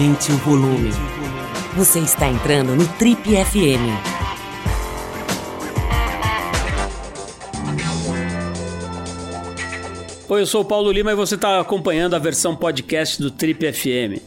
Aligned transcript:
Aumente 0.00 0.32
o 0.32 0.36
volume. 0.38 0.88
Você 1.76 1.98
está 1.98 2.26
entrando 2.26 2.74
no 2.74 2.88
Trip 2.96 3.20
FM. 3.22 3.84
Oi, 10.26 10.40
eu 10.40 10.46
sou 10.46 10.62
o 10.62 10.64
Paulo 10.64 10.90
Lima 10.90 11.12
e 11.12 11.14
você 11.14 11.34
está 11.34 11.60
acompanhando 11.60 12.16
a 12.16 12.18
versão 12.18 12.56
podcast 12.56 13.20
do 13.20 13.30
Trip 13.30 13.70
FM. 13.70 14.22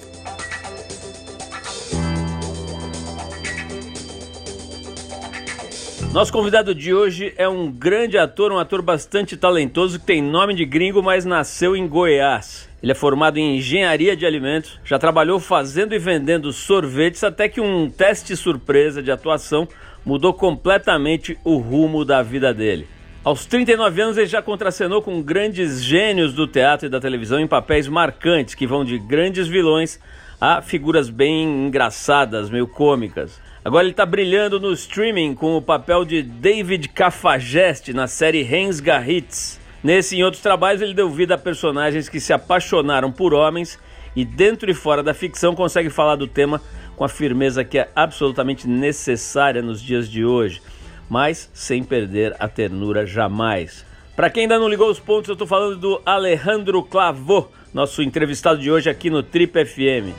Nosso 6.14 6.32
convidado 6.32 6.76
de 6.76 6.94
hoje 6.94 7.34
é 7.36 7.50
um 7.50 7.72
grande 7.72 8.16
ator, 8.16 8.52
um 8.52 8.60
ator 8.60 8.84
bastante 8.84 9.36
talentoso 9.36 10.00
que 10.00 10.06
tem 10.06 10.22
nome 10.22 10.54
de 10.54 10.66
gringo, 10.66 11.02
mas 11.02 11.26
nasceu 11.26 11.76
em 11.76 11.88
Goiás. 11.88 12.72
Ele 12.84 12.92
é 12.92 12.96
formado 12.96 13.38
em 13.38 13.56
engenharia 13.56 14.14
de 14.14 14.26
alimentos, 14.26 14.78
já 14.84 15.00
trabalhou 15.00 15.40
fazendo 15.40 15.96
e 15.96 15.98
vendendo 15.98 16.52
sorvetes 16.52 17.24
até 17.24 17.48
que 17.48 17.62
um 17.62 17.90
teste 17.90 18.36
surpresa 18.36 19.02
de 19.02 19.10
atuação 19.10 19.66
mudou 20.06 20.34
completamente 20.34 21.38
o 21.46 21.56
rumo 21.60 22.04
da 22.04 22.22
vida 22.22 22.54
dele. 22.54 22.86
Aos 23.24 23.46
39 23.46 24.02
anos, 24.02 24.18
ele 24.18 24.28
já 24.28 24.42
contracenou 24.42 25.02
com 25.02 25.22
grandes 25.22 25.82
gênios 25.82 26.34
do 26.34 26.46
teatro 26.46 26.88
e 26.88 26.90
da 26.90 27.00
televisão 27.00 27.40
em 27.40 27.48
papéis 27.48 27.88
marcantes 27.88 28.54
que 28.54 28.68
vão 28.68 28.84
de 28.84 29.00
grandes 29.00 29.48
vilões 29.48 29.98
a 30.42 30.62
figuras 30.62 31.10
bem 31.10 31.68
engraçadas, 31.68 32.50
meio 32.50 32.68
cômicas. 32.68 33.40
Agora 33.64 33.86
ele 33.86 33.92
está 33.92 34.06
brilhando 34.06 34.60
no 34.60 34.74
streaming 34.74 35.36
com 35.36 35.56
o 35.56 35.62
papel 35.62 36.04
de 36.04 36.22
David 36.22 36.90
Cafajeste 36.90 37.94
na 37.94 38.08
série 38.08 38.42
Rensga 38.42 39.02
Hits. 39.10 39.63
Nesse 39.84 40.16
e 40.16 40.20
em 40.20 40.24
outros 40.24 40.42
trabalhos 40.42 40.82
ele 40.82 40.94
deu 40.94 41.10
vida 41.10 41.36
a 41.36 41.38
personagens 41.38 42.08
que 42.08 42.20
se 42.20 42.32
apaixonaram 42.32 43.12
por 43.12 43.34
homens 43.34 43.78
e 44.16 44.24
dentro 44.24 44.72
e 44.72 44.74
fora 44.74 45.04
da 45.04 45.14
ficção 45.14 45.54
consegue 45.54 45.90
falar 45.90 46.16
do 46.16 46.28
tema 46.28 46.62
com 46.96 47.04
a 47.04 47.10
firmeza 47.10 47.64
que 47.64 47.78
é 47.78 47.90
absolutamente 47.96 48.68
necessária 48.68 49.62
nos 49.62 49.82
dias 49.82 50.10
de 50.10 50.24
hoje, 50.24 50.62
mas 51.10 51.50
sem 51.54 51.84
perder 51.84 52.36
a 52.40 52.48
ternura 52.48 53.06
jamais. 53.06 53.86
Para 54.16 54.30
quem 54.30 54.44
ainda 54.44 54.60
não 54.60 54.70
ligou 54.70 54.90
os 54.90 55.00
pontos, 55.00 55.28
eu 55.28 55.34
estou 55.34 55.48
falando 55.48 55.76
do 55.76 56.02
Alejandro 56.06 56.82
Clavô, 56.84 57.48
nosso 57.74 58.02
entrevistado 58.02 58.62
de 58.62 58.72
hoje 58.72 58.90
aqui 58.90 59.10
no 59.10 59.22
Trip 59.24 59.66
FM 59.66 60.14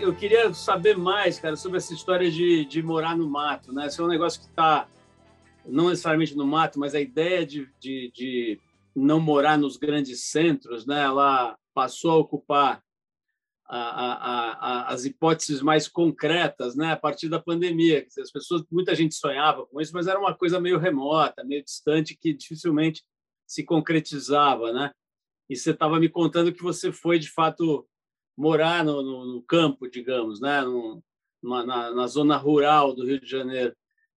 eu 0.00 0.12
queria 0.14 0.52
saber 0.52 0.96
mais, 0.96 1.38
cara, 1.38 1.54
sobre 1.54 1.78
essa 1.78 1.94
história 1.94 2.30
de, 2.30 2.64
de 2.64 2.82
morar 2.82 3.16
no 3.16 3.28
mato, 3.28 3.72
né? 3.72 3.86
Esse 3.86 4.00
é 4.00 4.04
um 4.04 4.08
negócio 4.08 4.40
que 4.40 4.46
está 4.46 4.86
não 5.68 5.88
necessariamente 5.88 6.36
no 6.36 6.46
mato, 6.46 6.78
mas 6.78 6.94
a 6.94 7.00
ideia 7.00 7.44
de, 7.46 7.68
de, 7.78 8.10
de, 8.14 8.60
não 8.94 9.20
morar 9.20 9.58
nos 9.58 9.76
grandes 9.76 10.24
centros, 10.24 10.86
né? 10.86 11.02
Ela 11.02 11.56
passou 11.74 12.12
a 12.12 12.16
ocupar 12.16 12.82
a, 13.68 13.78
a, 13.78 14.52
a, 14.52 14.88
as 14.92 15.04
hipóteses 15.04 15.60
mais 15.60 15.88
concretas, 15.88 16.76
né? 16.76 16.92
A 16.92 16.96
partir 16.96 17.28
da 17.28 17.40
pandemia, 17.40 18.06
as 18.18 18.30
pessoas, 18.30 18.62
muita 18.70 18.94
gente 18.94 19.14
sonhava 19.14 19.66
com 19.66 19.80
isso, 19.80 19.92
mas 19.92 20.06
era 20.06 20.18
uma 20.18 20.34
coisa 20.34 20.60
meio 20.60 20.78
remota, 20.78 21.44
meio 21.44 21.62
distante, 21.62 22.16
que 22.16 22.32
dificilmente 22.32 23.02
se 23.46 23.64
concretizava, 23.64 24.72
né? 24.72 24.90
E 25.48 25.56
você 25.56 25.70
estava 25.70 26.00
me 26.00 26.08
contando 26.08 26.52
que 26.52 26.62
você 26.62 26.90
foi 26.90 27.18
de 27.18 27.30
fato 27.30 27.86
morar 28.36 28.84
no, 28.84 29.02
no, 29.02 29.26
no 29.34 29.42
campo, 29.42 29.88
digamos, 29.88 30.40
né? 30.40 30.62
No, 30.62 31.02
na, 31.42 31.92
na, 31.92 32.06
zona 32.06 32.36
rural 32.36 32.94
do 32.94 33.04
Rio 33.04 33.20
de 33.20 33.28
Janeiro. 33.28 33.74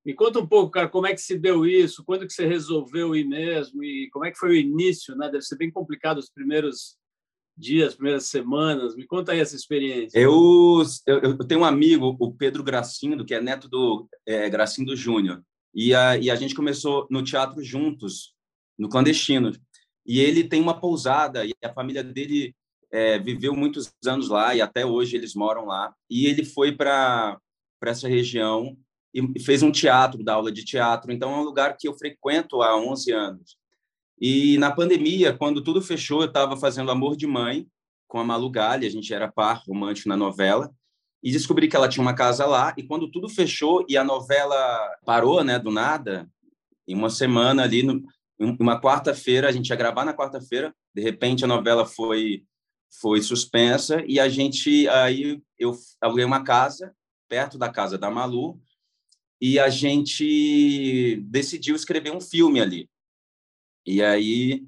Me 0.09 0.15
conta 0.15 0.39
um 0.39 0.47
pouco, 0.47 0.71
cara, 0.71 0.89
como 0.89 1.05
é 1.05 1.13
que 1.13 1.21
se 1.21 1.37
deu 1.37 1.67
isso? 1.67 2.03
Quando 2.03 2.25
que 2.25 2.33
você 2.33 2.47
resolveu 2.47 3.15
ir 3.15 3.27
mesmo? 3.27 3.83
E 3.83 4.09
como 4.09 4.25
é 4.25 4.31
que 4.31 4.39
foi 4.39 4.49
o 4.49 4.55
início? 4.55 5.15
Né? 5.15 5.29
Deve 5.29 5.43
ser 5.43 5.55
bem 5.55 5.69
complicado 5.69 6.17
os 6.17 6.31
primeiros 6.31 6.97
dias, 7.55 7.93
primeiras 7.93 8.25
semanas. 8.25 8.95
Me 8.95 9.05
conta 9.05 9.33
aí 9.33 9.39
essa 9.39 9.55
experiência. 9.55 10.17
Eu, 10.17 10.81
eu, 11.05 11.19
eu 11.21 11.37
tenho 11.45 11.61
um 11.61 11.63
amigo, 11.63 12.17
o 12.19 12.33
Pedro 12.33 12.63
Gracindo, 12.63 13.23
que 13.23 13.35
é 13.35 13.39
neto 13.39 13.69
do 13.69 14.09
é, 14.25 14.49
Gracindo 14.49 14.95
Júnior. 14.95 15.43
E 15.75 15.93
a, 15.93 16.17
e 16.17 16.31
a 16.31 16.35
gente 16.35 16.55
começou 16.55 17.05
no 17.11 17.23
teatro 17.23 17.63
juntos, 17.63 18.33
no 18.79 18.89
clandestino. 18.89 19.51
E 20.07 20.19
ele 20.19 20.43
tem 20.43 20.59
uma 20.59 20.79
pousada 20.79 21.45
e 21.45 21.53
a 21.63 21.71
família 21.71 22.03
dele 22.03 22.55
é, 22.91 23.19
viveu 23.19 23.55
muitos 23.55 23.93
anos 24.07 24.27
lá 24.27 24.55
e 24.55 24.61
até 24.61 24.83
hoje 24.83 25.15
eles 25.15 25.35
moram 25.35 25.65
lá. 25.65 25.93
E 26.09 26.25
ele 26.25 26.43
foi 26.43 26.75
para 26.75 27.39
essa 27.83 28.07
região 28.07 28.75
e 29.13 29.39
fez 29.39 29.63
um 29.63 29.71
teatro, 29.71 30.23
da 30.23 30.35
aula 30.35 30.51
de 30.51 30.63
teatro. 30.63 31.11
Então, 31.11 31.33
é 31.33 31.37
um 31.37 31.43
lugar 31.43 31.75
que 31.77 31.87
eu 31.87 31.93
frequento 31.93 32.61
há 32.61 32.77
11 32.77 33.11
anos. 33.11 33.57
E 34.19 34.57
na 34.57 34.71
pandemia, 34.71 35.33
quando 35.33 35.63
tudo 35.63 35.81
fechou, 35.81 36.21
eu 36.21 36.27
estava 36.27 36.57
fazendo 36.57 36.91
Amor 36.91 37.15
de 37.15 37.25
Mãe 37.25 37.67
com 38.07 38.19
a 38.19 38.23
Malu 38.23 38.49
Gali, 38.49 38.85
a 38.85 38.89
gente 38.89 39.13
era 39.13 39.31
par 39.31 39.63
romântico 39.67 40.09
na 40.09 40.17
novela, 40.17 40.71
e 41.21 41.31
descobri 41.31 41.67
que 41.67 41.75
ela 41.75 41.87
tinha 41.87 42.01
uma 42.01 42.13
casa 42.13 42.45
lá. 42.45 42.73
E 42.77 42.83
quando 42.83 43.09
tudo 43.09 43.29
fechou 43.29 43.85
e 43.87 43.95
a 43.95 44.03
novela 44.03 44.57
parou, 45.05 45.43
né, 45.43 45.59
do 45.59 45.71
nada, 45.71 46.29
em 46.87 46.95
uma 46.95 47.09
semana 47.09 47.63
ali, 47.63 47.83
no, 47.83 48.03
uma 48.39 48.79
quarta-feira, 48.79 49.47
a 49.47 49.51
gente 49.51 49.69
ia 49.69 49.75
gravar 49.75 50.05
na 50.05 50.13
quarta-feira, 50.13 50.73
de 50.93 51.01
repente 51.01 51.43
a 51.43 51.47
novela 51.47 51.85
foi 51.85 52.43
foi 53.01 53.21
suspensa 53.21 54.03
e 54.07 54.19
a 54.19 54.27
gente 54.27 54.87
aí 54.89 55.39
eu 55.59 55.77
aluguei 56.01 56.25
uma 56.25 56.43
casa 56.43 56.91
perto 57.27 57.55
da 57.55 57.69
casa 57.69 57.99
da 57.99 58.09
Malu 58.09 58.59
e 59.41 59.59
a 59.59 59.69
gente 59.69 61.21
decidiu 61.27 61.75
escrever 61.75 62.11
um 62.11 62.21
filme 62.21 62.59
ali. 62.59 62.89
E 63.85 64.03
aí 64.03 64.63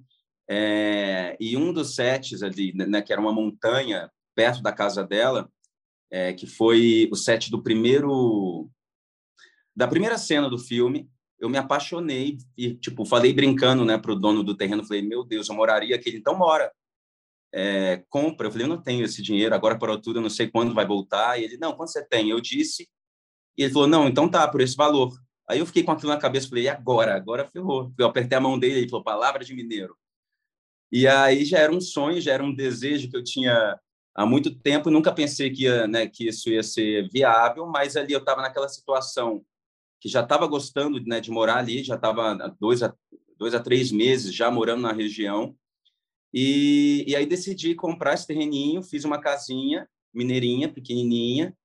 é, 0.50 1.38
e 1.40 1.56
um 1.56 1.72
dos 1.72 1.96
sets 1.96 2.44
ali, 2.44 2.74
né, 2.74 3.02
que 3.02 3.12
era 3.14 3.22
uma 3.22 3.32
montanha 3.32 4.12
perto 4.36 4.62
da 4.62 4.72
casa 4.72 5.04
dela, 5.04 5.50
é, 6.10 6.34
que 6.34 6.46
foi 6.46 7.08
o 7.12 7.16
set 7.16 7.50
do 7.50 7.62
primeiro 7.62 8.70
da 9.76 9.88
primeira 9.88 10.18
cena 10.18 10.50
do 10.50 10.58
filme, 10.58 11.10
eu 11.40 11.50
me 11.50 11.58
apaixonei 11.58 12.38
e 12.58 12.74
tipo 12.76 13.06
falei 13.06 13.34
brincando, 13.34 13.86
né, 13.86 13.98
pro 13.98 14.16
dono 14.16 14.44
do 14.44 14.56
terreno, 14.56 14.86
falei: 14.86 15.02
"Meu 15.02 15.24
Deus, 15.24 15.50
eu 15.50 15.56
moraria 15.56 15.96
aqui". 15.96 16.10
Então 16.16 16.38
mora 16.38 16.72
é, 17.54 18.04
compra. 18.10 18.48
Eu 18.48 18.52
falei, 18.52 18.66
eu 18.66 18.70
não 18.70 18.82
tenho 18.82 19.04
esse 19.06 19.22
dinheiro, 19.22 19.54
agora 19.54 19.78
para 19.78 20.00
tudo, 20.00 20.20
eu 20.20 20.24
não 20.24 20.30
sei 20.30 20.50
quando 20.50 20.74
vai 20.74 20.86
voltar. 20.86 21.40
E 21.40 21.44
ele, 21.44 21.58
não, 21.58 21.74
quando 21.74 21.92
você 21.92 22.04
tem? 22.06 22.30
Eu 22.30 22.40
disse. 22.40 22.90
E 23.58 23.64
ele 23.64 23.74
falou, 23.74 23.88
não, 23.88 24.08
então 24.08 24.30
tá, 24.30 24.48
por 24.48 24.62
esse 24.62 24.76
valor. 24.76 25.14
Aí 25.48 25.60
eu 25.60 25.66
fiquei 25.66 25.84
com 25.84 25.92
aquilo 25.92 26.12
na 26.12 26.18
cabeça, 26.18 26.48
falei, 26.48 26.66
e 26.66 26.70
agora? 26.70 27.16
Agora 27.16 27.48
ferrou. 27.48 27.94
Eu 27.98 28.06
apertei 28.06 28.38
a 28.38 28.42
mão 28.42 28.58
dele, 28.58 28.80
ele 28.80 28.90
falou, 28.90 29.04
palavra 29.04 29.44
de 29.44 29.54
mineiro. 29.54 29.96
E 30.92 31.08
aí 31.08 31.46
já 31.46 31.60
era 31.60 31.72
um 31.72 31.82
sonho, 31.82 32.22
já 32.22 32.34
era 32.34 32.44
um 32.44 32.54
desejo 32.54 33.10
que 33.10 33.16
eu 33.16 33.24
tinha 33.24 33.80
há 34.14 34.26
muito 34.26 34.54
tempo, 34.54 34.90
nunca 34.90 35.12
pensei 35.14 35.50
que, 35.50 35.64
ia, 35.64 35.88
né, 35.88 36.08
que 36.08 36.28
isso 36.28 36.50
ia 36.50 36.64
ser 36.64 37.10
viável, 37.10 37.66
mas 37.66 37.96
ali 37.96 38.14
eu 38.14 38.20
estava 38.20 38.42
naquela 38.42 38.68
situação 38.68 39.44
que 40.02 40.10
já 40.10 40.22
estava 40.22 40.48
gostando 40.48 41.02
né, 41.06 41.22
de 41.22 41.32
morar 41.32 41.58
ali, 41.58 41.84
já 41.84 41.96
estava 41.96 42.36
dois 42.60 42.84
a, 42.84 42.94
dois 43.38 43.54
a 43.54 43.60
três 43.60 43.92
meses 43.92 44.34
já 44.34 44.52
morando 44.52 44.82
na 44.82 44.92
região, 44.92 45.56
e, 46.34 47.06
e 47.08 47.16
aí 47.16 47.26
decidi 47.26 47.76
comprar 47.76 48.14
esse 48.14 48.28
terreninho, 48.28 48.84
fiz 48.84 49.06
uma 49.06 49.20
casinha 49.20 49.88
mineirinha, 50.14 50.68
pequenininha, 50.68 51.56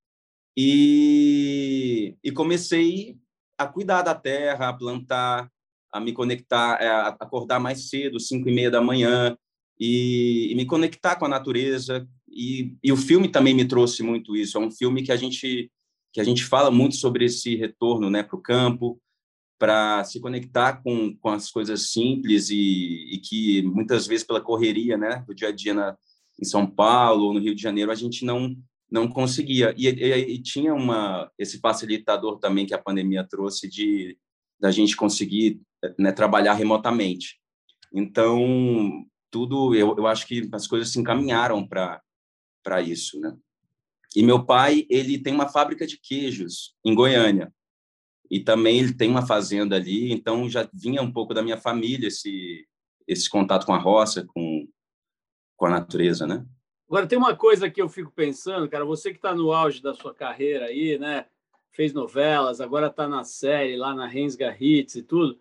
e, 0.56 2.16
e 2.22 2.32
comecei 2.32 3.16
a 3.58 3.66
cuidar 3.66 4.02
da 4.02 4.14
terra, 4.14 4.68
a 4.68 4.72
plantar, 4.72 5.50
a 5.92 6.00
me 6.00 6.12
conectar, 6.12 6.80
é, 6.80 6.88
a 6.88 7.08
acordar 7.08 7.58
mais 7.58 7.88
cedo, 7.88 8.20
cinco 8.20 8.48
e 8.48 8.54
meia 8.54 8.70
da 8.70 8.80
manhã, 8.80 9.36
e, 9.78 10.48
e 10.50 10.54
me 10.54 10.64
conectar 10.64 11.16
com 11.16 11.26
a 11.26 11.28
natureza. 11.28 12.08
E, 12.28 12.74
e, 12.82 12.92
o 12.92 12.96
filme 12.96 13.28
também 13.28 13.54
me 13.54 13.64
trouxe 13.64 14.02
muito 14.02 14.36
isso. 14.36 14.56
É 14.56 14.60
um 14.60 14.70
filme 14.70 15.02
que 15.02 15.12
a 15.12 15.16
gente 15.16 15.70
que 16.12 16.20
a 16.20 16.24
gente 16.24 16.44
fala 16.44 16.70
muito 16.70 16.96
sobre 16.96 17.26
esse 17.26 17.56
retorno, 17.56 18.08
né, 18.08 18.22
para 18.22 18.36
o 18.36 18.40
campo, 18.40 18.98
para 19.58 20.02
se 20.04 20.18
conectar 20.18 20.82
com, 20.82 21.14
com 21.14 21.28
as 21.28 21.50
coisas 21.50 21.90
simples 21.90 22.48
e, 22.48 23.06
e, 23.12 23.18
que 23.18 23.60
muitas 23.62 24.06
vezes 24.06 24.26
pela 24.26 24.40
correria 24.40 24.96
né 24.96 25.22
do 25.26 25.34
dia 25.34 25.48
a 25.48 25.52
dia 25.52 25.74
na, 25.74 25.94
em 26.40 26.44
São 26.44 26.66
Paulo 26.66 27.26
ou 27.26 27.34
no 27.34 27.40
Rio 27.40 27.54
de 27.54 27.60
Janeiro 27.60 27.90
a 27.90 27.94
gente 27.94 28.24
não 28.24 28.56
não 28.90 29.08
conseguia. 29.08 29.74
E, 29.76 29.86
e, 29.88 30.34
e, 30.34 30.42
tinha 30.42 30.74
uma 30.74 31.30
esse 31.38 31.58
facilitador 31.58 32.38
também 32.38 32.66
que 32.66 32.74
a 32.74 32.82
pandemia 32.82 33.26
trouxe 33.28 33.68
de 33.68 34.16
da 34.58 34.70
gente 34.70 34.96
conseguir 34.96 35.60
né, 35.98 36.12
trabalhar 36.12 36.54
remotamente. 36.54 37.40
Então 37.92 39.04
tudo 39.30 39.74
eu, 39.74 39.94
eu 39.96 40.06
acho 40.06 40.26
que 40.26 40.48
as 40.52 40.66
coisas 40.66 40.90
se 40.90 40.98
encaminharam 40.98 41.66
para 41.66 42.00
para 42.62 42.80
isso 42.80 43.20
né? 43.20 43.36
E 44.14 44.22
meu 44.22 44.44
pai 44.44 44.86
ele 44.88 45.18
tem 45.18 45.34
uma 45.34 45.48
fábrica 45.48 45.86
de 45.86 45.98
queijos 45.98 46.74
em 46.84 46.94
Goiânia. 46.94 47.52
E 48.30 48.40
também 48.40 48.78
ele 48.78 48.92
tem 48.92 49.08
uma 49.08 49.24
fazenda 49.24 49.76
ali, 49.76 50.12
então 50.12 50.48
já 50.48 50.68
vinha 50.72 51.00
um 51.00 51.12
pouco 51.12 51.32
da 51.32 51.42
minha 51.42 51.58
família 51.58 52.08
esse 52.08 52.66
esse 53.06 53.30
contato 53.30 53.66
com 53.66 53.72
a 53.72 53.78
roça, 53.78 54.24
com 54.26 54.66
com 55.56 55.66
a 55.66 55.70
natureza, 55.70 56.26
né? 56.26 56.44
Agora 56.88 57.06
tem 57.06 57.18
uma 57.18 57.34
coisa 57.34 57.68
que 57.68 57.82
eu 57.82 57.88
fico 57.88 58.12
pensando, 58.12 58.68
cara, 58.68 58.84
você 58.84 59.10
que 59.10 59.16
está 59.16 59.34
no 59.34 59.52
auge 59.52 59.82
da 59.82 59.92
sua 59.92 60.14
carreira 60.14 60.66
aí, 60.66 60.98
né? 60.98 61.26
Fez 61.72 61.92
novelas, 61.92 62.60
agora 62.60 62.86
está 62.86 63.08
na 63.08 63.24
série 63.24 63.76
lá 63.76 63.92
na 63.92 64.06
Rensga 64.06 64.56
Hits 64.58 64.94
e 64.94 65.02
tudo. 65.02 65.38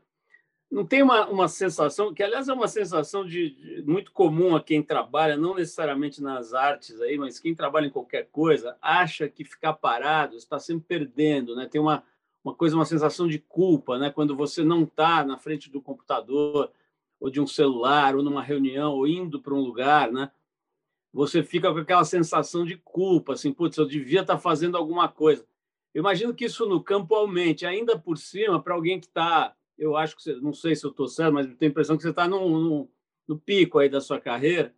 não 0.71 0.86
tem 0.86 1.03
uma, 1.03 1.27
uma 1.27 1.47
sensação, 1.47 2.13
que 2.13 2.24
aliás 2.24 2.50
é 2.50 2.53
uma 2.53 2.68
sensação 2.68 3.25
de, 3.25 3.51
de, 3.51 3.83
muito 3.83 4.12
comum 4.12 4.56
a 4.56 4.62
quem 4.62 4.81
trabalha, 4.81 5.38
não 5.38 5.53
necessariamente 5.56 6.21
nas 6.21 6.53
artes 6.53 7.00
aí, 7.00 7.18
mas 7.18 7.39
quem 7.39 7.53
trabalha 7.53 7.88
em 7.88 7.92
qualquer 7.92 8.27
coisa, 8.31 8.75
acha 8.81 9.30
que 9.30 9.45
ficar 9.45 9.74
parado 9.74 10.36
está 10.36 10.59
sempre 10.59 10.86
perdendo, 10.88 11.56
né? 11.56 11.68
Tem 11.68 11.80
uma, 11.80 12.03
uma 12.44 12.56
coisa, 12.56 12.75
uma 12.75 12.86
sensação 12.86 13.27
de 13.27 13.38
culpa, 13.39 14.00
né? 14.00 14.09
Quando 14.09 14.36
você 14.36 14.63
não 14.63 14.83
está 14.83 15.24
na 15.24 15.38
frente 15.38 15.69
do 15.69 15.80
computador 15.80 16.71
ou 17.19 17.30
de 17.30 17.39
um 17.39 17.47
celular 17.47 18.15
ou 18.15 18.24
numa 18.24 18.42
reunião 18.42 18.94
ou 18.94 19.07
indo 19.07 19.39
para 19.39 19.53
um 19.53 19.62
lugar, 19.62 20.12
né? 20.12 20.31
Você 21.16 21.42
fica 21.42 21.72
com 21.72 21.80
aquela 21.80 22.04
sensação 22.04 22.66
de 22.66 22.76
culpa, 22.78 23.34
assim, 23.34 23.54
putz, 23.54 23.78
eu 23.78 23.88
devia 23.88 24.22
estar 24.22 24.36
tá 24.36 24.40
fazendo 24.40 24.76
alguma 24.76 25.08
coisa. 25.08 25.46
Eu 25.94 26.02
imagino 26.02 26.34
que 26.34 26.46
isso 26.46 26.66
no 26.66 26.84
campo 26.84 27.16
aumente, 27.16 27.66
ainda 27.66 27.98
por 27.98 28.18
cima, 28.18 28.62
para 28.62 28.74
alguém 28.74 29.00
que 29.00 29.08
está 29.08 29.56
eu 29.78 29.96
acho 29.96 30.16
que 30.16 30.24
você, 30.24 30.36
não 30.36 30.54
sei 30.54 30.76
se 30.76 30.86
eu 30.86 30.92
estou 30.92 31.08
certo, 31.08 31.34
mas 31.34 31.46
tenho 31.46 31.70
a 31.70 31.72
impressão 31.72 31.98
que 31.98 32.04
você 32.04 32.10
está 32.10 32.28
no, 32.28 32.90
no, 33.28 33.40
pico 33.40 33.80
aí 33.80 33.90
da 33.90 34.00
sua 34.00 34.20
carreira. 34.20 34.74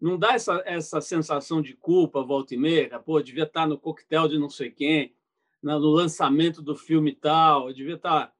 Não 0.00 0.18
dá 0.18 0.34
essa, 0.34 0.62
essa 0.66 1.00
sensação 1.00 1.62
de 1.62 1.74
culpa, 1.74 2.22
volta 2.22 2.54
e 2.54 2.58
meia, 2.58 2.98
pô, 2.98 3.20
devia 3.22 3.44
estar 3.44 3.62
tá 3.62 3.66
no 3.66 3.78
coquetel 3.78 4.28
de 4.28 4.38
não 4.38 4.50
sei 4.50 4.70
quem, 4.70 5.14
no 5.62 5.78
lançamento 5.78 6.60
do 6.60 6.74
filme 6.74 7.12
tal, 7.12 7.72
devia 7.72 7.94
estar 7.94 8.26
tá 8.26 8.32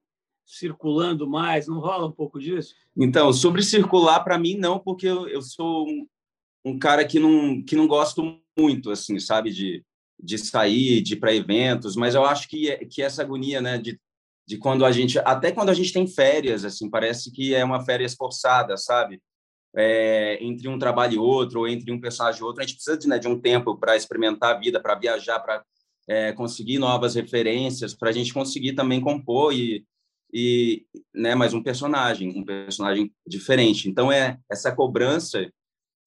circulando 0.45 1.27
mais, 1.27 1.69
não 1.69 1.79
rola 1.79 2.07
um 2.07 2.13
pouco 2.13 2.39
disso? 2.39 2.75
Então, 2.97 3.33
sobre 3.33 3.63
circular, 3.63 4.21
para 4.21 4.39
mim, 4.39 4.57
não, 4.57 4.79
porque 4.79 5.07
eu, 5.07 5.41
sou 5.41 5.87
um, 6.65 6.79
cara 6.79 7.05
que 7.05 7.19
não, 7.19 7.63
que 7.63 7.77
não 7.77 7.87
gosto 7.87 8.41
muito, 8.57 8.91
assim, 8.91 9.19
sabe, 9.19 9.51
de, 9.51 9.85
de 10.21 10.39
sair, 10.39 11.01
de 11.03 11.15
ir 11.15 11.17
para 11.17 11.35
eventos, 11.35 11.97
mas 11.97 12.15
eu 12.15 12.25
acho 12.25 12.49
que, 12.49 12.77
que 12.87 13.03
essa 13.03 13.23
agonia, 13.23 13.61
né, 13.61 13.79
de 13.79 13.99
de 14.47 14.59
quando 14.59 14.85
a 14.85 14.93
gente 14.93 15.19
até 15.21 15.51
quando 15.51 15.71
a 15.71 15.75
gente 15.75 15.93
tem 15.93 16.07
férias 16.07 16.65
assim 16.65 16.89
parece 16.91 17.31
que 17.31 17.55
é 17.55 17.65
uma 17.65 17.85
férias 17.85 18.15
forçada 18.15 18.77
sabe? 18.77 19.21
É, 19.77 20.39
entre 20.41 20.69
um 20.69 20.79
trabalho 20.79 21.15
e 21.15 21.19
outro 21.19 21.61
ou 21.61 21.69
entre 21.69 21.91
um 21.91 22.01
personagem 22.01 22.41
e 22.41 22.45
outro 22.45 22.63
a 22.63 22.67
gente 22.67 22.77
precisa 22.77 22.97
de, 22.97 23.09
né, 23.09 23.19
de 23.19 23.27
um 23.27 23.41
tempo 23.41 23.77
para 23.77 23.97
experimentar 23.97 24.55
a 24.55 24.59
vida 24.59 24.81
para 24.81 24.95
viajar 24.95 25.41
para 25.41 25.65
é, 26.07 26.33
conseguir 26.33 26.79
novas 26.79 27.15
referências 27.15 27.95
para 27.95 28.11
a 28.11 28.13
gente 28.13 28.33
conseguir 28.33 28.75
também 28.75 29.01
compor 29.01 29.53
e 29.53 29.85
e 30.33 30.85
né 31.15 31.35
mais 31.35 31.55
um 31.55 31.63
personagem 31.63 32.29
um 32.37 32.45
personagem 32.45 33.13
diferente. 33.27 33.89
Então 33.89 34.13
é 34.13 34.39
essa 34.51 34.75
cobrança 34.75 35.51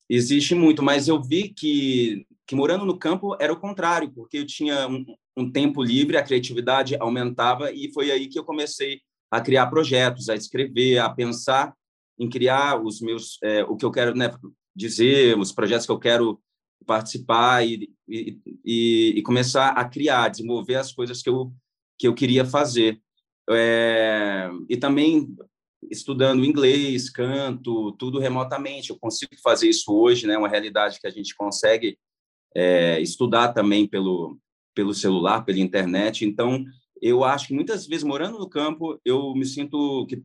existe 0.10 0.56
muito 0.56 0.82
mas 0.84 1.08
eu 1.08 1.22
vi 1.22 1.50
que 1.50 2.26
que 2.46 2.56
morando 2.56 2.86
no 2.86 2.98
campo 2.98 3.36
era 3.40 3.52
o 3.52 3.60
contrário 3.60 4.10
porque 4.12 4.38
eu 4.38 4.46
tinha 4.46 4.88
um, 4.88 5.06
um 5.36 5.52
tempo 5.52 5.84
livre, 5.84 6.18
a 6.18 6.24
criatividade 6.24 6.96
aumentava 7.00 7.72
e 7.72 7.92
foi 7.94 8.10
aí 8.10 8.28
que 8.28 8.40
eu 8.40 8.44
comecei 8.44 9.02
a 9.30 9.42
criar 9.42 9.68
projetos, 9.68 10.30
a 10.30 10.36
escrever, 10.36 11.00
a 11.00 11.10
pensar 11.10 11.74
em 12.18 12.30
criar 12.30 12.82
os 12.82 13.02
meus, 13.02 13.38
é, 13.44 13.64
o 13.66 13.76
que 13.76 13.86
eu 13.86 13.92
quero 13.92 14.16
né, 14.16 14.34
dizer, 14.76 15.38
os 15.38 15.52
projetos 15.52 15.86
que 15.86 15.92
eu 15.92 16.00
quero 16.00 16.42
participar 16.86 17.66
e, 17.68 17.90
e, 18.08 18.40
e, 18.64 19.22
começar 19.24 19.70
a 19.70 19.84
criar, 19.84 20.30
desenvolver 20.30 20.76
as 20.76 20.92
coisas 20.92 21.22
que 21.22 21.30
eu 21.30 21.54
que 22.00 22.08
eu 22.08 22.14
queria 22.14 22.46
fazer. 22.46 23.02
É, 23.50 24.50
e 24.70 24.78
também 24.78 25.36
estudando 25.90 26.46
inglês, 26.46 27.10
canto, 27.10 27.92
tudo 27.94 28.20
remotamente. 28.20 28.90
Eu 28.90 29.00
consigo 29.00 29.32
fazer 29.44 29.70
isso 29.70 29.94
hoje, 29.94 30.28
né? 30.28 30.38
Uma 30.38 30.48
realidade 30.48 31.00
que 31.00 31.08
a 31.08 31.12
gente 31.12 31.36
consegue 31.36 31.98
é, 32.56 33.00
estudar 33.02 33.54
também 33.54 33.88
pelo 33.88 34.38
pelo 34.78 34.94
celular, 34.94 35.44
pela 35.44 35.58
internet. 35.58 36.24
Então, 36.24 36.64
eu 37.02 37.24
acho 37.24 37.48
que 37.48 37.54
muitas 37.56 37.88
vezes, 37.88 38.04
morando 38.04 38.38
no 38.38 38.48
campo, 38.48 39.02
eu 39.04 39.34
me 39.34 39.44
sinto 39.44 40.06
que, 40.06 40.22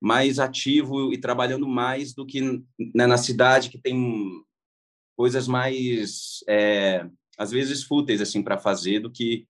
mais 0.00 0.38
ativo 0.38 1.12
e 1.12 1.18
trabalhando 1.18 1.68
mais 1.68 2.14
do 2.14 2.24
que 2.24 2.40
né, 2.94 3.06
na 3.06 3.18
cidade, 3.18 3.68
que 3.68 3.78
tem 3.78 4.42
coisas 5.14 5.46
mais, 5.46 6.42
é, 6.48 7.06
às 7.36 7.50
vezes, 7.50 7.82
fúteis 7.82 8.22
assim 8.22 8.42
para 8.42 8.56
fazer 8.56 9.00
do 9.00 9.10
que 9.10 9.46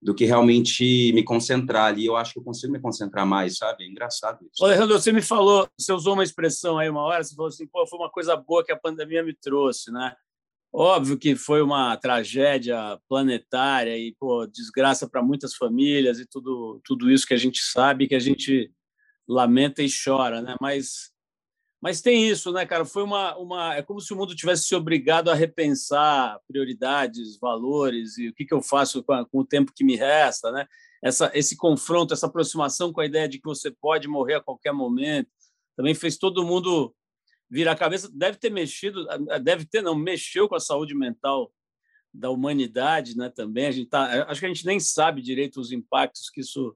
do 0.00 0.14
que 0.14 0.24
realmente 0.24 1.12
me 1.12 1.22
concentrar 1.22 1.86
ali. 1.86 2.06
Eu 2.06 2.16
acho 2.16 2.32
que 2.32 2.38
eu 2.38 2.44
consigo 2.44 2.72
me 2.72 2.80
concentrar 2.80 3.26
mais, 3.26 3.56
sabe? 3.56 3.84
É 3.84 3.88
engraçado 3.88 4.46
isso. 4.52 4.64
Alejandro, 4.64 4.98
você 4.98 5.12
me 5.12 5.22
falou, 5.22 5.68
você 5.76 5.92
usou 5.92 6.14
uma 6.14 6.24
expressão 6.24 6.78
aí 6.78 6.88
uma 6.88 7.02
hora, 7.02 7.22
você 7.22 7.34
falou 7.34 7.48
assim, 7.48 7.66
pô, 7.66 7.86
foi 7.86 7.98
uma 7.98 8.10
coisa 8.10 8.36
boa 8.36 8.64
que 8.64 8.72
a 8.72 8.78
pandemia 8.78 9.22
me 9.22 9.34
trouxe, 9.34 9.90
né? 9.90 10.14
Óbvio 10.72 11.16
que 11.16 11.34
foi 11.34 11.62
uma 11.62 11.96
tragédia 11.96 13.00
planetária 13.08 13.96
e 13.96 14.14
pô, 14.18 14.46
desgraça 14.46 15.08
para 15.08 15.22
muitas 15.22 15.54
famílias 15.54 16.20
e 16.20 16.26
tudo, 16.26 16.80
tudo 16.84 17.10
isso 17.10 17.26
que 17.26 17.34
a 17.34 17.38
gente 17.38 17.60
sabe, 17.60 18.06
que 18.06 18.14
a 18.14 18.20
gente 18.20 18.70
lamenta 19.26 19.82
e 19.82 19.88
chora, 19.88 20.42
né? 20.42 20.54
Mas, 20.60 21.10
mas 21.80 22.00
tem 22.00 22.26
isso, 22.28 22.52
né, 22.52 22.64
cara? 22.64 22.84
Foi 22.84 23.02
uma, 23.02 23.36
uma 23.36 23.74
é 23.74 23.82
como 23.82 24.00
se 24.00 24.12
o 24.12 24.16
mundo 24.16 24.34
tivesse 24.34 24.64
se 24.64 24.74
obrigado 24.74 25.30
a 25.30 25.34
repensar 25.34 26.40
prioridades, 26.48 27.38
valores 27.38 28.16
e 28.18 28.28
o 28.28 28.34
que, 28.34 28.44
que 28.44 28.54
eu 28.54 28.62
faço 28.62 29.02
com, 29.02 29.12
a, 29.12 29.26
com 29.26 29.40
o 29.40 29.46
tempo 29.46 29.72
que 29.74 29.84
me 29.84 29.96
resta, 29.96 30.50
né? 30.50 30.66
Essa, 31.02 31.30
esse 31.34 31.56
confronto, 31.56 32.14
essa 32.14 32.26
aproximação 32.26 32.92
com 32.92 33.00
a 33.00 33.06
ideia 33.06 33.28
de 33.28 33.38
que 33.38 33.44
você 33.44 33.70
pode 33.70 34.08
morrer 34.08 34.34
a 34.34 34.42
qualquer 34.42 34.72
momento, 34.72 35.30
também 35.76 35.94
fez 35.94 36.16
todo 36.16 36.44
mundo 36.44 36.94
virar 37.48 37.72
a 37.72 37.76
cabeça, 37.76 38.10
deve 38.12 38.38
ter 38.38 38.50
mexido, 38.50 39.06
deve 39.42 39.66
ter, 39.66 39.82
não, 39.82 39.94
mexeu 39.94 40.48
com 40.48 40.56
a 40.56 40.60
saúde 40.60 40.94
mental 40.94 41.52
da 42.12 42.30
humanidade, 42.30 43.16
né? 43.16 43.28
Também 43.28 43.66
a 43.66 43.70
gente 43.70 43.88
tá, 43.88 44.26
acho 44.28 44.40
que 44.40 44.46
a 44.46 44.48
gente 44.48 44.66
nem 44.66 44.80
sabe 44.80 45.20
direito 45.20 45.60
os 45.60 45.70
impactos 45.70 46.30
que 46.30 46.40
isso 46.40 46.74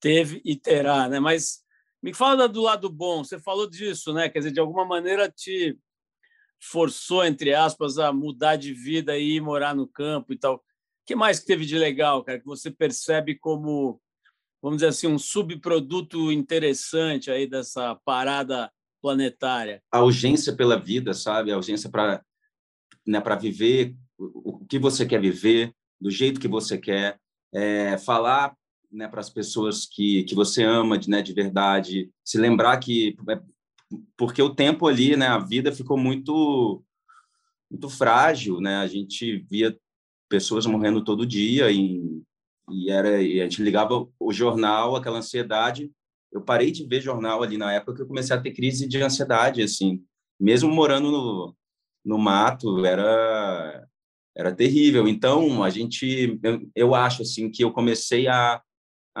teve 0.00 0.40
e 0.44 0.56
terá, 0.56 1.08
né? 1.08 1.18
Mas 1.18 1.64
me 2.02 2.14
fala 2.14 2.48
do 2.48 2.62
lado 2.62 2.88
bom. 2.88 3.24
Você 3.24 3.38
falou 3.38 3.68
disso, 3.68 4.12
né? 4.12 4.28
Quer 4.28 4.40
dizer, 4.40 4.52
de 4.52 4.60
alguma 4.60 4.84
maneira 4.84 5.30
te 5.30 5.78
forçou 6.60 7.24
entre 7.24 7.54
aspas 7.54 7.98
a 7.98 8.12
mudar 8.12 8.56
de 8.56 8.72
vida 8.72 9.16
e 9.16 9.36
ir 9.36 9.40
morar 9.40 9.74
no 9.74 9.86
campo 9.86 10.32
e 10.32 10.38
tal. 10.38 10.56
O 10.56 10.60
que 11.06 11.14
mais 11.14 11.40
que 11.40 11.46
teve 11.46 11.64
de 11.64 11.78
legal, 11.78 12.22
cara? 12.24 12.38
Que 12.38 12.46
você 12.46 12.70
percebe 12.70 13.34
como, 13.36 14.00
vamos 14.60 14.78
dizer 14.78 14.88
assim, 14.88 15.06
um 15.06 15.18
subproduto 15.18 16.32
interessante 16.32 17.30
aí 17.30 17.46
dessa 17.46 17.94
parada 18.04 18.70
planetária? 19.00 19.82
A 19.90 20.02
urgência 20.02 20.54
pela 20.54 20.78
vida, 20.78 21.14
sabe? 21.14 21.52
A 21.52 21.56
urgência 21.56 21.88
para 21.88 22.22
né, 23.06 23.22
viver 23.40 23.96
o, 24.18 24.64
que 24.66 24.78
você 24.78 25.06
quer 25.06 25.20
viver, 25.20 25.72
do 26.00 26.10
jeito 26.10 26.40
que 26.40 26.48
você 26.48 26.76
quer, 26.76 27.18
é, 27.54 27.96
falar 27.98 28.54
né, 28.90 29.08
para 29.08 29.20
as 29.20 29.30
pessoas 29.30 29.86
que, 29.86 30.24
que 30.24 30.34
você 30.34 30.62
ama 30.62 30.98
de, 30.98 31.10
né, 31.10 31.22
de 31.22 31.32
verdade, 31.32 32.10
se 32.24 32.38
lembrar 32.38 32.78
que 32.78 33.16
é, 33.28 33.40
porque 34.16 34.42
o 34.42 34.54
tempo 34.54 34.86
ali, 34.86 35.16
né, 35.16 35.26
a 35.26 35.38
vida 35.38 35.72
ficou 35.72 35.96
muito 35.96 36.82
muito 37.70 37.90
frágil, 37.90 38.60
né? 38.60 38.76
A 38.76 38.86
gente 38.86 39.38
via 39.50 39.76
pessoas 40.28 40.64
morrendo 40.64 41.04
todo 41.04 41.26
dia 41.26 41.70
e, 41.70 42.00
e 42.70 42.90
era 42.90 43.22
e 43.22 43.40
a 43.40 43.44
gente 43.44 43.62
ligava 43.62 44.08
o 44.18 44.32
jornal, 44.32 44.96
aquela 44.96 45.18
ansiedade 45.18 45.90
eu 46.32 46.42
parei 46.42 46.70
de 46.70 46.86
ver 46.86 47.00
jornal 47.00 47.42
ali 47.42 47.56
na 47.56 47.72
época 47.72 47.94
que 47.94 48.02
eu 48.02 48.06
comecei 48.06 48.34
a 48.34 48.40
ter 48.40 48.52
crise 48.52 48.86
de 48.86 49.00
ansiedade, 49.02 49.62
assim, 49.62 50.02
mesmo 50.38 50.70
morando 50.70 51.10
no, 51.10 51.56
no 52.04 52.18
mato, 52.18 52.84
era 52.84 53.86
era 54.36 54.54
terrível. 54.54 55.08
Então, 55.08 55.64
a 55.64 55.70
gente, 55.70 56.38
eu, 56.44 56.70
eu 56.72 56.94
acho 56.94 57.22
assim 57.22 57.50
que 57.50 57.64
eu 57.64 57.72
comecei 57.72 58.28
a, 58.28 58.62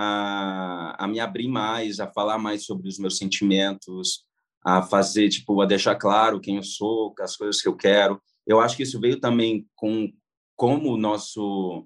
a, 0.00 0.94
a 0.96 1.08
me 1.08 1.18
abrir 1.18 1.48
mais, 1.48 1.98
a 1.98 2.06
falar 2.06 2.38
mais 2.38 2.64
sobre 2.64 2.88
os 2.88 3.00
meus 3.00 3.18
sentimentos, 3.18 4.24
a 4.64 4.80
fazer, 4.80 5.28
tipo, 5.28 5.60
a 5.60 5.66
deixar 5.66 5.96
claro 5.96 6.40
quem 6.40 6.56
eu 6.56 6.62
sou, 6.62 7.12
as 7.18 7.36
coisas 7.36 7.60
que 7.60 7.66
eu 7.66 7.74
quero. 7.74 8.22
Eu 8.46 8.60
acho 8.60 8.76
que 8.76 8.84
isso 8.84 9.00
veio 9.00 9.18
também 9.18 9.66
com 9.74 10.08
como 10.54 10.92
o 10.92 10.96
nosso, 10.96 11.84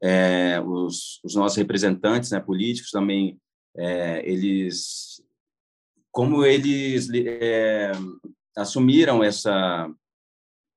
é, 0.00 0.60
os, 0.60 1.20
os 1.24 1.34
nossos 1.34 1.58
representantes 1.58 2.30
né, 2.30 2.38
políticos 2.38 2.92
também 2.92 3.36
é, 3.76 4.28
eles, 4.28 5.20
como 6.12 6.44
eles 6.44 7.08
é, 7.12 7.90
assumiram 8.56 9.24
essa 9.24 9.92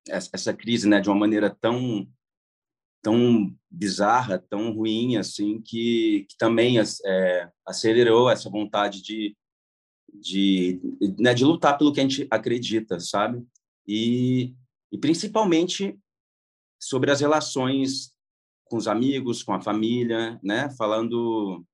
essa 0.06 0.52
crise, 0.52 0.86
né, 0.86 1.00
de 1.00 1.08
uma 1.08 1.18
maneira 1.18 1.48
tão 1.48 2.06
tão 3.00 3.54
bizarra, 3.74 4.38
tão 4.38 4.72
ruim, 4.72 5.16
assim, 5.16 5.60
que, 5.60 6.26
que 6.28 6.36
também 6.38 6.78
é, 6.78 7.50
acelerou 7.66 8.30
essa 8.30 8.48
vontade 8.50 9.02
de 9.02 9.36
de, 10.14 10.80
né, 11.18 11.34
de 11.34 11.44
lutar 11.44 11.76
pelo 11.76 11.92
que 11.92 12.00
a 12.00 12.02
gente 12.02 12.26
acredita, 12.30 13.00
sabe? 13.00 13.44
E, 13.86 14.54
e 14.92 14.98
principalmente 14.98 15.98
sobre 16.80 17.10
as 17.10 17.20
relações 17.20 18.14
com 18.64 18.76
os 18.76 18.86
amigos, 18.86 19.42
com 19.42 19.52
a 19.52 19.60
família, 19.60 20.38
né? 20.42 20.70
Falando 20.78 21.64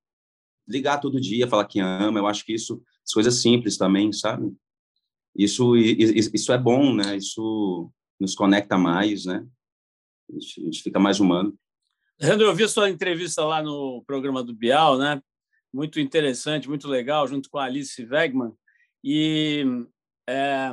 ligar 0.67 0.99
todo 0.99 1.21
dia, 1.21 1.49
falar 1.49 1.67
que 1.67 1.81
ama, 1.81 2.19
eu 2.19 2.27
acho 2.27 2.45
que 2.45 2.55
isso, 2.55 2.83
coisas 3.13 3.43
simples 3.43 3.77
também, 3.77 4.13
sabe? 4.13 4.53
Isso, 5.37 5.77
isso 5.77 6.53
é 6.53 6.59
bom, 6.59 6.95
né? 6.95 7.17
Isso 7.17 7.91
nos 8.19 8.35
conecta 8.35 8.79
mais, 8.79 9.25
né? 9.25 9.47
A 10.29 10.33
gente, 10.33 10.61
a 10.61 10.65
gente 10.65 10.83
fica 10.83 10.99
mais 10.99 11.21
humano. 11.21 11.57
Leandro, 12.21 12.47
eu 12.47 12.55
vi 12.55 12.69
sua 12.69 12.91
entrevista 12.91 13.45
lá 13.45 13.63
no 13.63 14.03
programa 14.07 14.43
do 14.43 14.55
Bial, 14.55 14.99
né? 14.99 15.23
muito 15.73 16.01
interessante, 16.01 16.69
muito 16.69 16.89
legal, 16.89 17.27
junto 17.27 17.49
com 17.49 17.59
a 17.59 17.65
Alice 17.65 18.05
Wegman. 18.05 18.53
E, 19.03 19.65
é, 20.29 20.71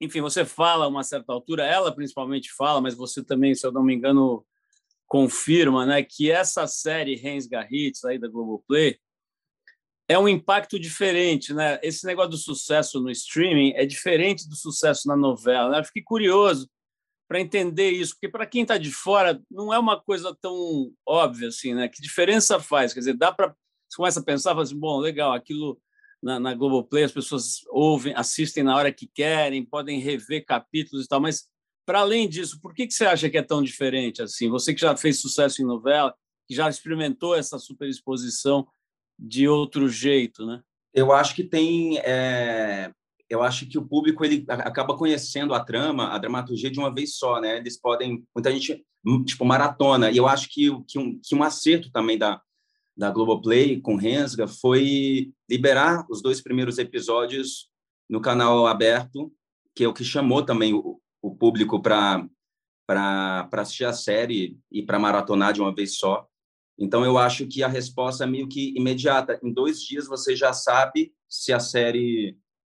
enfim, 0.00 0.20
você 0.20 0.44
fala 0.44 0.86
a 0.86 0.88
uma 0.88 1.04
certa 1.04 1.32
altura, 1.32 1.64
ela 1.64 1.94
principalmente 1.94 2.52
fala, 2.52 2.80
mas 2.80 2.94
você 2.94 3.22
também, 3.22 3.54
se 3.54 3.66
eu 3.66 3.72
não 3.72 3.82
me 3.82 3.94
engano, 3.94 4.44
confirma, 5.06 5.86
né, 5.86 6.02
que 6.02 6.30
essa 6.30 6.66
série 6.66 7.14
Rens 7.14 7.46
Garritz 7.46 8.04
aí 8.04 8.18
da 8.18 8.28
Globoplay 8.28 8.98
é 10.08 10.18
um 10.18 10.28
impacto 10.28 10.78
diferente, 10.78 11.52
né? 11.52 11.80
Esse 11.82 12.06
negócio 12.06 12.30
do 12.30 12.36
sucesso 12.36 13.00
no 13.00 13.10
streaming 13.10 13.72
é 13.74 13.84
diferente 13.84 14.48
do 14.48 14.54
sucesso 14.54 15.08
na 15.08 15.16
novela. 15.16 15.70
Né? 15.70 15.80
Eu 15.80 15.84
fiquei 15.84 16.02
curioso 16.02 16.70
para 17.28 17.40
entender 17.40 17.90
isso, 17.90 18.14
porque 18.14 18.28
para 18.28 18.46
quem 18.46 18.62
está 18.62 18.78
de 18.78 18.90
fora 18.90 19.42
não 19.50 19.72
é 19.72 19.78
uma 19.78 20.00
coisa 20.00 20.36
tão 20.40 20.92
óbvia 21.04 21.48
assim, 21.48 21.74
né? 21.74 21.88
Que 21.88 22.00
diferença 22.00 22.60
faz? 22.60 22.92
Quer 22.92 23.00
dizer, 23.00 23.14
dá 23.14 23.32
para 23.32 23.54
você 23.88 23.96
começa 23.96 24.20
a 24.20 24.24
pensar, 24.24 24.50
fala 24.50 24.62
assim, 24.62 24.78
bom, 24.78 24.98
legal, 24.98 25.32
aquilo 25.32 25.80
na, 26.22 26.40
na 26.40 26.54
Globoplay 26.54 27.04
as 27.04 27.12
pessoas 27.12 27.60
ouvem, 27.68 28.14
assistem 28.16 28.62
na 28.64 28.76
hora 28.76 28.92
que 28.92 29.06
querem, 29.06 29.64
podem 29.64 30.00
rever 30.00 30.44
capítulos 30.44 31.04
e 31.04 31.08
tal, 31.08 31.20
mas 31.20 31.48
para 31.86 32.00
além 32.00 32.28
disso, 32.28 32.60
por 32.60 32.74
que, 32.74 32.86
que 32.86 32.94
você 32.94 33.06
acha 33.06 33.30
que 33.30 33.38
é 33.38 33.42
tão 33.42 33.62
diferente 33.62 34.20
assim? 34.20 34.50
Você 34.50 34.74
que 34.74 34.80
já 34.80 34.96
fez 34.96 35.20
sucesso 35.20 35.62
em 35.62 35.64
novela, 35.64 36.12
que 36.48 36.54
já 36.54 36.68
experimentou 36.68 37.34
essa 37.34 37.58
superexposição 37.58 38.66
de 39.16 39.48
outro 39.48 39.88
jeito, 39.88 40.44
né? 40.44 40.62
Eu 40.92 41.12
acho 41.12 41.34
que 41.34 41.44
tem, 41.44 41.98
é... 41.98 42.92
eu 43.28 43.42
acho 43.42 43.66
que 43.66 43.78
o 43.78 43.86
público 43.86 44.24
ele 44.24 44.44
acaba 44.48 44.96
conhecendo 44.96 45.52
a 45.54 45.64
trama, 45.64 46.08
a 46.08 46.18
dramaturgia 46.18 46.70
de 46.70 46.78
uma 46.78 46.94
vez 46.94 47.16
só, 47.16 47.40
né? 47.40 47.56
Eles 47.56 47.78
podem, 47.78 48.24
muita 48.34 48.52
gente 48.52 48.84
hum, 49.04 49.24
tipo 49.24 49.44
maratona. 49.44 50.10
E 50.10 50.16
eu 50.16 50.26
acho 50.26 50.48
que, 50.48 50.70
que 50.86 50.98
um, 50.98 51.18
que 51.22 51.34
um 51.34 51.42
acerto 51.42 51.90
também 51.90 52.16
da 52.18 52.40
da 52.96 53.10
Globoplay 53.10 53.78
com 53.80 53.94
Rensga 53.94 54.48
foi 54.48 55.30
liberar 55.48 56.06
os 56.08 56.22
dois 56.22 56.40
primeiros 56.40 56.78
episódios 56.78 57.68
no 58.08 58.20
canal 58.20 58.66
aberto, 58.66 59.30
que 59.74 59.84
é 59.84 59.88
o 59.88 59.92
que 59.92 60.02
chamou 60.02 60.42
também 60.42 60.72
o, 60.72 60.98
o 61.20 61.36
público 61.36 61.82
para 61.82 62.26
para 62.86 63.48
assistir 63.52 63.84
a 63.84 63.92
série 63.92 64.56
e 64.70 64.80
para 64.80 64.96
maratonar 64.96 65.52
de 65.52 65.60
uma 65.60 65.74
vez 65.74 65.96
só. 65.96 66.24
Então, 66.78 67.04
eu 67.04 67.18
acho 67.18 67.48
que 67.48 67.64
a 67.64 67.68
resposta 67.68 68.22
é 68.22 68.26
meio 68.28 68.46
que 68.46 68.72
imediata. 68.76 69.40
Em 69.42 69.52
dois 69.52 69.80
dias, 69.80 70.06
você 70.06 70.36
já 70.36 70.52
sabe 70.52 71.12
se 71.28 71.52
a 71.52 71.58
série 71.58 72.38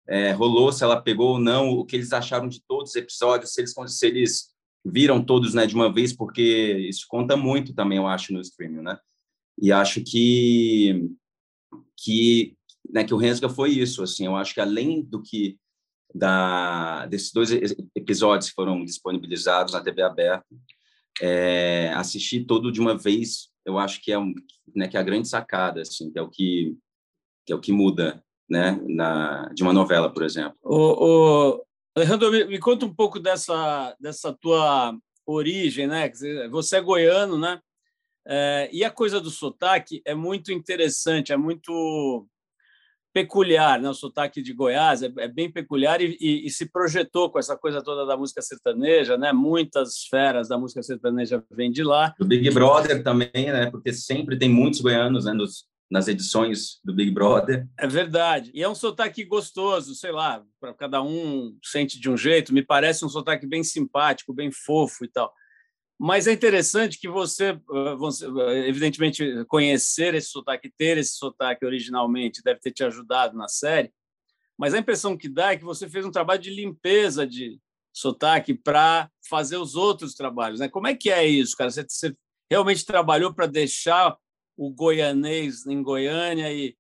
é, 0.09 0.33
rolou, 0.33 0.71
se 0.73 0.85
ela 0.85 1.01
pegou 1.01 1.33
ou 1.33 1.39
não, 1.39 1.71
o 1.71 1.85
que 1.85 1.97
eles 1.97 2.13
acharam 2.13 2.49
de 2.49 2.63
todos 2.67 2.91
os 2.91 2.97
episódios, 2.97 3.53
se 3.53 3.61
eles, 3.61 3.75
se 3.89 4.07
eles 4.07 4.57
viram 4.85 5.25
todos 5.25 5.53
né, 5.53 5.67
de 5.67 5.75
uma 5.75 5.93
vez, 5.93 6.13
porque 6.13 6.87
isso 6.89 7.07
conta 7.09 7.37
muito 7.37 7.75
também, 7.75 7.99
eu 7.99 8.07
acho, 8.07 8.33
no 8.33 8.41
streaming, 8.41 8.83
né? 8.83 8.99
E 9.61 9.73
acho 9.73 10.03
que 10.03 11.11
que 11.99 12.55
né, 12.93 13.03
que 13.03 13.15
o 13.15 13.17
Rensga 13.17 13.49
foi 13.49 13.71
isso, 13.71 14.03
assim, 14.03 14.27
eu 14.27 14.37
acho 14.37 14.55
que 14.55 14.61
além 14.61 15.03
do 15.03 15.23
que 15.23 15.59
da 16.15 17.07
desses 17.07 17.33
dois 17.33 17.51
episódios 17.95 18.51
que 18.51 18.55
foram 18.55 18.85
disponibilizados 18.85 19.73
na 19.73 19.83
TV 19.83 20.03
aberta, 20.03 20.47
é, 21.21 21.91
assistir 21.95 22.45
todo 22.45 22.71
de 22.71 22.81
uma 22.81 22.97
vez, 22.97 23.49
eu 23.65 23.79
acho 23.79 24.01
que 24.03 24.13
é 24.13 24.19
um, 24.19 24.33
né, 24.75 24.87
que 24.87 24.97
é 24.97 25.01
a 25.01 25.03
grande 25.03 25.27
sacada, 25.27 25.81
assim, 25.81 26.13
que 26.13 26.19
é 26.19 26.23
o 26.23 26.31
que 26.31 26.77
que 27.45 27.53
é 27.53 27.57
o 27.57 27.61
que 27.61 27.71
muda, 27.71 28.25
né, 28.49 28.79
na 28.87 29.51
de 29.55 29.63
uma 29.63 29.73
novela, 29.73 30.13
por 30.13 30.23
exemplo. 30.23 30.57
O, 30.63 31.57
o 31.57 31.65
Alejandro, 31.95 32.31
me, 32.31 32.45
me, 32.45 32.59
conta 32.59 32.87
um 32.87 32.95
pouco 32.95 33.19
dessa 33.19 33.95
dessa 34.01 34.33
tua 34.33 34.97
origem, 35.27 35.87
né? 35.87 36.11
Você 36.51 36.77
é 36.77 36.81
goiano, 36.81 37.39
né? 37.39 37.59
É, 38.29 38.69
e 38.73 38.85
a 38.85 38.91
coisa 38.91 39.21
do 39.21 39.31
sotaque 39.31 40.03
é 40.05 40.15
muito 40.15 40.53
interessante, 40.53 41.33
é 41.33 41.37
muito 41.37 42.27
peculiar, 43.17 43.81
né? 43.81 43.89
O 43.89 43.95
sotaque 43.95 44.43
de 44.43 44.53
Goiás 44.53 45.03
é, 45.03 45.11
é 45.17 45.27
bem 45.27 45.51
peculiar 45.51 46.03
e, 46.03 46.19
e, 46.21 46.47
e, 46.47 46.51
se 46.51 46.71
projetou 46.71 47.31
com 47.31 47.39
essa 47.39 47.57
coisa 47.57 47.83
toda 47.83 48.05
da 48.05 48.15
música 48.15 48.43
sertaneja, 48.43 49.17
né? 49.17 49.33
Muitas 49.33 50.05
feras 50.11 50.49
da 50.49 50.59
música 50.59 50.83
sertaneja 50.83 51.43
vêm 51.51 51.71
de 51.71 51.83
lá. 51.83 52.15
Do 52.19 52.27
Big 52.27 52.51
Brother 52.51 53.03
também, 53.03 53.31
né? 53.33 53.71
Porque 53.71 53.91
sempre 53.91 54.39
tem 54.39 54.51
muitos 54.51 54.83
goianos 54.83 55.25
né? 55.25 55.33
Nos, 55.33 55.65
nas 55.91 56.09
edições 56.09 56.81
do 56.85 56.93
Big 56.93 57.11
Brother. 57.11 57.67
É 57.79 57.87
verdade. 57.87 58.51
E 58.53 58.63
é 58.63 58.69
um 58.69 58.75
sotaque 58.75 59.25
gostoso, 59.25 59.95
sei 59.95 60.11
lá, 60.11 60.45
para 60.61 60.75
cada 60.75 61.03
um 61.03 61.57
sente 61.63 62.01
de 62.01 62.11
um 62.11 62.17
jeito. 62.17 62.53
Me 62.53 62.63
parece 62.63 63.05
um 63.05 63.09
sotaque 63.09 63.47
bem 63.47 63.63
simpático, 63.63 64.35
bem 64.35 64.51
fofo 64.51 65.05
e 65.05 65.09
tal. 65.09 65.33
Mas 65.99 66.27
é 66.27 66.33
interessante 66.33 66.99
que 66.99 67.09
você, 67.09 67.59
você, 67.97 68.27
evidentemente, 68.67 69.45
conhecer 69.47 70.15
esse 70.15 70.29
sotaque, 70.29 70.71
ter 70.77 70.99
esse 70.99 71.15
sotaque 71.17 71.65
originalmente, 71.65 72.43
deve 72.43 72.61
ter 72.61 72.73
te 72.73 72.85
ajudado 72.85 73.37
na 73.37 73.49
série. 73.49 73.93
Mas 74.59 74.75
a 74.75 74.79
impressão 74.79 75.17
que 75.17 75.29
dá 75.29 75.53
é 75.53 75.57
que 75.57 75.65
você 75.65 75.89
fez 75.89 76.05
um 76.05 76.11
trabalho 76.11 76.41
de 76.41 76.51
limpeza 76.51 77.27
de 77.27 77.59
sotaque 77.93 78.53
para 78.53 79.11
fazer 79.27 79.57
os 79.57 79.75
outros 79.75 80.15
trabalhos. 80.15 80.61
Né? 80.61 80.69
Como 80.69 80.87
é 80.87 80.95
que 80.95 81.11
é 81.11 81.27
isso, 81.27 81.57
cara? 81.57 81.71
Você, 81.71 81.83
você 81.89 82.15
realmente 82.51 82.85
trabalhou 82.85 83.33
para 83.33 83.47
deixar 83.47 84.17
o 84.57 84.71
goianês 84.71 85.67
em 85.67 85.83
Goiânia 85.83 86.53
e, 86.53 86.75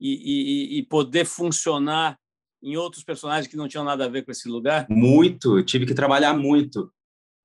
e, 0.00 0.76
e, 0.76 0.78
e 0.78 0.82
poder 0.82 1.24
funcionar 1.24 2.18
em 2.62 2.76
outros 2.76 3.04
personagens 3.04 3.46
que 3.46 3.56
não 3.56 3.68
tinham 3.68 3.84
nada 3.84 4.04
a 4.04 4.08
ver 4.08 4.24
com 4.24 4.30
esse 4.30 4.48
lugar? 4.48 4.86
Muito, 4.88 5.62
tive 5.62 5.86
que 5.86 5.94
trabalhar 5.94 6.34
muito 6.34 6.90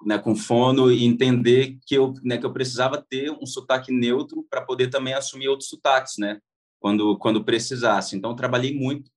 né, 0.06 0.18
com 0.18 0.36
fono 0.36 0.92
e 0.92 1.04
entender 1.04 1.78
que 1.86 1.96
eu, 1.96 2.14
né, 2.24 2.38
que 2.38 2.46
eu 2.46 2.54
precisava 2.54 3.04
ter 3.10 3.32
um 3.32 3.46
sotaque 3.46 3.92
neutro 3.92 4.46
para 4.50 4.62
poder 4.62 4.90
também 4.90 5.14
assumir 5.14 5.50
outros 5.50 5.70
sotaques, 5.70 6.14
né, 6.18 6.40
quando 6.80 7.18
quando 7.18 7.44
precisasse. 7.44 8.16
Então 8.16 8.36
trabalhei 8.36 8.74
muito 8.74 9.12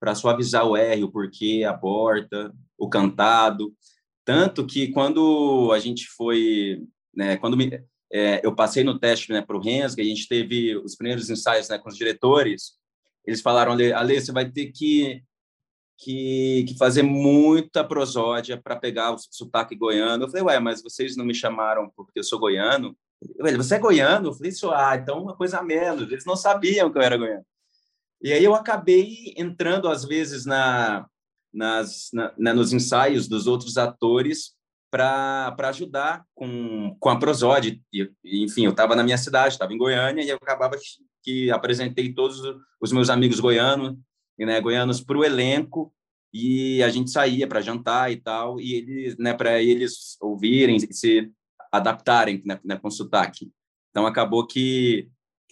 para 0.00 0.14
suavizar 0.14 0.66
o 0.66 0.76
R, 0.76 1.04
o 1.04 1.12
porquê, 1.12 1.64
a 1.68 1.74
porta, 1.74 2.52
o 2.78 2.88
cantado, 2.88 3.74
tanto 4.24 4.66
que 4.66 4.88
quando 4.88 5.70
a 5.72 5.78
gente 5.78 6.06
foi, 6.08 6.82
né, 7.14 7.36
quando 7.36 7.56
me, 7.56 7.70
é, 8.12 8.40
eu 8.44 8.54
passei 8.54 8.84
no 8.84 8.98
teste 8.98 9.32
né, 9.32 9.40
para 9.40 9.56
o 9.56 9.60
Rensga, 9.60 10.02
a 10.02 10.04
gente 10.04 10.28
teve 10.28 10.76
os 10.76 10.94
primeiros 10.94 11.30
ensaios 11.30 11.68
né, 11.68 11.78
com 11.78 11.88
os 11.88 11.96
diretores, 11.96 12.72
eles 13.26 13.40
falaram, 13.40 13.72
Ale, 13.72 14.20
você 14.20 14.32
vai 14.32 14.50
ter 14.50 14.66
que 14.72 15.22
que, 16.02 16.64
que 16.66 16.76
fazer 16.76 17.02
muita 17.02 17.84
prosódia 17.84 18.60
para 18.60 18.76
pegar 18.76 19.12
o 19.12 19.18
sotaque 19.18 19.76
goiano. 19.76 20.24
Eu 20.24 20.28
falei, 20.28 20.42
ué, 20.42 20.58
mas 20.58 20.82
vocês 20.82 21.16
não 21.16 21.24
me 21.24 21.34
chamaram 21.34 21.90
porque 21.96 22.18
eu 22.18 22.24
sou 22.24 22.40
goiano? 22.40 22.96
Ele, 23.38 23.56
você 23.56 23.76
é 23.76 23.78
goiano? 23.78 24.28
Eu 24.28 24.32
falei, 24.32 24.50
sou, 24.50 24.72
ah, 24.72 24.96
então 24.96 25.22
uma 25.22 25.36
coisa 25.36 25.58
a 25.58 25.62
menos. 25.62 26.10
Eles 26.10 26.24
não 26.24 26.34
sabiam 26.34 26.90
que 26.90 26.98
eu 26.98 27.02
era 27.02 27.16
goiano. 27.16 27.46
E 28.20 28.32
aí 28.32 28.42
eu 28.42 28.54
acabei 28.54 29.32
entrando, 29.36 29.88
às 29.88 30.04
vezes, 30.04 30.44
na, 30.44 31.06
nas, 31.52 32.08
na, 32.12 32.32
né, 32.36 32.52
nos 32.52 32.72
ensaios 32.72 33.28
dos 33.28 33.46
outros 33.46 33.76
atores 33.78 34.54
para 34.92 35.56
ajudar 35.70 36.22
com, 36.34 36.94
com 37.00 37.08
a 37.08 37.18
prosódia. 37.18 37.80
Enfim, 38.22 38.66
eu 38.66 38.72
estava 38.72 38.94
na 38.94 39.02
minha 39.02 39.16
cidade, 39.16 39.54
estava 39.54 39.72
em 39.72 39.78
Goiânia, 39.78 40.22
e 40.22 40.28
eu 40.28 40.36
acabava 40.36 40.76
que, 41.22 41.50
apresentei 41.50 42.12
todos 42.12 42.42
os 42.78 42.92
meus 42.92 43.08
amigos 43.08 43.40
goianos 43.40 43.96
né, 44.38 44.60
goianos 44.60 45.00
para 45.00 45.16
o 45.16 45.24
elenco 45.24 45.94
e 46.32 46.82
a 46.82 46.88
gente 46.88 47.10
saía 47.10 47.46
para 47.46 47.60
jantar 47.60 48.10
e 48.10 48.16
tal 48.16 48.60
e 48.60 48.74
eles 48.74 49.16
né 49.18 49.32
para 49.34 49.62
eles 49.62 50.16
ouvirem 50.20 50.80
se 50.80 51.30
adaptarem 51.70 52.42
né, 52.44 52.58
né, 52.64 52.76
com 52.76 52.90
sotaque 52.90 53.52
então 53.90 54.06
acabou 54.06 54.46
que 54.46 55.08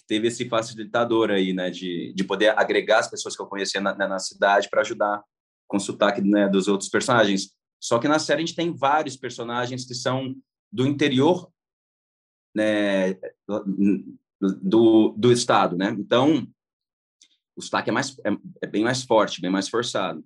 teve 0.08 0.26
esse 0.26 0.48
facilitador 0.48 1.30
aí 1.30 1.52
né 1.52 1.70
de, 1.70 2.12
de 2.14 2.24
poder 2.24 2.58
agregar 2.58 2.98
as 2.98 3.08
pessoas 3.08 3.36
que 3.36 3.42
eu 3.42 3.46
conhecia 3.46 3.80
na, 3.80 3.94
na 3.94 4.18
cidade 4.18 4.68
para 4.68 4.80
ajudar 4.80 5.22
com 5.68 5.78
sotaque 5.78 6.20
né, 6.20 6.48
dos 6.48 6.66
outros 6.66 6.90
personagens 6.90 7.50
só 7.80 7.98
que 7.98 8.08
na 8.08 8.18
série 8.18 8.42
a 8.42 8.46
gente 8.46 8.56
tem 8.56 8.74
vários 8.74 9.16
personagens 9.16 9.84
que 9.84 9.94
são 9.94 10.34
do 10.70 10.86
interior 10.86 11.50
né, 12.54 13.14
do, 14.62 15.14
do 15.16 15.32
estado 15.32 15.76
né 15.76 15.96
então 15.98 16.46
o 17.60 17.62
sotaque 17.62 17.90
é, 17.90 17.92
mais, 17.92 18.18
é, 18.20 18.30
é, 18.62 18.66
bem 18.66 18.82
mais 18.82 19.04
forte, 19.04 19.40
bem 19.40 19.50
mais 19.50 19.68
forçado. 19.68 20.24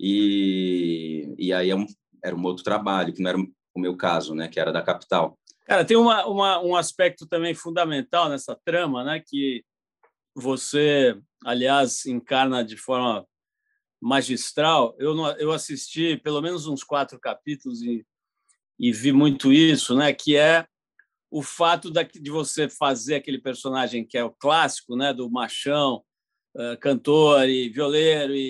E, 0.00 1.34
e 1.36 1.52
aí 1.52 1.70
é 1.70 1.76
um, 1.76 1.86
era 2.22 2.34
um 2.34 2.44
outro 2.44 2.62
trabalho, 2.62 3.12
que 3.12 3.20
não 3.20 3.30
era 3.30 3.38
o 3.38 3.80
meu 3.80 3.96
caso, 3.96 4.34
né, 4.34 4.48
que 4.48 4.58
era 4.58 4.72
da 4.72 4.82
capital. 4.82 5.38
Cara, 5.66 5.84
tem 5.84 5.96
uma, 5.96 6.24
uma, 6.26 6.60
um 6.62 6.76
aspecto 6.76 7.26
também 7.26 7.54
fundamental 7.54 8.28
nessa 8.28 8.58
trama, 8.64 9.04
né, 9.04 9.22
que 9.24 9.64
você, 10.34 11.20
aliás, 11.44 12.06
encarna 12.06 12.64
de 12.64 12.76
forma 12.76 13.26
magistral. 14.00 14.94
Eu, 14.98 15.16
eu 15.38 15.52
assisti 15.52 16.16
pelo 16.16 16.40
menos 16.40 16.66
uns 16.66 16.84
quatro 16.84 17.18
capítulos 17.18 17.82
e, 17.82 18.06
e 18.78 18.92
vi 18.92 19.12
muito 19.12 19.52
isso, 19.52 19.94
né, 19.96 20.12
que 20.12 20.36
é 20.36 20.66
o 21.30 21.42
fato 21.42 21.90
de 21.90 22.30
você 22.30 22.68
fazer 22.68 23.16
aquele 23.16 23.38
personagem 23.38 24.04
que 24.04 24.16
é 24.16 24.24
o 24.24 24.30
clássico, 24.30 24.96
né, 24.96 25.12
do 25.12 25.30
machão, 25.30 26.02
eh, 26.56 26.76
cantor 26.76 27.48
e 27.48 27.68
violeiro 27.68 28.34
e, 28.34 28.40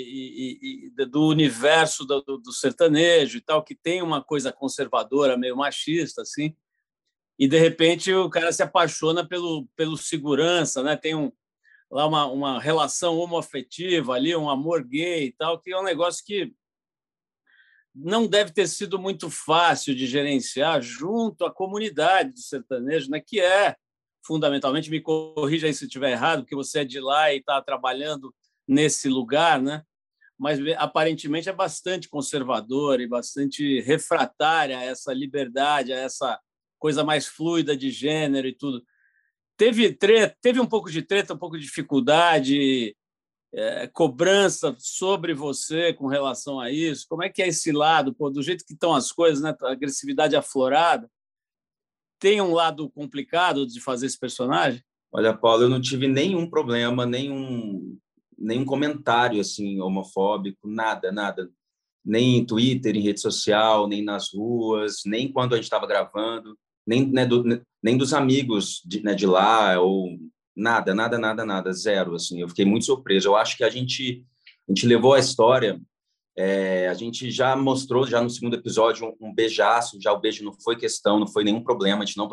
e, 0.62 0.92
e 0.96 1.06
do 1.06 1.26
universo 1.26 2.06
do, 2.06 2.22
do, 2.22 2.52
sertanejo 2.52 3.36
e 3.36 3.40
tal, 3.40 3.62
que 3.62 3.74
tem 3.74 4.00
uma 4.00 4.22
coisa 4.22 4.52
conservadora, 4.52 5.36
meio 5.36 5.56
machista, 5.56 6.22
assim, 6.22 6.54
e 7.38 7.48
de 7.48 7.58
repente 7.58 8.12
o 8.12 8.30
cara 8.30 8.52
se 8.52 8.62
apaixona 8.62 9.26
pelo, 9.26 9.66
pelo 9.76 9.96
segurança, 9.96 10.82
né? 10.82 10.96
Tem 10.96 11.14
um, 11.14 11.30
lá 11.90 12.06
uma, 12.06 12.26
uma 12.26 12.60
relação 12.60 13.16
homoafetiva 13.18 14.14
ali, 14.14 14.34
um 14.36 14.50
amor 14.50 14.84
gay 14.84 15.26
e 15.26 15.32
tal, 15.32 15.58
que 15.58 15.72
é 15.72 15.78
um 15.78 15.84
negócio 15.84 16.24
que 16.24 16.52
não 17.94 18.26
deve 18.26 18.52
ter 18.52 18.68
sido 18.68 18.98
muito 18.98 19.30
fácil 19.30 19.94
de 19.94 20.06
gerenciar 20.06 20.80
junto 20.80 21.44
à 21.44 21.52
comunidade 21.52 22.32
do 22.32 22.40
sertanejo, 22.40 23.10
né? 23.10 23.20
que 23.20 23.40
é 23.40 23.74
fundamentalmente, 24.24 24.90
me 24.90 25.00
corrija 25.00 25.66
aí 25.66 25.74
se 25.74 25.84
estiver 25.84 26.12
errado, 26.12 26.42
porque 26.42 26.54
você 26.54 26.80
é 26.80 26.84
de 26.84 27.00
lá 27.00 27.32
e 27.32 27.38
está 27.38 27.60
trabalhando 27.62 28.34
nesse 28.66 29.08
lugar, 29.08 29.60
né? 29.60 29.82
mas 30.38 30.60
aparentemente 30.76 31.48
é 31.48 31.52
bastante 31.52 32.08
conservador 32.08 33.00
e 33.00 33.08
bastante 33.08 33.80
refratária 33.80 34.78
a 34.78 34.84
essa 34.84 35.12
liberdade, 35.12 35.92
a 35.92 35.98
essa 35.98 36.38
coisa 36.78 37.02
mais 37.02 37.26
fluida 37.26 37.76
de 37.76 37.90
gênero 37.90 38.46
e 38.46 38.54
tudo. 38.54 38.84
Teve 39.58 39.92
treta, 39.92 40.36
teve 40.40 40.60
um 40.60 40.66
pouco 40.66 40.88
de 40.88 41.02
treta, 41.02 41.34
um 41.34 41.38
pouco 41.38 41.58
de 41.58 41.64
dificuldade, 41.64 42.96
é, 43.52 43.88
cobrança 43.88 44.74
sobre 44.78 45.34
você 45.34 45.92
com 45.92 46.06
relação 46.06 46.60
a 46.60 46.70
isso? 46.70 47.06
Como 47.08 47.24
é 47.24 47.28
que 47.28 47.42
é 47.42 47.48
esse 47.48 47.72
lado, 47.72 48.14
pô, 48.14 48.30
do 48.30 48.40
jeito 48.40 48.64
que 48.64 48.74
estão 48.74 48.94
as 48.94 49.10
coisas, 49.10 49.42
né? 49.42 49.52
Agressividade 49.62 50.36
aflorada. 50.36 51.10
Tem 52.20 52.40
um 52.40 52.54
lado 52.54 52.88
complicado 52.90 53.66
de 53.66 53.80
fazer 53.80 54.06
esse 54.06 54.18
personagem? 54.18 54.80
Olha, 55.10 55.36
Paulo, 55.36 55.64
eu 55.64 55.68
não 55.68 55.80
tive 55.80 56.06
nenhum 56.06 56.48
problema, 56.48 57.04
nenhum 57.04 57.98
nenhum 58.38 58.64
comentário 58.64 59.40
assim 59.40 59.80
homofóbico, 59.80 60.68
nada, 60.68 61.10
nada. 61.10 61.50
Nem 62.04 62.36
em 62.36 62.46
Twitter, 62.46 62.94
em 62.94 63.00
rede 63.00 63.20
social, 63.20 63.88
nem 63.88 64.04
nas 64.04 64.32
ruas, 64.32 65.02
nem 65.04 65.32
quando 65.32 65.54
a 65.54 65.56
gente 65.56 65.64
estava 65.64 65.84
gravando, 65.84 66.56
nem, 66.88 67.06
né, 67.06 67.26
do, 67.26 67.44
nem 67.82 67.96
dos 67.96 68.14
amigos 68.14 68.82
de, 68.84 69.02
né, 69.02 69.14
de 69.14 69.26
lá, 69.26 69.78
ou 69.80 70.18
nada, 70.56 70.94
nada, 70.94 71.18
nada, 71.18 71.44
nada, 71.44 71.72
zero. 71.72 72.14
Assim, 72.14 72.40
eu 72.40 72.48
fiquei 72.48 72.64
muito 72.64 72.86
surpreso. 72.86 73.28
Eu 73.28 73.36
acho 73.36 73.56
que 73.56 73.64
a 73.64 73.70
gente, 73.70 74.24
a 74.68 74.72
gente 74.72 74.86
levou 74.86 75.14
a 75.14 75.18
história 75.18 75.80
é, 76.40 76.86
a 76.86 76.94
gente 76.94 77.32
já 77.32 77.56
mostrou, 77.56 78.06
já 78.06 78.22
no 78.22 78.30
segundo 78.30 78.54
episódio, 78.54 79.08
um, 79.20 79.28
um, 79.28 79.34
beijaço, 79.34 80.00
já 80.00 80.12
o 80.12 80.20
beijo 80.20 80.44
não 80.44 80.52
foi 80.52 80.76
questão, 80.76 81.18
não 81.18 81.26
foi 81.26 81.42
nenhum 81.42 81.64
problema, 81.64 82.04
a 82.04 82.06
gente 82.06 82.16
não 82.16 82.30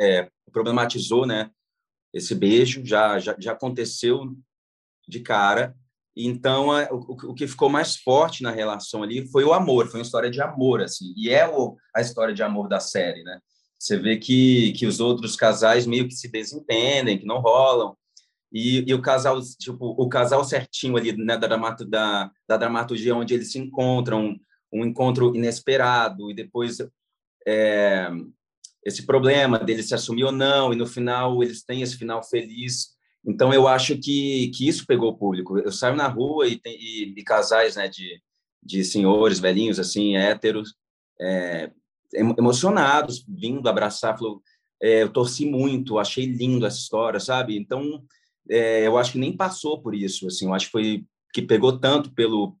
é, 0.00 0.26
problematizou 0.50 1.26
né, 1.26 1.50
esse 2.14 2.34
beijo, 2.34 2.80
já, 2.82 3.18
já, 3.18 3.36
já 3.38 3.52
aconteceu 3.52 4.34
de 5.06 5.20
cara. 5.20 5.76
Então, 6.16 6.68
o, 6.90 7.34
que 7.34 7.46
ficou 7.46 7.68
mais 7.68 7.96
forte 7.98 8.42
na 8.42 8.50
relação 8.50 9.02
ali 9.02 9.28
foi 9.28 9.44
o 9.44 9.52
amor, 9.52 9.86
foi 9.88 10.00
uma 10.00 10.04
história 10.04 10.30
de 10.30 10.40
amor, 10.40 10.80
assim, 10.80 11.12
e 11.14 11.28
é 11.28 11.46
o, 11.46 11.76
a 11.94 12.00
história 12.00 12.32
de 12.32 12.42
amor 12.42 12.70
da 12.70 12.80
série, 12.80 13.22
né? 13.22 13.38
Você 13.82 13.98
vê 13.98 14.16
que, 14.16 14.72
que 14.74 14.86
os 14.86 15.00
outros 15.00 15.34
casais 15.34 15.88
meio 15.88 16.06
que 16.06 16.14
se 16.14 16.30
desentendem, 16.30 17.18
que 17.18 17.26
não 17.26 17.40
rolam, 17.40 17.96
e, 18.52 18.84
e 18.86 18.94
o 18.94 19.02
casal, 19.02 19.40
tipo, 19.58 19.86
o 19.98 20.08
casal 20.08 20.44
certinho 20.44 20.96
ali, 20.96 21.12
né, 21.16 21.36
da, 21.36 21.48
da, 21.48 22.30
da 22.46 22.56
dramaturgia, 22.56 23.16
onde 23.16 23.34
eles 23.34 23.50
se 23.50 23.58
encontram, 23.58 24.38
um 24.72 24.84
encontro 24.84 25.34
inesperado, 25.34 26.30
e 26.30 26.34
depois 26.34 26.78
é, 27.44 28.08
esse 28.84 29.04
problema 29.04 29.58
dele 29.58 29.82
se 29.82 29.94
assumir 29.94 30.24
ou 30.24 30.32
não, 30.32 30.72
e 30.72 30.76
no 30.76 30.86
final 30.86 31.42
eles 31.42 31.64
têm 31.64 31.82
esse 31.82 31.96
final 31.96 32.22
feliz, 32.22 32.92
então, 33.24 33.52
eu 33.52 33.66
acho 33.68 33.96
que, 33.98 34.48
que 34.54 34.68
isso 34.68 34.84
pegou 34.86 35.10
o 35.10 35.16
público. 35.16 35.56
Eu 35.56 35.70
saio 35.70 35.94
na 35.94 36.08
rua 36.08 36.48
e, 36.48 36.58
tem, 36.58 36.76
e, 36.76 37.14
e 37.16 37.22
casais 37.22 37.76
né, 37.76 37.88
de, 37.88 38.20
de 38.62 38.84
senhores 38.84 39.38
velhinhos, 39.38 39.78
assim, 39.78 40.16
héteros, 40.16 40.74
é, 41.20 41.70
emocionados, 42.14 43.24
vindo 43.26 43.68
abraçar, 43.68 44.18
falou, 44.18 44.42
é, 44.82 45.02
eu 45.02 45.12
torci 45.12 45.46
muito, 45.46 45.98
achei 45.98 46.26
lindo 46.26 46.66
essa 46.66 46.78
história, 46.78 47.20
sabe? 47.20 47.56
Então, 47.56 48.02
é, 48.50 48.86
eu 48.86 48.98
acho 48.98 49.12
que 49.12 49.18
nem 49.18 49.36
passou 49.36 49.80
por 49.80 49.94
isso, 49.94 50.26
assim, 50.26 50.46
eu 50.46 50.54
acho 50.54 50.66
que 50.66 50.72
foi 50.72 51.04
que 51.32 51.42
pegou 51.42 51.78
tanto 51.78 52.12
pelo 52.12 52.56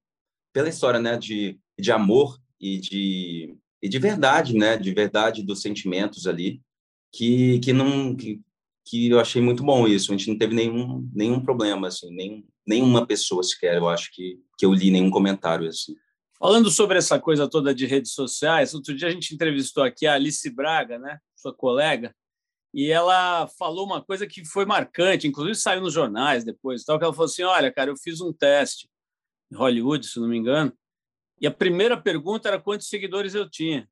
pela 0.52 0.68
história, 0.68 1.00
né, 1.00 1.16
de, 1.16 1.58
de 1.78 1.90
amor 1.90 2.38
e 2.60 2.78
de 2.78 3.56
e 3.82 3.88
de 3.88 3.98
verdade, 3.98 4.54
né, 4.54 4.76
de 4.76 4.92
verdade 4.92 5.42
dos 5.42 5.60
sentimentos 5.62 6.26
ali, 6.26 6.62
que 7.12 7.58
que 7.60 7.72
não 7.72 8.14
que, 8.14 8.40
que 8.86 9.08
eu 9.10 9.18
achei 9.20 9.42
muito 9.42 9.62
bom 9.64 9.86
isso. 9.86 10.12
A 10.12 10.16
gente 10.16 10.28
não 10.30 10.38
teve 10.38 10.54
nenhum, 10.54 11.08
nenhum 11.12 11.40
problema, 11.40 11.88
assim, 11.88 12.10
nem, 12.14 12.44
nenhuma 12.66 13.06
pessoa 13.06 13.42
sequer, 13.42 13.76
eu 13.76 13.88
acho 13.88 14.10
que, 14.12 14.38
que 14.58 14.64
eu 14.66 14.72
li 14.72 14.90
nenhum 14.90 15.10
comentário 15.10 15.68
assim. 15.68 15.94
Falando 16.42 16.72
sobre 16.72 16.98
essa 16.98 17.20
coisa 17.20 17.48
toda 17.48 17.72
de 17.72 17.86
redes 17.86 18.14
sociais, 18.14 18.74
outro 18.74 18.96
dia 18.96 19.06
a 19.06 19.10
gente 19.12 19.32
entrevistou 19.32 19.84
aqui 19.84 20.08
a 20.08 20.14
Alice 20.14 20.50
Braga, 20.50 20.98
né, 20.98 21.20
sua 21.36 21.54
colega, 21.54 22.12
e 22.74 22.90
ela 22.90 23.46
falou 23.46 23.86
uma 23.86 24.02
coisa 24.02 24.26
que 24.26 24.44
foi 24.44 24.64
marcante, 24.64 25.28
inclusive 25.28 25.54
saiu 25.54 25.80
nos 25.80 25.94
jornais 25.94 26.42
depois, 26.42 26.82
tal, 26.82 26.98
que 26.98 27.04
ela 27.04 27.12
falou 27.12 27.26
assim: 27.26 27.44
"Olha, 27.44 27.72
cara, 27.72 27.92
eu 27.92 27.96
fiz 27.96 28.20
um 28.20 28.32
teste 28.32 28.90
em 29.52 29.54
Hollywood, 29.54 30.04
se 30.04 30.18
não 30.18 30.26
me 30.26 30.36
engano, 30.36 30.76
e 31.40 31.46
a 31.46 31.50
primeira 31.52 31.96
pergunta 31.96 32.48
era 32.48 32.60
quantos 32.60 32.88
seguidores 32.88 33.36
eu 33.36 33.48
tinha, 33.48 33.88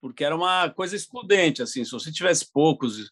porque 0.00 0.24
era 0.24 0.34
uma 0.34 0.70
coisa 0.70 0.96
excludente, 0.96 1.60
assim, 1.60 1.84
se 1.84 1.90
você 1.90 2.10
tivesse 2.10 2.50
poucos 2.50 3.10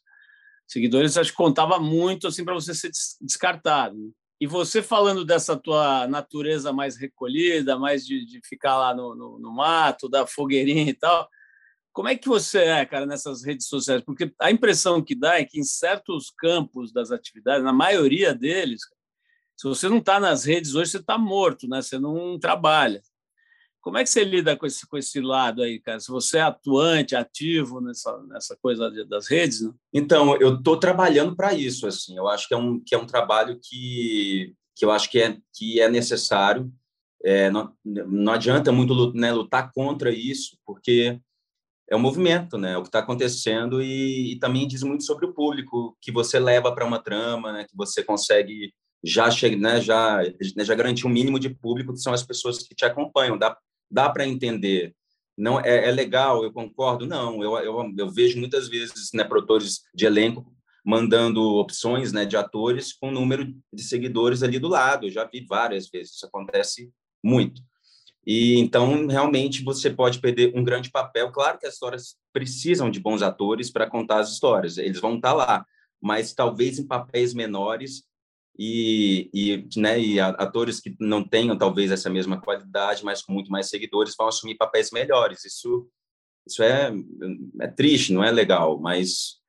seguidores, 0.66 1.18
acho 1.18 1.32
que 1.32 1.36
contava 1.36 1.78
muito 1.78 2.26
assim 2.26 2.42
para 2.42 2.54
você 2.54 2.74
ser 2.74 2.90
descartado. 3.20 4.14
E 4.42 4.46
você 4.48 4.82
falando 4.82 5.24
dessa 5.24 5.56
tua 5.56 6.08
natureza 6.08 6.72
mais 6.72 6.96
recolhida, 6.96 7.78
mais 7.78 8.04
de, 8.04 8.26
de 8.26 8.40
ficar 8.42 8.76
lá 8.76 8.92
no, 8.92 9.14
no, 9.14 9.38
no, 9.38 9.52
mato, 9.52 10.08
da 10.08 10.26
fogueirinha 10.26 10.90
e 10.90 10.94
tal, 10.94 11.30
como 11.92 12.08
é 12.08 12.16
que 12.16 12.26
você 12.26 12.58
é, 12.58 12.84
cara, 12.84 13.06
nessas 13.06 13.44
redes 13.44 13.68
sociais? 13.68 14.02
Porque 14.02 14.34
a 14.40 14.50
impressão 14.50 15.00
que 15.00 15.14
dá 15.14 15.38
é 15.38 15.44
que 15.44 15.60
em 15.60 15.62
certos 15.62 16.28
campos 16.36 16.92
das 16.92 17.12
atividades, 17.12 17.62
na 17.62 17.72
maioria 17.72 18.34
deles, 18.34 18.80
se 19.56 19.68
você 19.68 19.88
não 19.88 19.98
está 19.98 20.18
nas 20.18 20.44
redes 20.44 20.74
hoje, 20.74 20.90
você 20.90 20.96
está 20.96 21.16
morto, 21.16 21.68
né? 21.68 21.80
Você 21.80 21.96
não 21.96 22.36
trabalha. 22.36 23.00
Como 23.82 23.98
é 23.98 24.04
que 24.04 24.10
você 24.10 24.22
lida 24.22 24.56
com 24.56 24.64
esse, 24.64 24.86
com 24.86 24.96
esse 24.96 25.20
lado 25.20 25.60
aí, 25.60 25.80
cara? 25.80 25.98
Se 25.98 26.08
você 26.08 26.38
é 26.38 26.42
atuante, 26.42 27.16
ativo 27.16 27.80
nessa, 27.80 28.16
nessa 28.28 28.56
coisa 28.56 28.88
das 29.06 29.28
redes, 29.28 29.60
né? 29.60 29.72
Então, 29.92 30.36
eu 30.36 30.56
estou 30.56 30.78
trabalhando 30.78 31.34
para 31.34 31.52
isso, 31.52 31.88
assim. 31.88 32.16
Eu 32.16 32.28
acho 32.28 32.46
que 32.46 32.54
é 32.54 32.56
um, 32.56 32.78
que 32.78 32.94
é 32.94 32.98
um 32.98 33.06
trabalho 33.06 33.58
que, 33.60 34.54
que 34.76 34.84
eu 34.84 34.92
acho 34.92 35.10
que 35.10 35.20
é, 35.20 35.36
que 35.52 35.80
é 35.80 35.88
necessário. 35.88 36.72
É, 37.24 37.50
não, 37.50 37.72
não 37.84 38.32
adianta 38.32 38.70
muito 38.70 39.12
né, 39.14 39.32
lutar 39.32 39.72
contra 39.72 40.12
isso, 40.12 40.56
porque 40.64 41.20
é 41.90 41.96
um 41.96 42.00
movimento, 42.00 42.56
né? 42.56 42.74
É 42.74 42.78
o 42.78 42.82
que 42.82 42.88
está 42.88 43.00
acontecendo 43.00 43.82
e, 43.82 44.32
e, 44.32 44.38
também 44.38 44.66
diz 44.66 44.84
muito 44.84 45.02
sobre 45.02 45.26
o 45.26 45.34
público 45.34 45.96
que 46.00 46.12
você 46.12 46.38
leva 46.38 46.72
para 46.72 46.86
uma 46.86 47.00
trama, 47.00 47.52
né? 47.52 47.64
Que 47.64 47.76
você 47.76 48.02
consegue 48.02 48.72
já 49.04 49.28
chegar, 49.28 49.56
né? 49.56 49.80
Já 49.80 50.20
já 50.40 50.74
garantir 50.76 51.06
um 51.06 51.10
mínimo 51.10 51.38
de 51.40 51.50
público 51.50 51.92
que 51.92 52.00
são 52.00 52.12
as 52.12 52.22
pessoas 52.22 52.58
que 52.58 52.74
te 52.76 52.84
acompanham. 52.84 53.36
Dá 53.36 53.56
dá 53.92 54.08
para 54.08 54.26
entender. 54.26 54.94
Não 55.36 55.60
é, 55.60 55.88
é, 55.88 55.90
legal, 55.92 56.42
eu 56.42 56.52
concordo. 56.52 57.06
Não, 57.06 57.42
eu, 57.42 57.56
eu, 57.58 57.94
eu 57.96 58.10
vejo 58.10 58.38
muitas 58.38 58.68
vezes 58.68 59.10
né, 59.12 59.22
produtores 59.22 59.82
de 59.94 60.06
elenco 60.06 60.52
mandando 60.84 61.40
opções 61.56 62.12
né, 62.12 62.24
de 62.24 62.36
atores 62.36 62.92
com 62.92 63.10
número 63.10 63.54
de 63.72 63.82
seguidores 63.82 64.42
ali 64.42 64.58
do 64.58 64.68
lado. 64.68 65.06
Eu 65.06 65.10
já 65.10 65.24
vi 65.24 65.44
várias 65.48 65.88
vezes, 65.88 66.14
isso 66.14 66.26
acontece 66.26 66.90
muito. 67.22 67.62
E 68.26 68.58
então 68.58 69.06
realmente 69.06 69.62
você 69.62 69.90
pode 69.90 70.20
perder 70.20 70.52
um 70.56 70.64
grande 70.64 70.90
papel. 70.90 71.30
Claro 71.30 71.58
que 71.58 71.66
as 71.66 71.74
histórias 71.74 72.16
precisam 72.32 72.90
de 72.90 73.00
bons 73.00 73.22
atores 73.22 73.70
para 73.70 73.88
contar 73.88 74.20
as 74.20 74.30
histórias, 74.30 74.78
eles 74.78 75.00
vão 75.00 75.16
estar 75.16 75.30
tá 75.30 75.34
lá, 75.34 75.66
mas 76.00 76.32
talvez 76.32 76.78
em 76.78 76.86
papéis 76.86 77.34
menores 77.34 78.04
e, 78.58 79.30
e, 79.32 79.80
né, 79.80 80.00
e 80.00 80.20
atores 80.20 80.80
que 80.80 80.94
não 81.00 81.26
tenham 81.26 81.56
talvez 81.56 81.90
essa 81.90 82.10
mesma 82.10 82.40
qualidade, 82.40 83.04
mas 83.04 83.22
com 83.22 83.32
muito 83.32 83.50
mais 83.50 83.68
seguidores, 83.68 84.14
vão 84.16 84.28
assumir 84.28 84.56
papéis 84.56 84.90
melhores. 84.90 85.44
Isso, 85.44 85.88
isso 86.46 86.62
é, 86.62 86.92
é 87.60 87.68
triste, 87.68 88.12
não 88.12 88.22
é 88.22 88.30
legal, 88.30 88.78
mas 88.78 89.40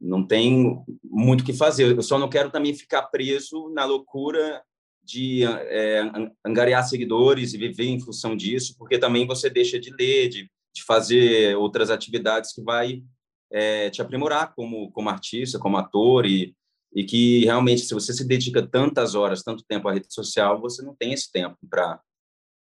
não 0.00 0.26
tem 0.26 0.82
muito 1.04 1.42
o 1.42 1.44
que 1.44 1.52
fazer. 1.52 1.96
Eu 1.96 2.02
só 2.02 2.18
não 2.18 2.28
quero 2.28 2.50
também 2.50 2.74
ficar 2.74 3.02
preso 3.02 3.68
na 3.70 3.84
loucura 3.84 4.62
de 5.02 5.42
é, 5.44 6.02
angariar 6.44 6.86
seguidores 6.86 7.54
e 7.54 7.58
viver 7.58 7.86
em 7.86 8.00
função 8.00 8.36
disso, 8.36 8.74
porque 8.78 8.98
também 8.98 9.26
você 9.26 9.48
deixa 9.48 9.78
de 9.80 9.90
ler, 9.90 10.28
de, 10.28 10.50
de 10.74 10.84
fazer 10.84 11.56
outras 11.56 11.90
atividades 11.90 12.52
que 12.52 12.62
vai 12.62 13.02
é, 13.50 13.88
te 13.88 14.02
aprimorar 14.02 14.54
como, 14.54 14.90
como 14.92 15.08
artista, 15.08 15.58
como 15.58 15.78
ator 15.78 16.26
e 16.26 16.54
e 16.94 17.04
que 17.04 17.44
realmente 17.44 17.82
se 17.82 17.94
você 17.94 18.12
se 18.12 18.26
dedica 18.26 18.66
tantas 18.66 19.14
horas, 19.14 19.42
tanto 19.42 19.64
tempo 19.64 19.88
à 19.88 19.92
rede 19.92 20.12
social, 20.12 20.60
você 20.60 20.82
não 20.82 20.94
tem 20.94 21.12
esse 21.12 21.30
tempo 21.30 21.56
para 21.68 22.00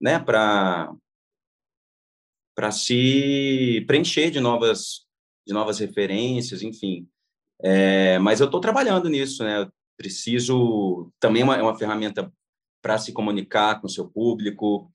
né, 0.01 0.19
para 0.19 0.93
para 2.55 2.71
se 2.71 3.83
preencher 3.87 4.31
de 4.31 4.39
novas 4.39 5.07
de 5.47 5.53
novas 5.53 5.79
referências, 5.79 6.61
enfim. 6.61 7.07
É, 7.61 8.19
mas 8.19 8.39
eu 8.39 8.45
estou 8.45 8.61
trabalhando 8.61 9.09
nisso, 9.09 9.43
né? 9.43 9.63
Eu 9.63 9.71
preciso 9.97 11.11
também 11.19 11.41
é 11.41 11.45
uma, 11.45 11.57
é 11.57 11.61
uma 11.61 11.77
ferramenta 11.77 12.31
para 12.81 12.97
se 12.97 13.11
comunicar 13.11 13.81
com 13.81 13.87
o 13.87 13.89
seu 13.89 14.09
público 14.09 14.91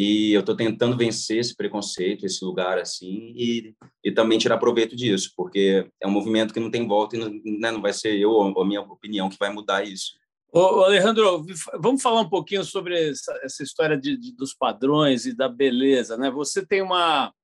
e 0.00 0.32
eu 0.32 0.40
estou 0.40 0.54
tentando 0.54 0.96
vencer 0.96 1.38
esse 1.38 1.56
preconceito, 1.56 2.24
esse 2.24 2.44
lugar 2.44 2.78
assim, 2.78 3.32
e, 3.34 3.74
e 4.04 4.12
também 4.12 4.38
tirar 4.38 4.56
proveito 4.56 4.94
disso, 4.94 5.32
porque 5.36 5.90
é 6.00 6.06
um 6.06 6.12
movimento 6.12 6.54
que 6.54 6.60
não 6.60 6.70
tem 6.70 6.86
volta 6.86 7.16
e 7.16 7.18
não, 7.18 7.30
né, 7.58 7.72
não 7.72 7.82
vai 7.82 7.92
ser 7.92 8.16
eu 8.16 8.30
ou 8.30 8.62
a 8.62 8.64
minha 8.64 8.80
opinião 8.80 9.28
que 9.28 9.36
vai 9.36 9.52
mudar 9.52 9.82
isso. 9.82 10.12
Ô, 10.52 10.84
Alejandro, 10.84 11.44
vamos 11.80 12.00
falar 12.00 12.20
um 12.20 12.28
pouquinho 12.28 12.62
sobre 12.62 13.10
essa, 13.10 13.36
essa 13.42 13.64
história 13.64 13.98
de, 13.98 14.16
de, 14.16 14.30
dos 14.36 14.54
padrões 14.54 15.26
e 15.26 15.36
da 15.36 15.48
beleza, 15.48 16.16
né? 16.16 16.30
Você 16.30 16.64
tem 16.64 16.80
uma, 16.80 17.34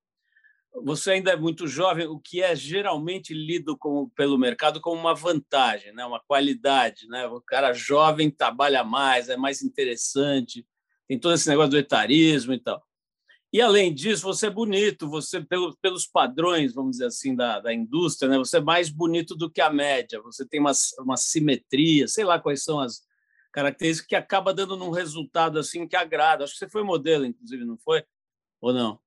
você 0.81 1.11
ainda 1.11 1.31
é 1.31 1.35
muito 1.35 1.67
jovem, 1.67 2.07
o 2.07 2.17
que 2.17 2.41
é 2.41 2.55
geralmente 2.55 3.33
lido 3.33 3.77
como, 3.77 4.09
pelo 4.11 4.37
mercado 4.37 4.79
como 4.79 4.97
uma 4.97 5.13
vantagem, 5.13 5.93
né? 5.93 6.05
uma 6.05 6.21
qualidade. 6.25 7.05
Né? 7.09 7.27
O 7.27 7.41
cara 7.41 7.73
jovem 7.73 8.31
trabalha 8.31 8.81
mais, 8.81 9.27
é 9.27 9.35
mais 9.35 9.61
interessante, 9.61 10.65
tem 11.07 11.19
todo 11.19 11.33
esse 11.33 11.47
negócio 11.49 11.71
do 11.71 11.77
etarismo 11.77 12.53
e 12.53 12.59
tal. 12.59 12.85
E, 13.53 13.61
além 13.61 13.93
disso, 13.93 14.23
você 14.23 14.47
é 14.47 14.49
bonito, 14.49 15.09
você, 15.09 15.39
pelo, 15.39 15.75
pelos 15.77 16.05
padrões, 16.05 16.73
vamos 16.73 16.91
dizer 16.91 17.05
assim, 17.05 17.33
da, 17.33 17.59
da 17.59 17.73
indústria, 17.73 18.29
né? 18.29 18.37
você 18.37 18.57
é 18.57 18.61
mais 18.61 18.89
bonito 18.89 19.33
do 19.33 19.49
que 19.49 19.61
a 19.61 19.69
média, 19.69 20.21
você 20.21 20.45
tem 20.45 20.59
uma, 20.59 20.73
uma 20.99 21.15
simetria, 21.15 22.07
sei 22.07 22.25
lá 22.25 22.37
quais 22.37 22.63
são 22.63 22.79
as 22.81 23.01
características 23.53 24.07
que 24.09 24.15
acaba 24.15 24.53
dando 24.53 24.75
um 24.83 24.89
resultado 24.89 25.57
assim 25.57 25.87
que 25.87 25.95
agrada. 25.95 26.43
Acho 26.43 26.51
que 26.53 26.59
você 26.59 26.67
foi 26.67 26.83
modelo, 26.83 27.25
inclusive, 27.25 27.63
não 27.63 27.77
foi? 27.77 28.03
Ou 28.59 28.73
não? 28.73 28.99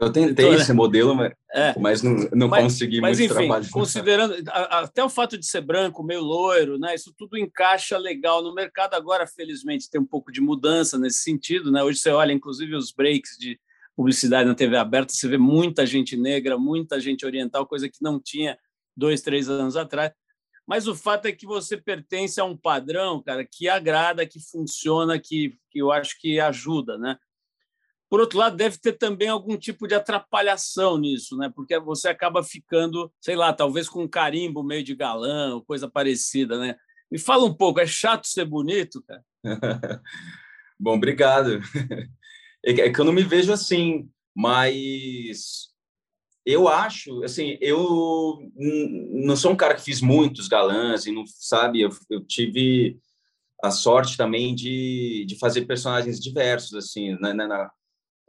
Eu 0.00 0.12
tentei 0.12 0.46
então, 0.46 0.54
esse 0.54 0.72
modelo, 0.72 1.12
mas, 1.14 1.32
é. 1.52 1.78
mas 1.78 2.02
não, 2.02 2.14
não 2.32 2.48
mas, 2.48 2.62
consegui 2.62 3.00
mas, 3.00 3.18
muito 3.18 3.32
enfim, 3.32 3.46
trabalho. 3.46 3.70
Considerando 3.70 4.34
até 4.48 5.02
o 5.02 5.08
fato 5.08 5.36
de 5.36 5.44
ser 5.44 5.60
branco, 5.60 6.04
meio 6.04 6.20
loiro, 6.20 6.78
né? 6.78 6.94
Isso 6.94 7.12
tudo 7.16 7.36
encaixa 7.36 7.98
legal 7.98 8.40
no 8.40 8.54
mercado. 8.54 8.94
Agora, 8.94 9.26
felizmente, 9.26 9.90
tem 9.90 10.00
um 10.00 10.06
pouco 10.06 10.30
de 10.30 10.40
mudança 10.40 10.96
nesse 10.96 11.18
sentido, 11.18 11.72
né? 11.72 11.82
Hoje 11.82 11.98
você 11.98 12.10
olha, 12.10 12.32
inclusive, 12.32 12.76
os 12.76 12.92
breaks 12.92 13.36
de 13.36 13.58
publicidade 13.96 14.48
na 14.48 14.54
TV 14.54 14.76
aberta, 14.76 15.12
você 15.12 15.26
vê 15.26 15.36
muita 15.36 15.84
gente 15.84 16.16
negra, 16.16 16.56
muita 16.56 17.00
gente 17.00 17.26
oriental, 17.26 17.66
coisa 17.66 17.88
que 17.88 18.00
não 18.00 18.20
tinha 18.20 18.56
dois, 18.96 19.20
três 19.20 19.48
anos 19.48 19.76
atrás. 19.76 20.12
Mas 20.64 20.86
o 20.86 20.94
fato 20.94 21.26
é 21.26 21.32
que 21.32 21.44
você 21.44 21.76
pertence 21.76 22.40
a 22.40 22.44
um 22.44 22.56
padrão, 22.56 23.20
cara, 23.20 23.44
que 23.44 23.68
agrada, 23.68 24.24
que 24.24 24.38
funciona, 24.38 25.18
que, 25.18 25.58
que 25.72 25.80
eu 25.80 25.90
acho 25.90 26.16
que 26.20 26.38
ajuda, 26.38 26.96
né? 26.96 27.18
Por 28.10 28.20
outro 28.20 28.38
lado, 28.38 28.56
deve 28.56 28.78
ter 28.78 28.94
também 28.94 29.28
algum 29.28 29.56
tipo 29.56 29.86
de 29.86 29.94
atrapalhação 29.94 30.98
nisso, 30.98 31.36
né? 31.36 31.50
Porque 31.54 31.78
você 31.78 32.08
acaba 32.08 32.42
ficando, 32.42 33.12
sei 33.20 33.36
lá, 33.36 33.52
talvez 33.52 33.88
com 33.88 34.02
um 34.02 34.08
carimbo 34.08 34.62
meio 34.62 34.82
de 34.82 34.94
galã 34.94 35.54
ou 35.54 35.64
coisa 35.64 35.88
parecida, 35.88 36.58
né? 36.58 36.76
Me 37.10 37.18
fala 37.18 37.44
um 37.44 37.54
pouco, 37.54 37.80
é 37.80 37.86
chato 37.86 38.26
ser 38.26 38.44
bonito, 38.44 39.02
cara? 39.02 39.24
Bom, 40.78 40.96
obrigado. 40.96 41.60
É 42.64 42.90
que 42.90 43.00
eu 43.00 43.04
não 43.04 43.12
me 43.12 43.22
vejo 43.22 43.52
assim, 43.52 44.10
mas 44.34 45.68
eu 46.44 46.66
acho, 46.66 47.22
assim, 47.24 47.58
eu 47.60 48.38
não 48.56 49.36
sou 49.36 49.52
um 49.52 49.56
cara 49.56 49.74
que 49.74 49.82
fiz 49.82 50.00
muitos 50.00 50.48
galãs 50.48 51.06
e 51.06 51.12
não 51.12 51.24
sabe, 51.26 51.82
eu, 51.82 51.90
eu 52.08 52.24
tive 52.24 52.98
a 53.62 53.70
sorte 53.70 54.16
também 54.16 54.54
de, 54.54 55.26
de 55.26 55.38
fazer 55.38 55.66
personagens 55.66 56.18
diversos, 56.18 56.74
assim, 56.74 57.18
né, 57.20 57.32
na, 57.32 57.70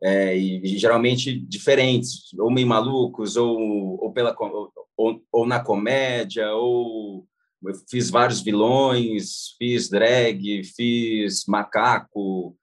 é, 0.03 0.35
e 0.35 0.77
geralmente 0.77 1.37
diferentes, 1.39 2.33
ou 2.37 2.51
meio 2.51 2.67
malucos, 2.67 3.35
ou, 3.35 4.01
ou, 4.01 4.11
pela, 4.13 4.35
ou, 4.97 5.21
ou 5.31 5.45
na 5.45 5.59
comédia, 5.59 6.51
ou 6.53 7.27
eu 7.65 7.73
fiz 7.89 8.09
vários 8.09 8.41
vilões, 8.41 9.55
fiz 9.57 9.89
drag, 9.89 10.63
fiz 10.63 11.45
macaco. 11.45 12.55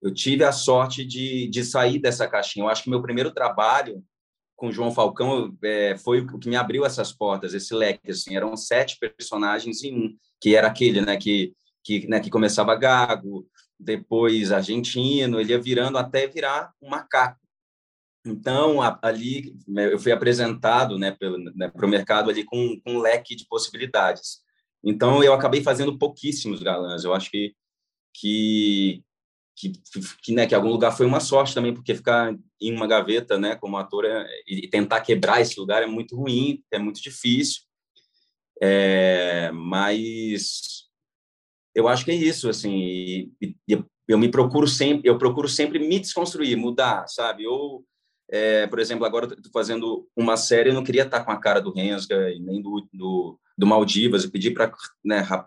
Eu 0.00 0.12
tive 0.14 0.44
a 0.44 0.52
sorte 0.52 1.04
de, 1.04 1.48
de 1.48 1.64
sair 1.64 1.98
dessa 1.98 2.26
caixinha. 2.26 2.64
Eu 2.64 2.68
acho 2.68 2.84
que 2.84 2.90
meu 2.90 3.02
primeiro 3.02 3.30
trabalho 3.30 4.02
com 4.56 4.72
João 4.72 4.90
Falcão 4.90 5.54
é, 5.62 5.96
foi 5.98 6.20
o 6.20 6.38
que 6.38 6.48
me 6.48 6.56
abriu 6.56 6.84
essas 6.84 7.12
portas, 7.12 7.52
esse 7.52 7.74
leque. 7.74 8.10
Assim, 8.10 8.34
eram 8.34 8.56
sete 8.56 8.96
personagens 8.98 9.84
em 9.84 9.94
um, 9.94 10.16
que 10.40 10.56
era 10.56 10.68
aquele, 10.68 11.00
né, 11.02 11.16
que 11.16 11.52
que, 11.88 12.06
né, 12.06 12.20
que 12.20 12.28
começava 12.28 12.76
gago, 12.76 13.46
depois 13.78 14.50
argentino, 14.50 15.40
ele 15.40 15.52
ia 15.52 15.60
virando 15.60 15.98
até 15.98 16.26
virar 16.26 16.72
um 16.82 16.88
macaco. 16.88 17.38
Então, 18.26 18.80
ali 19.02 19.56
né, 19.66 19.92
eu 19.92 19.98
fui 19.98 20.12
apresentado 20.12 20.98
né, 20.98 21.12
para 21.12 21.30
né, 21.54 21.72
o 21.74 21.88
mercado 21.88 22.30
ali 22.30 22.44
com, 22.44 22.78
com, 22.80 22.94
um 22.94 22.98
leque 22.98 23.34
de 23.34 23.46
possibilidades. 23.46 24.40
Então, 24.84 25.22
eu 25.22 25.32
acabei 25.32 25.62
fazendo 25.62 25.98
pouquíssimos 25.98 26.62
galãs. 26.62 27.04
Eu 27.04 27.14
acho 27.14 27.30
que, 27.30 27.54
que, 28.14 29.02
que, 29.56 29.72
que, 30.22 30.32
né, 30.32 30.46
que 30.46 30.54
algum 30.54 30.68
lugar 30.68 30.92
foi 30.92 31.06
uma 31.06 31.20
sorte 31.20 31.54
também, 31.54 31.72
porque 31.72 31.94
ficar 31.94 32.36
em 32.60 32.74
uma 32.74 32.86
gaveta 32.86 33.38
né, 33.38 33.56
como 33.56 33.76
ator 33.76 34.04
é, 34.04 34.26
e 34.46 34.68
tentar 34.68 35.00
quebrar 35.00 35.40
esse 35.40 35.58
lugar 35.58 35.82
é 35.82 35.86
muito 35.86 36.16
ruim, 36.16 36.62
é 36.70 36.78
muito 36.78 37.00
difícil. 37.00 37.62
É, 38.60 39.50
mas 39.52 40.87
eu 41.78 41.86
acho 41.86 42.04
que 42.04 42.10
é 42.10 42.14
isso, 42.14 42.48
assim, 42.48 43.30
e, 43.40 43.54
e, 43.68 43.84
eu 44.08 44.18
me 44.18 44.28
procuro 44.28 44.66
sempre, 44.66 45.08
eu 45.08 45.16
procuro 45.16 45.48
sempre 45.48 45.78
me 45.78 46.00
desconstruir, 46.00 46.56
mudar, 46.56 47.06
sabe? 47.06 47.46
Ou, 47.46 47.84
é, 48.28 48.66
por 48.66 48.80
exemplo, 48.80 49.06
agora 49.06 49.26
estou 49.26 49.52
fazendo 49.52 50.08
uma 50.16 50.36
série, 50.36 50.70
eu 50.70 50.74
não 50.74 50.82
queria 50.82 51.04
estar 51.04 51.24
com 51.24 51.30
a 51.30 51.38
cara 51.38 51.60
do 51.60 51.72
Rensga 51.72 52.32
e 52.32 52.40
nem 52.40 52.60
do, 52.60 52.88
do, 52.92 53.38
do 53.56 53.66
Maldivas, 53.66 54.24
eu 54.24 54.30
pedi 54.32 54.50
para 54.50 54.72
né, 55.04 55.20
rap, 55.20 55.46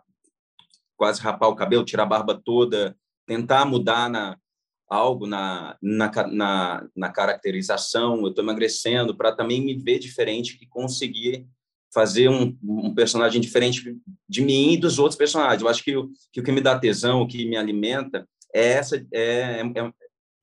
quase 0.96 1.20
rapar 1.20 1.50
o 1.50 1.56
cabelo, 1.56 1.84
tirar 1.84 2.04
a 2.04 2.06
barba 2.06 2.42
toda, 2.42 2.96
tentar 3.26 3.66
mudar 3.66 4.10
na, 4.10 4.38
algo 4.88 5.28
na, 5.28 5.76
na, 5.82 6.12
na, 6.32 6.88
na 6.96 7.10
caracterização, 7.10 8.22
eu 8.22 8.30
estou 8.30 8.42
emagrecendo 8.42 9.18
para 9.18 9.36
também 9.36 9.60
me 9.62 9.76
ver 9.76 10.00
diferente 10.00 10.58
e 10.62 10.66
conseguir 10.66 11.46
fazer 11.94 12.30
um, 12.30 12.58
um, 12.64 12.94
personagem 12.94 13.42
diferente 13.42 13.98
de 14.28 14.42
mim 14.42 14.74
e 14.74 14.78
dos 14.78 14.98
outros 14.98 15.18
personagens. 15.18 15.62
Eu 15.62 15.68
acho 15.68 15.84
que 15.84 15.96
o 15.96 16.10
que, 16.32 16.40
o 16.40 16.44
que 16.44 16.52
me 16.52 16.62
dá 16.62 16.78
tesão, 16.80 17.22
o 17.22 17.28
que 17.28 17.46
me 17.46 17.58
alimenta, 17.58 18.28
é 18.54 18.74
essa 18.74 18.96
é, 19.14 19.62
é, 19.62 19.92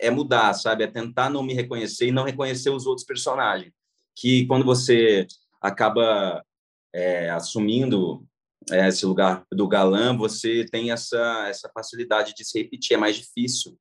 é, 0.00 0.10
mudar, 0.10 0.52
sabe? 0.54 0.84
É 0.84 0.86
tentar 0.86 1.30
não 1.30 1.42
me 1.42 1.54
reconhecer 1.54 2.08
e 2.08 2.12
não 2.12 2.24
reconhecer 2.24 2.70
os 2.70 2.86
outros 2.86 3.06
personagens. 3.06 3.72
Que 4.16 4.46
quando 4.46 4.64
você 4.64 5.26
acaba 5.60 6.44
é, 6.92 7.30
assumindo 7.30 8.24
é, 8.70 8.88
esse 8.88 9.06
lugar 9.06 9.44
do 9.52 9.66
galã, 9.66 10.16
você 10.16 10.66
tem 10.70 10.90
essa 10.90 11.46
essa 11.48 11.70
facilidade 11.72 12.34
de 12.34 12.44
se 12.44 12.58
repetir. 12.58 12.94
É 12.94 12.98
mais 12.98 13.16
difícil 13.16 13.78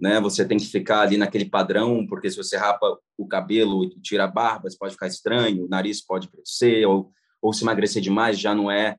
né? 0.00 0.20
Você 0.20 0.44
tem 0.44 0.58
que 0.58 0.66
ficar 0.66 1.02
ali 1.02 1.16
naquele 1.16 1.44
padrão, 1.44 2.06
porque 2.06 2.30
se 2.30 2.36
você 2.36 2.56
rapa 2.56 2.98
o 3.18 3.28
cabelo 3.28 3.84
e 3.84 4.00
tira 4.00 4.24
a 4.24 4.28
barba, 4.28 4.70
você 4.70 4.76
pode 4.78 4.94
ficar 4.94 5.06
estranho, 5.06 5.66
o 5.66 5.68
nariz 5.68 6.04
pode 6.04 6.28
crescer, 6.28 6.86
ou, 6.86 7.12
ou 7.42 7.52
se 7.52 7.62
emagrecer 7.62 8.00
demais 8.00 8.38
já 8.38 8.54
não 8.54 8.70
é 8.70 8.96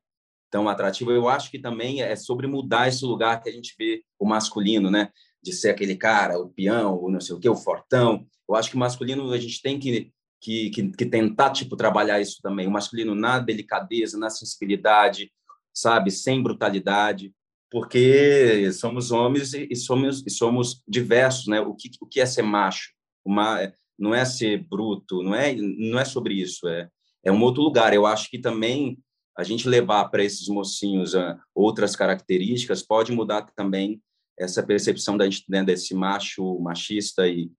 tão 0.52 0.70
atrativo. 0.70 1.12
Eu 1.12 1.28
acho 1.28 1.50
que 1.50 1.58
também 1.58 2.02
é 2.02 2.16
sobre 2.16 2.46
mudar 2.46 2.88
esse 2.88 3.04
lugar 3.04 3.42
que 3.42 3.50
a 3.50 3.52
gente 3.52 3.74
vê 3.78 4.04
o 4.20 4.26
masculino, 4.26 4.92
né? 4.92 5.10
De 5.42 5.52
ser 5.52 5.70
aquele 5.70 5.96
cara, 5.96 6.38
o 6.38 6.50
peão, 6.50 7.02
o 7.02 7.10
não 7.10 7.20
sei 7.20 7.36
o 7.36 7.40
que, 7.40 7.50
o 7.50 7.56
fortão. 7.56 8.26
Eu 8.48 8.56
acho 8.56 8.70
que 8.70 8.76
o 8.76 8.80
masculino 8.80 9.32
a 9.32 9.38
gente 9.40 9.60
tem 9.62 9.80
que, 9.80 10.12
que, 10.40 10.70
que, 10.70 10.90
que 10.92 11.06
tentar, 11.06 11.50
tipo, 11.50 11.76
trabalhar 11.76 12.22
isso 12.22 12.40
também. 12.44 12.68
O 12.68 12.72
masculino 12.72 13.16
na 13.16 13.40
delicadeza, 13.40 14.20
na 14.20 14.30
sensibilidade, 14.30 15.32
sabe? 15.74 16.12
Sem 16.12 16.44
brutalidade 16.44 17.34
porque 17.72 18.70
somos 18.74 19.12
homens 19.12 19.54
e 19.54 19.76
somos, 19.78 20.24
e 20.28 20.30
somos 20.30 20.84
diversos, 20.86 21.48
né? 21.48 21.62
O 21.62 21.74
que, 21.74 21.90
o 22.02 22.06
que 22.06 22.20
é 22.20 22.26
ser 22.26 22.42
macho? 22.42 22.92
Uma, 23.24 23.72
não 23.98 24.14
é 24.14 24.26
ser 24.26 24.68
bruto, 24.68 25.24
não 25.24 25.34
é, 25.34 25.56
não 25.56 25.98
é 25.98 26.04
sobre 26.04 26.34
isso, 26.34 26.68
é, 26.68 26.90
é 27.24 27.32
um 27.32 27.42
outro 27.42 27.64
lugar. 27.64 27.94
Eu 27.94 28.06
acho 28.06 28.30
que 28.30 28.38
também 28.38 29.00
a 29.38 29.44
gente 29.44 29.70
levar 29.70 30.10
para 30.10 30.24
esses 30.24 30.50
mocinhos 30.50 31.14
uh, 31.14 31.38
outras 31.56 31.96
características 31.96 32.84
pode 32.84 33.14
mudar 33.14 33.44
também 33.56 34.02
essa 34.38 34.62
percepção 34.62 35.16
da 35.16 35.24
gente 35.24 35.46
né, 35.48 35.64
desse 35.64 35.94
macho 35.94 36.60
machista 36.60 37.26
e, 37.28 37.50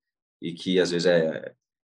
e 0.43 0.53
que 0.53 0.79
às 0.79 0.91
vezes 0.91 1.07
é 1.07 1.55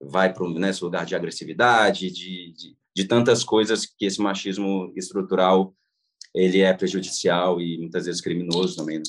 vai 0.05 0.35
para 0.35 0.49
né, 0.51 0.71
esse 0.71 0.83
lugar 0.83 1.07
de 1.07 1.15
agressividade, 1.15 2.11
de, 2.11 2.53
de, 2.53 2.77
de 2.95 3.05
tantas 3.05 3.45
coisas 3.45 3.87
que 3.87 4.05
esse 4.05 4.21
machismo 4.21 4.93
estrutural 4.97 5.73
ele 6.35 6.61
é 6.61 6.73
prejudicial 6.73 7.61
e 7.61 7.79
muitas 7.79 8.07
vezes 8.07 8.21
criminoso 8.21 8.77
também. 8.77 8.99
Né? 8.99 9.05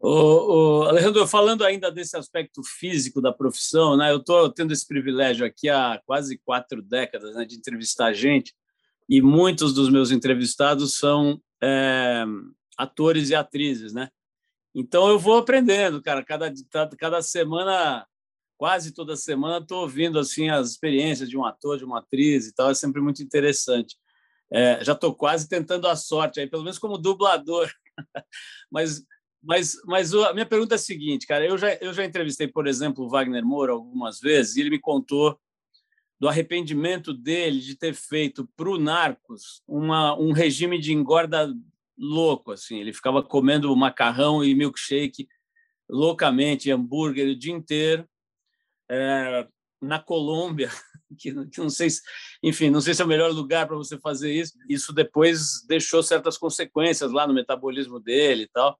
O, 0.00 0.10
o, 0.10 0.82
Alejandro, 0.82 1.26
falando 1.26 1.64
ainda 1.64 1.90
desse 1.90 2.16
aspecto 2.16 2.62
físico 2.62 3.20
da 3.20 3.32
profissão, 3.32 3.96
né, 3.96 4.12
eu 4.12 4.18
estou 4.18 4.48
tendo 4.52 4.72
esse 4.72 4.86
privilégio 4.86 5.44
aqui 5.44 5.68
há 5.68 6.00
quase 6.06 6.38
quatro 6.38 6.80
décadas 6.80 7.34
né, 7.34 7.44
de 7.44 7.56
entrevistar 7.56 8.12
gente, 8.12 8.54
e 9.08 9.22
muitos 9.22 9.72
dos 9.72 9.88
meus 9.88 10.10
entrevistados 10.10 10.98
são 10.98 11.40
é, 11.62 12.24
atores 12.76 13.30
e 13.30 13.34
atrizes, 13.34 13.92
né? 13.92 14.08
Então 14.74 15.08
eu 15.08 15.18
vou 15.18 15.38
aprendendo, 15.38 16.02
cara. 16.02 16.22
Cada, 16.22 16.52
cada 16.98 17.22
semana, 17.22 18.06
quase 18.56 18.92
toda 18.92 19.16
semana, 19.16 19.58
estou 19.58 19.80
ouvindo 19.80 20.18
assim 20.18 20.50
as 20.50 20.70
experiências 20.70 21.28
de 21.28 21.38
um 21.38 21.44
ator, 21.44 21.78
de 21.78 21.84
uma 21.84 22.00
atriz 22.00 22.46
e 22.46 22.54
tal. 22.54 22.70
É 22.70 22.74
sempre 22.74 23.00
muito 23.00 23.22
interessante. 23.22 23.96
É, 24.52 24.82
já 24.84 24.92
estou 24.92 25.14
quase 25.14 25.48
tentando 25.48 25.86
a 25.86 25.96
sorte 25.96 26.40
aí, 26.40 26.46
pelo 26.48 26.62
menos 26.62 26.78
como 26.78 26.98
dublador. 26.98 27.70
Mas 28.70 29.02
Mas, 29.42 29.74
mas 29.86 30.12
a 30.14 30.32
minha 30.32 30.46
pergunta 30.46 30.74
é 30.74 30.76
a 30.76 30.78
seguinte, 30.78 31.26
cara. 31.26 31.46
Eu 31.46 31.56
já, 31.56 31.74
eu 31.74 31.92
já 31.92 32.04
entrevistei, 32.04 32.48
por 32.48 32.66
exemplo, 32.66 33.04
o 33.04 33.08
Wagner 33.08 33.44
Moura 33.44 33.72
algumas 33.72 34.18
vezes 34.20 34.56
e 34.56 34.60
ele 34.60 34.70
me 34.70 34.80
contou 34.80 35.38
do 36.20 36.28
arrependimento 36.28 37.14
dele 37.14 37.60
de 37.60 37.76
ter 37.76 37.94
feito 37.94 38.48
para 38.56 38.68
o 38.68 38.78
Narcos 38.78 39.62
uma, 39.66 40.18
um 40.18 40.32
regime 40.32 40.78
de 40.78 40.92
engorda 40.92 41.54
louco. 41.96 42.50
assim. 42.52 42.80
Ele 42.80 42.92
ficava 42.92 43.22
comendo 43.22 43.74
macarrão 43.76 44.42
e 44.42 44.54
milkshake 44.54 45.28
loucamente, 45.88 46.70
hambúrguer 46.70 47.28
o 47.28 47.38
dia 47.38 47.52
inteiro. 47.52 48.08
É, 48.90 49.46
na 49.80 50.00
Colômbia, 50.00 50.68
que, 51.16 51.46
que, 51.46 51.60
não 51.60 51.70
sei 51.70 51.90
se, 51.90 52.02
enfim, 52.42 52.70
não 52.70 52.80
sei 52.80 52.94
se 52.94 53.02
é 53.02 53.04
o 53.04 53.08
melhor 53.08 53.30
lugar 53.32 53.66
para 53.66 53.76
você 53.76 53.98
fazer 53.98 54.32
isso. 54.32 54.54
Isso 54.68 54.92
depois 54.92 55.64
deixou 55.66 56.02
certas 56.02 56.36
consequências 56.36 57.12
lá 57.12 57.26
no 57.26 57.34
metabolismo 57.34 58.00
dele 58.00 58.44
e 58.44 58.48
tal, 58.48 58.78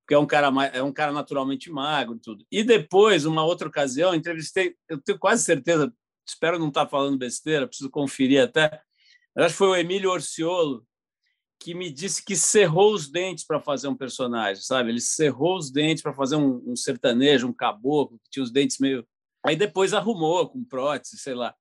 porque 0.00 0.14
é 0.14 0.18
um 0.18 0.26
cara 0.26 0.52
é 0.72 0.82
um 0.82 0.92
cara 0.92 1.12
naturalmente 1.12 1.70
magro 1.70 2.16
e 2.16 2.20
tudo. 2.20 2.44
E 2.50 2.62
depois, 2.62 3.24
uma 3.24 3.44
outra 3.44 3.68
ocasião, 3.68 4.14
entrevistei, 4.14 4.74
eu 4.88 5.00
tenho 5.00 5.18
quase 5.18 5.44
certeza, 5.44 5.92
espero 6.26 6.58
não 6.58 6.68
estar 6.68 6.86
falando 6.86 7.18
besteira, 7.18 7.66
preciso 7.66 7.90
conferir 7.90 8.42
até. 8.42 8.80
Acho 9.36 9.54
que 9.54 9.58
foi 9.58 9.68
o 9.68 9.76
Emílio 9.76 10.10
Orciolo 10.10 10.86
que 11.58 11.74
me 11.74 11.90
disse 11.90 12.22
que 12.22 12.36
cerrou 12.36 12.92
os 12.92 13.08
dentes 13.08 13.46
para 13.46 13.58
fazer 13.58 13.88
um 13.88 13.96
personagem, 13.96 14.62
sabe? 14.62 14.90
Ele 14.90 15.00
cerrou 15.00 15.56
os 15.56 15.70
dentes 15.70 16.02
para 16.02 16.12
fazer 16.12 16.36
um, 16.36 16.62
um 16.66 16.76
sertanejo, 16.76 17.48
um 17.48 17.54
caboclo 17.54 18.18
que 18.22 18.30
tinha 18.30 18.42
os 18.42 18.50
dentes 18.50 18.78
meio 18.78 19.06
Aí 19.44 19.56
depois 19.56 19.92
arrumou 19.92 20.48
com 20.48 20.64
prótese, 20.64 21.18
sei 21.18 21.34
lá. 21.34 21.54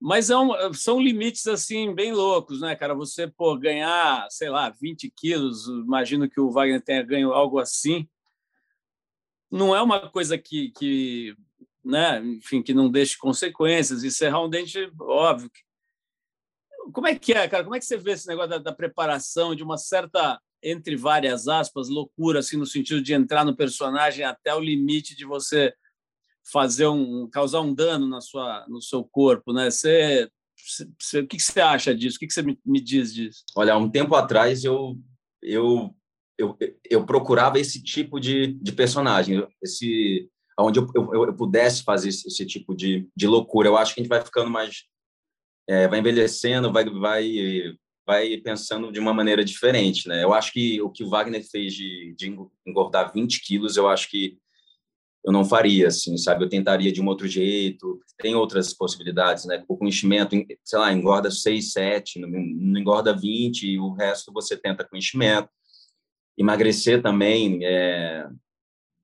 Mas 0.00 0.30
é 0.30 0.36
um, 0.36 0.72
são 0.72 1.00
limites 1.00 1.46
assim 1.46 1.94
bem 1.94 2.12
loucos, 2.12 2.60
né, 2.60 2.74
cara? 2.74 2.94
Você 2.94 3.26
pô, 3.26 3.56
ganhar, 3.58 4.26
sei 4.30 4.48
lá, 4.48 4.70
20 4.70 5.10
quilos, 5.10 5.66
imagino 5.66 6.28
que 6.30 6.40
o 6.40 6.50
Wagner 6.50 6.80
tenha 6.80 7.02
ganho 7.02 7.32
algo 7.32 7.58
assim. 7.58 8.08
Não 9.50 9.74
é 9.74 9.82
uma 9.82 10.08
coisa 10.08 10.38
que, 10.38 10.70
que 10.70 11.34
né, 11.84 12.20
enfim, 12.24 12.62
que 12.62 12.72
não 12.72 12.90
deixe 12.90 13.18
consequências. 13.18 14.04
E 14.04 14.10
serrar 14.10 14.44
um 14.44 14.48
dente, 14.48 14.90
óbvio. 15.00 15.50
Como 16.92 17.06
é 17.06 17.14
que 17.14 17.32
é, 17.32 17.48
cara? 17.48 17.64
Como 17.64 17.74
é 17.74 17.78
que 17.78 17.84
você 17.84 17.96
vê 17.96 18.12
esse 18.12 18.26
negócio 18.26 18.50
da, 18.50 18.58
da 18.58 18.72
preparação, 18.72 19.54
de 19.54 19.62
uma 19.62 19.76
certa, 19.76 20.40
entre 20.62 20.96
várias 20.96 21.48
aspas, 21.48 21.88
loucura, 21.88 22.38
assim, 22.38 22.56
no 22.56 22.66
sentido 22.66 23.02
de 23.02 23.12
entrar 23.12 23.44
no 23.44 23.56
personagem 23.56 24.24
até 24.24 24.54
o 24.54 24.60
limite 24.60 25.16
de 25.16 25.24
você 25.24 25.74
fazer 26.52 26.86
um 26.86 27.28
causar 27.30 27.60
um 27.60 27.74
dano 27.74 28.08
na 28.08 28.20
sua 28.20 28.66
no 28.68 28.80
seu 28.80 29.04
corpo, 29.04 29.52
né? 29.52 29.70
Você, 29.70 30.28
você 30.98 31.20
o 31.20 31.26
que 31.26 31.38
você 31.38 31.60
acha 31.60 31.94
disso? 31.94 32.16
O 32.16 32.20
que 32.20 32.30
você 32.30 32.42
me, 32.42 32.58
me 32.64 32.80
diz 32.80 33.12
disso? 33.12 33.44
Olha, 33.56 33.76
um 33.76 33.90
tempo 33.90 34.14
atrás 34.14 34.64
eu 34.64 34.98
eu 35.42 35.94
eu, 36.38 36.56
eu 36.88 37.04
procurava 37.04 37.58
esse 37.58 37.82
tipo 37.82 38.20
de, 38.20 38.46
de 38.54 38.70
personagem, 38.70 39.44
esse 39.60 40.30
onde 40.60 40.78
eu, 40.78 40.88
eu, 40.94 41.24
eu 41.24 41.34
pudesse 41.34 41.82
fazer 41.82 42.08
esse, 42.08 42.26
esse, 42.28 42.44
tipo 42.44 42.74
de, 42.74 43.08
de 43.16 43.26
loucura. 43.26 43.68
Eu 43.68 43.76
acho 43.76 43.94
que 43.94 44.00
a 44.00 44.02
gente 44.02 44.10
vai 44.10 44.24
ficando 44.24 44.50
mais 44.50 44.84
é, 45.68 45.86
vai 45.86 45.98
envelhecendo, 45.98 46.72
vai 46.72 46.84
vai 46.84 47.76
vai 48.06 48.36
pensando 48.38 48.90
de 48.90 48.98
uma 48.98 49.12
maneira 49.12 49.44
diferente, 49.44 50.08
né? 50.08 50.24
Eu 50.24 50.32
acho 50.32 50.50
que 50.52 50.80
o 50.80 50.88
que 50.88 51.04
o 51.04 51.10
Wagner 51.10 51.44
fez 51.48 51.74
de, 51.74 52.14
de 52.16 52.34
engordar 52.66 53.12
20 53.12 53.42
quilos, 53.42 53.76
eu 53.76 53.86
acho 53.86 54.08
que 54.08 54.38
eu 55.24 55.32
não 55.32 55.44
faria, 55.44 55.88
assim, 55.88 56.16
sabe? 56.16 56.44
Eu 56.44 56.48
tentaria 56.48 56.92
de 56.92 57.02
um 57.02 57.06
outro 57.06 57.26
jeito. 57.26 58.00
Tem 58.18 58.34
outras 58.34 58.72
possibilidades, 58.72 59.44
né? 59.44 59.62
O 59.68 59.86
enchimento, 59.86 60.36
sei 60.64 60.78
lá, 60.78 60.92
engorda 60.92 61.30
6, 61.30 61.72
7, 61.72 62.20
não 62.20 62.80
engorda 62.80 63.14
20, 63.14 63.66
e 63.66 63.78
o 63.78 63.92
resto 63.92 64.32
você 64.32 64.56
tenta 64.56 64.84
com 64.84 64.96
enchimento. 64.96 65.48
Emagrecer 66.36 67.02
também 67.02 67.64
é 67.64 68.28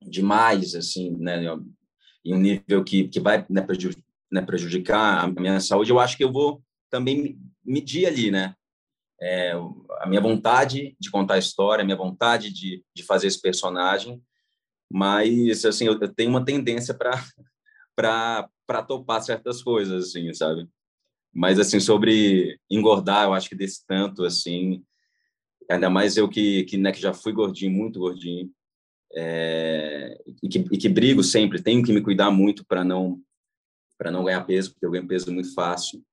demais, 0.00 0.74
assim, 0.74 1.10
né? 1.18 1.42
Em 2.24 2.34
um 2.34 2.38
nível 2.38 2.82
que, 2.84 3.08
que 3.08 3.20
vai 3.20 3.44
né, 3.50 3.66
né, 4.32 4.40
prejudicar 4.40 5.24
a 5.24 5.28
minha 5.28 5.60
saúde, 5.60 5.90
eu 5.90 5.98
acho 5.98 6.16
que 6.16 6.24
eu 6.24 6.32
vou 6.32 6.62
também 6.90 7.38
medir 7.64 8.06
ali, 8.06 8.30
né? 8.30 8.54
É, 9.20 9.52
a 10.00 10.06
minha 10.06 10.20
vontade 10.20 10.96
de 10.98 11.10
contar 11.10 11.34
a 11.34 11.38
história, 11.38 11.82
a 11.82 11.84
minha 11.84 11.96
vontade 11.96 12.52
de, 12.52 12.84
de 12.94 13.02
fazer 13.02 13.26
esse 13.26 13.40
personagem, 13.40 14.22
mas 14.90 15.64
assim 15.64 15.86
eu, 15.86 15.98
tenho 16.14 16.30
uma 16.30 16.44
tendência 16.44 16.94
para 16.94 18.48
topar 18.86 19.22
certas 19.22 19.62
coisas 19.62 20.08
assim 20.08 20.32
sabe? 20.32 20.68
Mas 21.32 21.58
assim 21.58 21.80
sobre 21.80 22.58
engordar 22.70 23.24
eu 23.24 23.34
acho 23.34 23.48
que 23.48 23.56
desse 23.56 23.84
tanto 23.86 24.24
assim 24.24 24.84
ainda 25.68 25.90
mais 25.90 26.16
eu 26.16 26.28
que 26.28 26.64
que, 26.64 26.76
né, 26.76 26.92
que 26.92 27.00
já 27.00 27.12
fui 27.12 27.32
gordinho 27.32 27.72
muito 27.72 27.98
gordinho 27.98 28.50
é, 29.16 30.20
e, 30.42 30.48
que, 30.48 30.58
e 30.58 30.78
que 30.78 30.88
brigo 30.88 31.22
sempre 31.22 31.62
tenho 31.62 31.84
que 31.84 31.92
me 31.92 32.00
cuidar 32.00 32.30
muito 32.30 32.64
para 32.66 32.84
não 32.84 33.20
para 33.96 34.10
não 34.10 34.24
ganhar 34.24 34.44
peso 34.44 34.72
porque 34.72 34.84
eu 34.84 34.90
ganho 34.90 35.06
peso 35.06 35.32
muito 35.32 35.54
fácil 35.54 36.04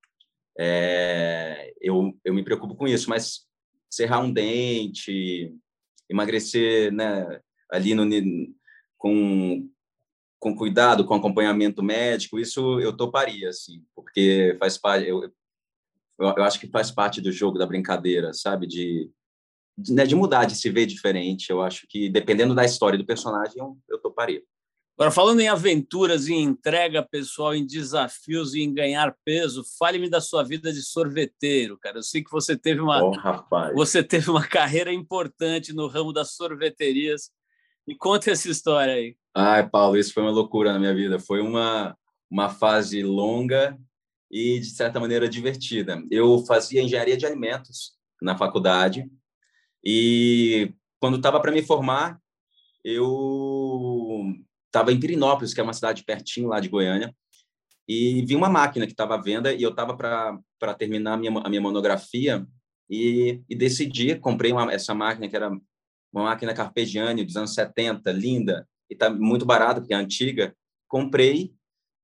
é, 0.58 1.74
eu 1.82 2.18
eu 2.24 2.34
me 2.34 2.44
preocupo 2.44 2.76
com 2.76 2.88
isso 2.88 3.10
mas 3.10 3.46
serrar 3.90 4.24
um 4.24 4.32
dente 4.32 5.54
emagrecer 6.10 6.92
né 6.92 7.42
ali 7.72 7.96
no 7.96 8.06
com, 9.02 9.68
com 10.40 10.56
cuidado, 10.56 11.04
com 11.04 11.16
acompanhamento 11.16 11.82
médico, 11.82 12.40
isso 12.40 12.80
eu 12.80 12.96
toparia, 12.96 13.50
assim, 13.50 13.84
porque 13.96 14.56
faz 14.60 14.78
parte, 14.78 15.08
eu, 15.08 15.24
eu 16.20 16.44
acho 16.44 16.60
que 16.60 16.68
faz 16.68 16.92
parte 16.92 17.20
do 17.20 17.32
jogo, 17.32 17.58
da 17.58 17.66
brincadeira, 17.66 18.32
sabe? 18.32 18.68
De, 18.68 19.10
de, 19.76 19.92
né, 19.92 20.06
de 20.06 20.14
mudar, 20.14 20.46
de 20.46 20.56
se 20.56 20.70
ver 20.70 20.86
diferente. 20.86 21.50
Eu 21.50 21.64
acho 21.64 21.88
que, 21.90 22.10
dependendo 22.10 22.54
da 22.54 22.64
história 22.64 22.98
do 22.98 23.06
personagem, 23.06 23.56
eu, 23.58 23.76
eu 23.90 23.98
toparia. 23.98 24.44
Agora, 24.96 25.10
falando 25.10 25.40
em 25.40 25.48
aventuras, 25.48 26.28
em 26.28 26.44
entrega 26.44 27.02
pessoal, 27.02 27.56
em 27.56 27.66
desafios 27.66 28.54
e 28.54 28.62
em 28.62 28.72
ganhar 28.72 29.18
peso, 29.26 29.64
fale-me 29.80 30.08
da 30.08 30.22
sua 30.22 30.44
vida 30.44 30.72
de 30.72 30.84
sorveteiro, 30.84 31.76
cara. 31.80 31.98
Eu 31.98 32.04
sei 32.04 32.24
que 32.24 32.30
você 32.30 32.56
teve 32.56 32.82
uma, 32.82 33.04
oh, 33.04 33.16
você 33.74 34.04
teve 34.04 34.30
uma 34.30 34.46
carreira 34.48 34.94
importante 34.94 35.74
no 35.74 35.88
ramo 35.88 36.14
das 36.14 36.36
sorveterias. 36.36 37.32
Me 37.88 37.98
conta 37.98 38.32
essa 38.32 38.50
história 38.50 38.94
aí. 38.94 39.16
Ai, 39.36 39.68
Paulo, 39.68 39.98
isso 39.98 40.14
foi 40.14 40.24
uma 40.24 40.32
loucura 40.32 40.74
na 40.74 40.80
minha 40.80 40.94
vida. 40.94 41.20
Foi 41.20 41.42
uma, 41.42 41.98
uma 42.30 42.50
fase 42.50 43.02
longa 43.04 43.78
e, 44.30 44.60
de 44.60 44.70
certa 44.70 45.00
maneira, 45.00 45.28
divertida. 45.28 46.02
Eu 46.10 46.46
fazia 46.46 46.82
engenharia 46.82 47.18
de 47.18 47.26
alimentos 47.26 47.94
na 48.22 48.38
faculdade 48.38 49.10
e, 49.84 50.74
quando 51.00 51.18
estava 51.18 51.40
para 51.40 51.52
me 51.52 51.64
formar, 51.64 52.20
eu 52.84 54.34
estava 54.68 54.92
em 54.92 55.00
Pirinópolis, 55.00 55.54
que 55.54 55.60
é 55.60 55.64
uma 55.64 55.74
cidade 55.74 56.04
pertinho 56.04 56.48
lá 56.48 56.60
de 56.60 56.70
Goiânia, 56.70 57.14
e 57.88 58.24
vi 58.26 58.36
uma 58.36 58.50
máquina 58.50 58.86
que 58.86 58.94
estava 58.94 59.16
à 59.16 59.22
venda 59.22 59.52
e 59.54 59.62
eu 59.62 59.72
estava 59.72 59.96
para 59.98 60.74
terminar 60.78 61.14
a 61.14 61.18
minha, 61.18 61.32
a 61.44 61.50
minha 61.50 61.62
monografia 61.62 62.46
e, 62.90 63.42
e 63.50 63.56
decidi, 63.56 64.16
comprei 64.16 64.52
uma, 64.52 64.72
essa 64.72 64.94
máquina 64.94 65.28
que 65.28 65.36
era 65.36 65.52
uma 66.12 66.26
máquina 66.26 66.54
Carpegiani 66.54 67.24
dos 67.24 67.38
anos 67.38 67.54
70, 67.54 68.12
linda, 68.12 68.68
e 68.90 68.94
está 68.94 69.10
muito 69.10 69.46
barata, 69.46 69.80
porque 69.80 69.94
é 69.94 69.98
antiga. 69.98 70.56
Comprei, 70.88 71.54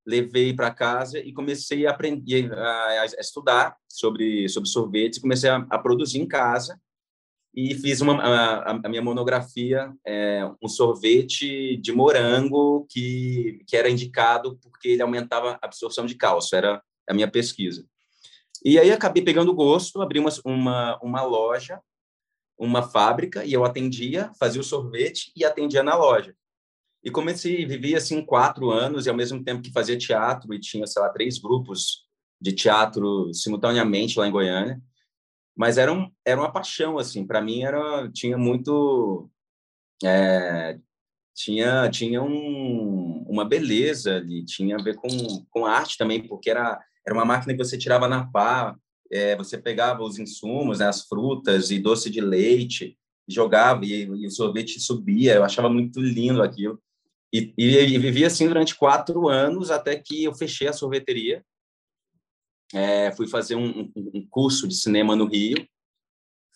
levei 0.05 0.53
para 0.53 0.73
casa 0.73 1.19
e 1.19 1.33
comecei 1.33 1.85
a 1.85 1.91
aprender 1.91 2.53
a, 2.53 3.01
a, 3.01 3.05
estudar 3.05 3.75
sobre 3.89 4.47
sobre 4.47 4.69
sorvetes, 4.69 5.19
comecei 5.19 5.49
a, 5.49 5.57
a 5.69 5.77
produzir 5.77 6.19
em 6.19 6.27
casa 6.27 6.79
e 7.53 7.75
fiz 7.75 7.99
uma 7.99 8.21
a, 8.21 8.71
a 8.71 8.89
minha 8.89 9.01
monografia 9.01 9.91
é, 10.05 10.49
um 10.63 10.69
sorvete 10.69 11.75
de 11.75 11.91
morango 11.91 12.85
que 12.89 13.61
que 13.67 13.75
era 13.75 13.89
indicado 13.89 14.57
porque 14.61 14.89
ele 14.89 15.01
aumentava 15.01 15.53
a 15.61 15.65
absorção 15.65 16.05
de 16.05 16.15
cálcio, 16.15 16.55
era 16.55 16.81
a 17.09 17.13
minha 17.13 17.29
pesquisa. 17.29 17.85
E 18.63 18.79
aí 18.79 18.91
acabei 18.91 19.23
pegando 19.23 19.53
gosto, 19.53 20.01
abri 20.01 20.19
uma, 20.19 20.31
uma, 20.45 20.99
uma 21.01 21.21
loja 21.23 21.81
uma 22.57 22.81
fábrica 22.81 23.45
e 23.45 23.53
eu 23.53 23.63
atendia, 23.63 24.31
fazia 24.39 24.61
o 24.61 24.63
sorvete 24.63 25.31
e 25.35 25.45
atendia 25.45 25.83
na 25.83 25.95
loja. 25.95 26.35
E 27.03 27.11
comecei, 27.11 27.65
vivia 27.65 27.97
assim 27.97 28.25
quatro 28.25 28.71
anos 28.71 29.05
e 29.05 29.09
ao 29.09 29.15
mesmo 29.15 29.43
tempo 29.43 29.61
que 29.61 29.71
fazia 29.71 29.97
teatro 29.97 30.53
e 30.53 30.59
tinha, 30.59 30.85
sei 30.87 31.01
lá, 31.01 31.09
três 31.09 31.37
grupos 31.37 32.07
de 32.41 32.51
teatro 32.51 33.31
simultaneamente 33.33 34.17
lá 34.19 34.27
em 34.27 34.31
Goiânia. 34.31 34.81
Mas 35.55 35.77
era, 35.77 35.91
um, 35.91 36.11
era 36.25 36.39
uma 36.39 36.51
paixão, 36.51 36.97
assim, 36.97 37.25
para 37.25 37.41
mim 37.41 37.63
era, 37.63 38.09
tinha 38.11 38.37
muito, 38.37 39.29
é, 40.03 40.77
tinha, 41.35 41.89
tinha 41.89 42.21
um, 42.21 43.25
uma 43.27 43.45
beleza 43.45 44.17
ali, 44.17 44.45
tinha 44.45 44.75
a 44.75 44.83
ver 44.83 44.95
com, 44.95 45.07
com 45.49 45.65
arte 45.65 45.97
também, 45.97 46.27
porque 46.27 46.49
era, 46.49 46.79
era 47.05 47.15
uma 47.15 47.25
máquina 47.25 47.53
que 47.53 47.63
você 47.63 47.77
tirava 47.77 48.07
na 48.07 48.25
pá, 48.29 48.75
é, 49.11 49.35
você 49.35 49.57
pegava 49.57 50.03
os 50.03 50.17
insumos, 50.19 50.79
né, 50.79 50.87
as 50.87 51.03
frutas 51.03 51.71
e 51.71 51.79
doce 51.79 52.09
de 52.09 52.21
leite, 52.21 52.97
jogava 53.27 53.85
e, 53.85 54.03
e, 54.03 54.27
o 54.27 54.31
sorvete 54.31 54.79
subia. 54.79 55.35
Eu 55.35 55.43
achava 55.43 55.69
muito 55.69 55.99
lindo 55.99 56.41
aquilo. 56.41 56.81
E, 57.33 57.53
e, 57.57 57.77
e 57.77 57.97
vivi 57.97 58.23
assim 58.23 58.47
durante 58.47 58.75
quatro 58.75 59.27
anos 59.27 59.69
até 59.69 59.95
que 59.97 60.23
eu 60.23 60.33
fechei 60.33 60.67
a 60.67 60.73
sorveteria. 60.73 61.43
É, 62.73 63.11
fui 63.11 63.27
fazer 63.27 63.55
um, 63.55 63.91
um, 63.95 64.27
curso 64.29 64.67
de 64.67 64.75
cinema 64.75 65.15
no 65.15 65.25
Rio. 65.25 65.67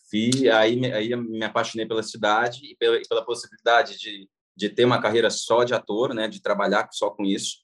Fui, 0.09 0.49
aí, 0.49 0.85
aí 0.91 1.15
me 1.15 1.43
apaixonei 1.43 1.85
pela 1.85 2.03
cidade 2.03 2.65
e 2.65 2.75
pela, 2.75 3.01
pela 3.07 3.25
possibilidade 3.25 3.97
de, 3.97 4.29
de 4.55 4.69
ter 4.69 4.85
uma 4.85 5.01
carreira 5.01 5.29
só 5.29 5.63
de 5.63 5.73
ator, 5.73 6.13
né, 6.13 6.27
de 6.27 6.41
trabalhar 6.41 6.87
só 6.91 7.09
com 7.09 7.23
isso. 7.23 7.59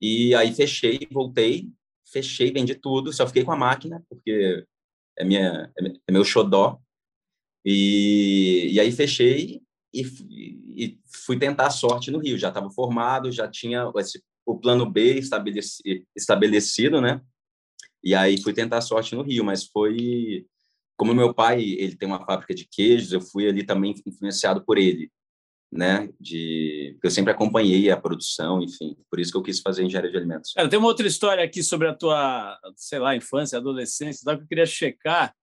E 0.00 0.34
aí 0.34 0.52
fechei, 0.52 1.08
voltei, 1.10 1.70
fechei, 2.12 2.52
vendi 2.52 2.74
tudo, 2.74 3.12
só 3.12 3.26
fiquei 3.26 3.44
com 3.44 3.52
a 3.52 3.56
máquina, 3.56 4.04
porque 4.08 4.64
é, 5.18 5.24
minha, 5.24 5.72
é 6.06 6.12
meu 6.12 6.24
xodó. 6.24 6.80
E, 7.64 8.70
e 8.72 8.80
aí 8.80 8.90
fechei 8.92 9.60
e, 9.92 10.02
e 10.74 10.98
fui 11.24 11.38
tentar 11.38 11.66
a 11.66 11.70
sorte 11.70 12.10
no 12.10 12.18
Rio. 12.18 12.38
Já 12.38 12.48
estava 12.48 12.70
formado, 12.70 13.32
já 13.32 13.48
tinha 13.48 13.90
esse, 13.96 14.22
o 14.46 14.58
plano 14.58 14.90
B 14.90 15.18
estabelecido, 15.18 16.06
estabelecido, 16.16 17.00
né? 17.00 17.20
E 18.02 18.14
aí 18.14 18.40
fui 18.40 18.52
tentar 18.52 18.78
a 18.78 18.82
sorte 18.82 19.14
no 19.14 19.22
Rio, 19.22 19.44
mas 19.44 19.66
foi 19.66 20.46
como 20.96 21.14
meu 21.14 21.32
pai 21.32 21.62
ele 21.62 21.96
tem 21.96 22.08
uma 22.08 22.24
fábrica 22.24 22.54
de 22.54 22.66
queijos, 22.68 23.12
eu 23.12 23.20
fui 23.20 23.48
ali 23.48 23.64
também 23.64 23.94
influenciado 24.04 24.64
por 24.64 24.76
ele, 24.76 25.10
né? 25.70 26.08
De 26.20 26.96
eu 27.02 27.10
sempre 27.10 27.32
acompanhei 27.32 27.90
a 27.90 27.96
produção, 27.96 28.62
enfim, 28.62 28.96
por 29.10 29.20
isso 29.20 29.30
que 29.30 29.38
eu 29.38 29.42
quis 29.42 29.60
fazer 29.60 29.84
engenharia 29.84 30.10
de 30.10 30.16
alimentos. 30.16 30.52
Cara, 30.52 30.68
tem 30.68 30.78
uma 30.78 30.88
outra 30.88 31.06
história 31.06 31.44
aqui 31.44 31.62
sobre 31.62 31.88
a 31.88 31.94
tua, 31.94 32.58
sei 32.76 32.98
lá, 32.98 33.14
infância, 33.14 33.58
adolescência, 33.58 34.24
que 34.24 34.42
eu 34.42 34.48
queria 34.48 34.66
checar 34.66 35.34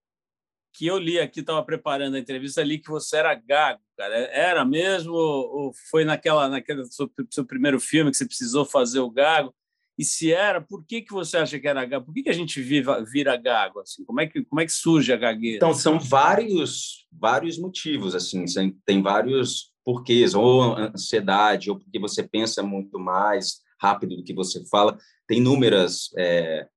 que 0.78 0.86
eu 0.86 0.98
li 0.98 1.18
aqui, 1.20 1.40
estava 1.40 1.64
preparando 1.64 2.16
a 2.16 2.20
entrevista, 2.20 2.60
ali 2.60 2.78
que 2.78 2.90
você 2.90 3.18
era 3.18 3.34
gago, 3.34 3.80
cara. 3.98 4.14
Era 4.14 4.66
mesmo 4.66 5.14
ou 5.14 5.72
foi 5.90 6.04
naquela, 6.04 6.50
naquele 6.50 6.84
seu, 6.86 7.10
seu 7.32 7.46
primeiro 7.46 7.80
filme 7.80 8.12
que 8.12 8.18
você 8.18 8.26
precisou 8.26 8.66
fazer 8.66 9.00
o 9.00 9.10
gago? 9.10 9.56
E 9.98 10.04
se 10.04 10.34
era, 10.34 10.60
por 10.60 10.86
que, 10.86 11.02
que 11.02 11.14
você 11.14 11.38
acha 11.38 11.58
que 11.58 11.68
era 11.68 11.86
gago? 11.86 12.06
Por 12.06 12.14
que, 12.14 12.24
que 12.24 12.30
a 12.30 12.34
gente 12.34 12.62
viva, 12.62 13.02
vira 13.06 13.38
gago? 13.38 13.80
Assim? 13.80 14.04
Como, 14.04 14.20
é 14.20 14.28
que, 14.28 14.44
como 14.44 14.60
é 14.60 14.66
que 14.66 14.72
surge 14.74 15.14
a 15.14 15.18
gagueira? 15.18 15.56
Então, 15.56 15.74
são 15.74 15.98
vários, 15.98 17.08
vários 17.10 17.58
motivos, 17.58 18.14
assim, 18.14 18.44
tem 18.86 19.02
vários 19.02 19.74
porquês, 19.86 20.34
ou 20.34 20.76
ansiedade, 20.76 21.70
ou 21.70 21.78
porque 21.78 22.00
você 22.00 22.24
pensa 22.24 22.64
muito 22.64 23.00
mais 23.00 23.62
rápido 23.80 24.18
do 24.18 24.24
que 24.24 24.34
você 24.34 24.66
fala. 24.66 24.98
Tem 25.28 25.38
inúmeras 25.38 26.10
é, 26.18 26.68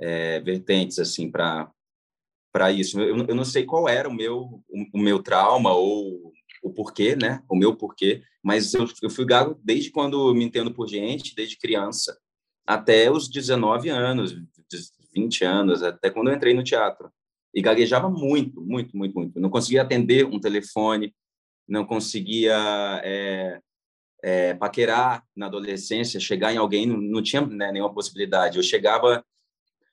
é, 0.00 0.40
vertentes, 0.40 0.98
assim, 0.98 1.30
para 1.30 1.70
para 2.52 2.70
isso. 2.70 3.00
Eu, 3.00 3.16
eu 3.26 3.34
não 3.34 3.46
sei 3.46 3.64
qual 3.64 3.88
era 3.88 4.06
o 4.06 4.12
meu 4.12 4.62
o, 4.92 4.98
meu 4.98 5.22
trauma 5.22 5.72
ou 5.72 6.32
o 6.62 6.70
porquê, 6.70 7.16
né? 7.16 7.42
O 7.48 7.56
meu 7.56 7.74
porquê, 7.74 8.22
mas 8.42 8.74
eu, 8.74 8.86
eu 9.02 9.10
fui 9.10 9.24
gago 9.24 9.58
desde 9.64 9.90
quando 9.90 10.34
me 10.34 10.44
entendo 10.44 10.72
por 10.72 10.86
gente, 10.86 11.34
desde 11.34 11.56
criança 11.56 12.16
até 12.66 13.10
os 13.10 13.28
19 13.28 13.88
anos, 13.88 14.36
20 15.14 15.44
anos, 15.44 15.82
até 15.82 16.10
quando 16.10 16.28
eu 16.28 16.34
entrei 16.34 16.54
no 16.54 16.62
teatro. 16.62 17.10
E 17.54 17.60
gaguejava 17.60 18.08
muito, 18.08 18.62
muito, 18.62 18.96
muito, 18.96 19.14
muito. 19.14 19.40
Não 19.40 19.50
conseguia 19.50 19.82
atender 19.82 20.24
um 20.24 20.38
telefone, 20.38 21.14
não 21.68 21.84
conseguia 21.84 22.56
é, 23.04 23.60
é, 24.22 24.54
paquerar 24.54 25.24
na 25.36 25.46
adolescência, 25.46 26.20
chegar 26.20 26.52
em 26.52 26.58
alguém, 26.58 26.86
não, 26.86 26.96
não 26.98 27.22
tinha 27.22 27.44
né, 27.46 27.72
nenhuma 27.72 27.92
possibilidade. 27.92 28.56
Eu 28.56 28.62
chegava 28.62 29.24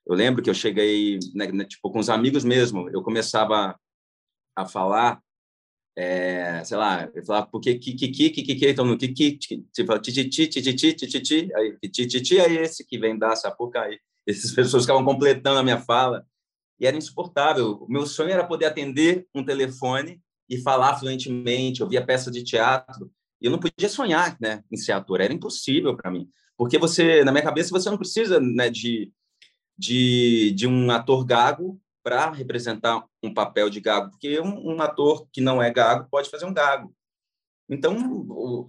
eu 0.10 0.16
lembro 0.16 0.42
que 0.42 0.50
eu 0.50 0.56
cheguei, 0.56 1.20
né, 1.36 1.52
né, 1.52 1.66
tipo, 1.66 1.88
com 1.92 2.00
os 2.00 2.10
amigos 2.10 2.44
mesmo, 2.44 2.90
eu 2.90 3.04
começava 3.04 3.80
a 4.56 4.66
falar, 4.66 5.22
é, 5.96 6.64
sei 6.64 6.78
lá, 6.78 7.08
eu 7.14 7.24
falava, 7.24 7.46
porque 7.46 7.76
que, 7.78 7.94
que, 7.94 8.08
que, 8.10 8.32
que, 8.32 8.56
que, 8.56 8.70
então 8.70 8.86
no 8.86 8.98
que, 8.98 9.08
que, 9.08 9.64
você 9.72 9.86
fala, 9.86 10.00
ti, 10.00 10.12
ti, 10.12 10.28
ti, 10.28 10.48
ti, 10.48 10.62
ti, 10.62 10.94
ti, 10.94 11.08
ti, 11.08 11.22
ti, 11.22 11.56
aí, 11.56 11.78
ti, 11.92 12.08
ti, 12.08 12.22
ti, 12.22 12.40
é 12.40 12.52
esse 12.52 12.84
que 12.84 12.98
vem 12.98 13.20
dar 13.20 13.36
aí. 13.76 14.00
Essas 14.28 14.52
pessoas 14.52 14.84
ficavam 14.84 15.06
completando 15.06 15.60
a 15.60 15.64
minha 15.64 15.80
fala 15.80 16.26
e 16.80 16.88
era 16.88 16.98
insuportável. 16.98 17.74
O 17.84 17.88
meu 17.88 18.08
sonho 18.08 18.32
era 18.32 18.48
poder 18.48 18.66
atender 18.66 19.28
um 19.36 19.46
telefone 19.46 20.20
e 20.50 20.58
falar 20.58 20.98
fluentemente, 20.98 21.84
ouvir 21.84 21.98
a 21.98 22.06
peça 22.06 22.32
de 22.32 22.44
teatro. 22.44 23.12
E 23.42 23.46
eu 23.46 23.52
não 23.52 23.60
podia 23.60 23.88
sonhar, 23.88 24.38
né, 24.42 24.64
em 24.72 24.78
ser 24.78 24.94
ator, 24.94 25.22
era 25.22 25.34
impossível 25.34 25.96
para 25.96 26.12
mim. 26.12 26.28
Porque 26.58 26.78
você, 26.78 27.24
na 27.24 27.32
minha 27.32 27.44
cabeça, 27.44 27.70
você 27.70 27.90
não 27.90 27.98
precisa, 27.98 28.40
né, 28.40 28.70
de 28.70 29.12
de, 29.80 30.52
de 30.52 30.68
um 30.68 30.92
ator 30.92 31.26
gago 31.26 31.82
para 32.04 32.30
representar 32.32 33.06
um 33.24 33.34
papel 33.34 33.70
de 33.70 33.80
gago, 33.80 34.12
porque 34.12 34.40
um, 34.42 34.74
um, 34.76 34.82
ator 34.82 35.26
que 35.32 35.40
não 35.40 35.64
é 35.64 35.72
gago 35.72 36.10
pode 36.12 36.30
fazer 36.30 36.46
um 36.46 36.54
gago. 36.54 36.94
Então, 37.70 37.96
o, 38.30 38.68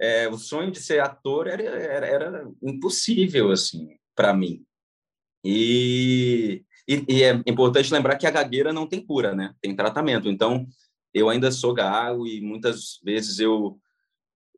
é, 0.00 0.28
o 0.28 0.38
sonho 0.38 0.70
de 0.70 0.78
ser 0.78 1.00
ator 1.00 1.48
era, 1.48 1.62
era, 1.62 2.06
era 2.06 2.50
impossível 2.62 3.50
assim 3.50 3.96
para 4.14 4.32
mim. 4.32 4.64
E, 5.44 6.64
e, 6.86 7.04
e, 7.08 7.22
é 7.24 7.32
importante 7.46 7.92
lembrar 7.92 8.16
que 8.16 8.26
a 8.26 8.30
gagueira 8.30 8.72
não 8.72 8.86
tem 8.86 9.04
cura, 9.04 9.34
né? 9.34 9.52
Tem 9.60 9.74
tratamento. 9.74 10.28
Então, 10.28 10.66
eu 11.14 11.28
ainda 11.28 11.50
sou 11.50 11.74
gago 11.74 12.26
e 12.26 12.40
muitas 12.40 13.00
vezes 13.02 13.38
eu 13.38 13.78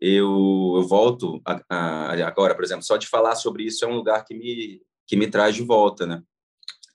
eu, 0.00 0.74
eu 0.76 0.82
volto 0.82 1.40
a, 1.46 1.62
a, 1.68 2.26
agora, 2.26 2.54
por 2.54 2.64
exemplo, 2.64 2.84
só 2.84 2.96
de 2.96 3.06
falar 3.06 3.36
sobre 3.36 3.64
isso 3.64 3.84
é 3.84 3.88
um 3.88 3.94
lugar 3.94 4.24
que 4.24 4.34
me 4.34 4.82
que 5.06 5.16
me 5.16 5.28
traz 5.28 5.54
de 5.54 5.62
volta, 5.62 6.06
né? 6.06 6.22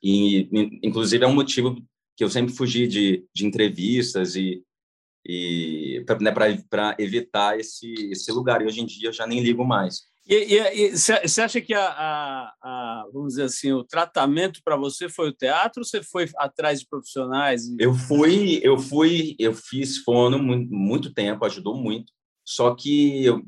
E, 0.01 0.49
inclusive, 0.81 1.23
é 1.23 1.27
um 1.27 1.33
motivo 1.33 1.75
que 2.15 2.23
eu 2.23 2.29
sempre 2.29 2.53
fugi 2.53 2.87
de, 2.87 3.25
de 3.33 3.45
entrevistas 3.45 4.35
e, 4.35 4.63
e 5.25 6.03
né, 6.21 6.31
para 6.31 6.95
evitar 6.97 7.59
esse, 7.59 7.93
esse 8.11 8.31
lugar. 8.31 8.61
E 8.61 8.65
hoje 8.65 8.81
em 8.81 8.85
dia 8.85 9.09
eu 9.09 9.13
já 9.13 9.27
nem 9.27 9.41
ligo 9.41 9.63
mais. 9.65 10.08
E 10.31 10.91
você 10.91 11.41
acha 11.41 11.59
que 11.59 11.73
a, 11.73 11.87
a, 11.87 12.53
a, 12.61 13.05
vamos 13.11 13.29
dizer 13.29 13.45
assim, 13.45 13.71
o 13.71 13.83
tratamento 13.83 14.61
para 14.63 14.77
você 14.77 15.09
foi 15.09 15.29
o 15.29 15.33
teatro 15.33 15.81
ou 15.81 15.83
você 15.83 16.03
foi 16.03 16.29
atrás 16.37 16.79
de 16.79 16.87
profissionais? 16.87 17.63
Eu 17.79 17.95
fui, 17.95 18.59
eu 18.61 18.77
fui, 18.77 19.35
eu 19.39 19.55
fiz 19.55 19.97
fono 19.97 20.37
muito, 20.37 20.71
muito 20.71 21.11
tempo, 21.11 21.43
ajudou 21.45 21.75
muito. 21.75 22.13
Só 22.45 22.75
que 22.75 23.25
eu, 23.25 23.41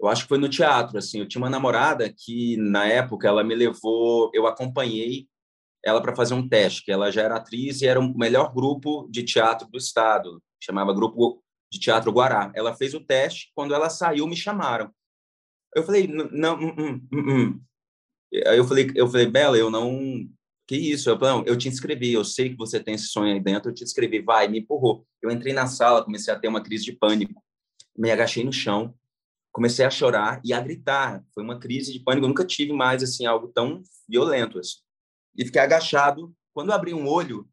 eu 0.00 0.08
acho 0.08 0.22
que 0.22 0.28
foi 0.28 0.38
no 0.38 0.48
teatro, 0.48 0.96
assim, 0.96 1.18
eu 1.18 1.28
tinha 1.28 1.42
uma 1.42 1.50
namorada 1.50 2.10
que 2.10 2.56
na 2.56 2.86
época 2.86 3.28
ela 3.28 3.44
me 3.44 3.54
levou, 3.54 4.30
eu 4.32 4.46
acompanhei 4.46 5.28
ela 5.84 6.00
para 6.00 6.16
fazer 6.16 6.32
um 6.32 6.48
teste, 6.48 6.82
que 6.82 6.90
ela 6.90 7.10
já 7.12 7.20
era 7.20 7.36
atriz 7.36 7.82
e 7.82 7.86
era 7.86 8.00
o 8.00 8.16
melhor 8.16 8.54
grupo 8.54 9.06
de 9.10 9.22
teatro 9.22 9.68
do 9.68 9.76
estado, 9.76 10.42
chamava 10.58 10.94
Grupo 10.94 11.42
de 11.70 11.78
Teatro 11.78 12.10
Guará. 12.10 12.50
Ela 12.54 12.74
fez 12.74 12.94
o 12.94 13.00
teste, 13.00 13.52
quando 13.54 13.74
ela 13.74 13.90
saiu 13.90 14.26
me 14.26 14.34
chamaram. 14.34 14.90
Eu 15.74 15.82
falei, 15.82 16.06
não, 16.06 16.58
hum, 16.58 16.74
hum, 16.78 17.08
hum, 17.12 17.30
hum. 17.30 17.60
Aí 18.46 18.58
eu 18.58 18.64
falei, 18.64 18.90
eu 18.94 19.08
falei, 19.08 19.26
Bela, 19.26 19.56
eu 19.56 19.70
não, 19.70 20.28
que 20.66 20.76
isso? 20.76 21.10
Eu 21.10 21.18
falei, 21.18 21.44
eu 21.46 21.56
te 21.56 21.68
inscrevi, 21.68 22.12
eu 22.12 22.24
sei 22.24 22.50
que 22.50 22.56
você 22.56 22.80
tem 22.80 22.94
esse 22.94 23.06
sonho 23.06 23.34
aí 23.34 23.40
dentro, 23.40 23.70
eu 23.70 23.74
te 23.74 23.84
inscrevi, 23.84 24.20
vai, 24.20 24.48
me 24.48 24.60
empurrou. 24.60 25.06
Eu 25.20 25.30
entrei 25.30 25.52
na 25.52 25.66
sala, 25.66 26.04
comecei 26.04 26.32
a 26.32 26.38
ter 26.38 26.48
uma 26.48 26.62
crise 26.62 26.84
de 26.84 26.92
pânico, 26.92 27.42
me 27.96 28.10
agachei 28.10 28.42
no 28.44 28.52
chão, 28.52 28.94
comecei 29.52 29.84
a 29.84 29.90
chorar 29.90 30.40
e 30.44 30.52
a 30.52 30.60
gritar. 30.60 31.22
Foi 31.32 31.44
uma 31.44 31.58
crise 31.58 31.92
de 31.92 32.00
pânico. 32.00 32.24
Eu 32.24 32.28
nunca 32.28 32.44
tive 32.44 32.72
mais 32.72 33.02
assim 33.02 33.26
algo 33.26 33.48
tão 33.48 33.82
violento 34.08 34.58
assim. 34.58 34.78
E 35.36 35.44
fiquei 35.44 35.60
agachado. 35.60 36.34
Quando 36.52 36.72
abri 36.72 36.94
um 36.94 37.08
olho 37.08 37.48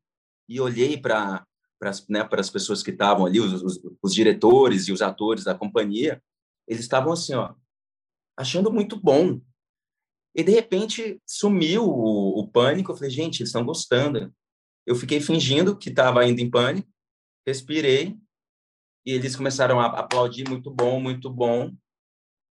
e 0.47 0.60
olhei 0.60 0.97
para 0.97 1.45
para 1.79 1.91
né, 2.07 2.29
as 2.31 2.49
pessoas 2.51 2.84
que 2.84 2.91
estavam 2.91 3.25
ali, 3.25 3.39
os, 3.39 3.63
os, 3.63 3.81
os, 4.03 4.13
diretores 4.13 4.88
e 4.88 4.91
os 4.91 5.01
atores 5.01 5.43
da 5.43 5.55
companhia, 5.55 6.21
eles 6.67 6.84
estavam 6.84 7.12
assim, 7.12 7.34
ó, 7.34 7.55
achando 8.41 8.71
muito 8.71 8.99
bom. 8.99 9.39
E 10.36 10.43
de 10.43 10.51
repente 10.51 11.21
sumiu 11.25 11.84
o, 11.84 12.39
o 12.39 12.47
pânico. 12.47 12.91
Eu 12.91 12.95
falei, 12.95 13.10
gente, 13.10 13.41
eles 13.41 13.49
estão 13.49 13.65
gostando. 13.65 14.34
Eu 14.86 14.95
fiquei 14.95 15.21
fingindo 15.21 15.77
que 15.77 15.89
estava 15.89 16.25
indo 16.25 16.39
em 16.39 16.49
pânico, 16.49 16.88
respirei 17.45 18.17
e 19.06 19.13
eles 19.13 19.36
começaram 19.36 19.80
a 19.80 19.86
aplaudir 19.86 20.47
muito 20.47 20.71
bom, 20.71 20.99
muito 20.99 21.30
bom. 21.30 21.71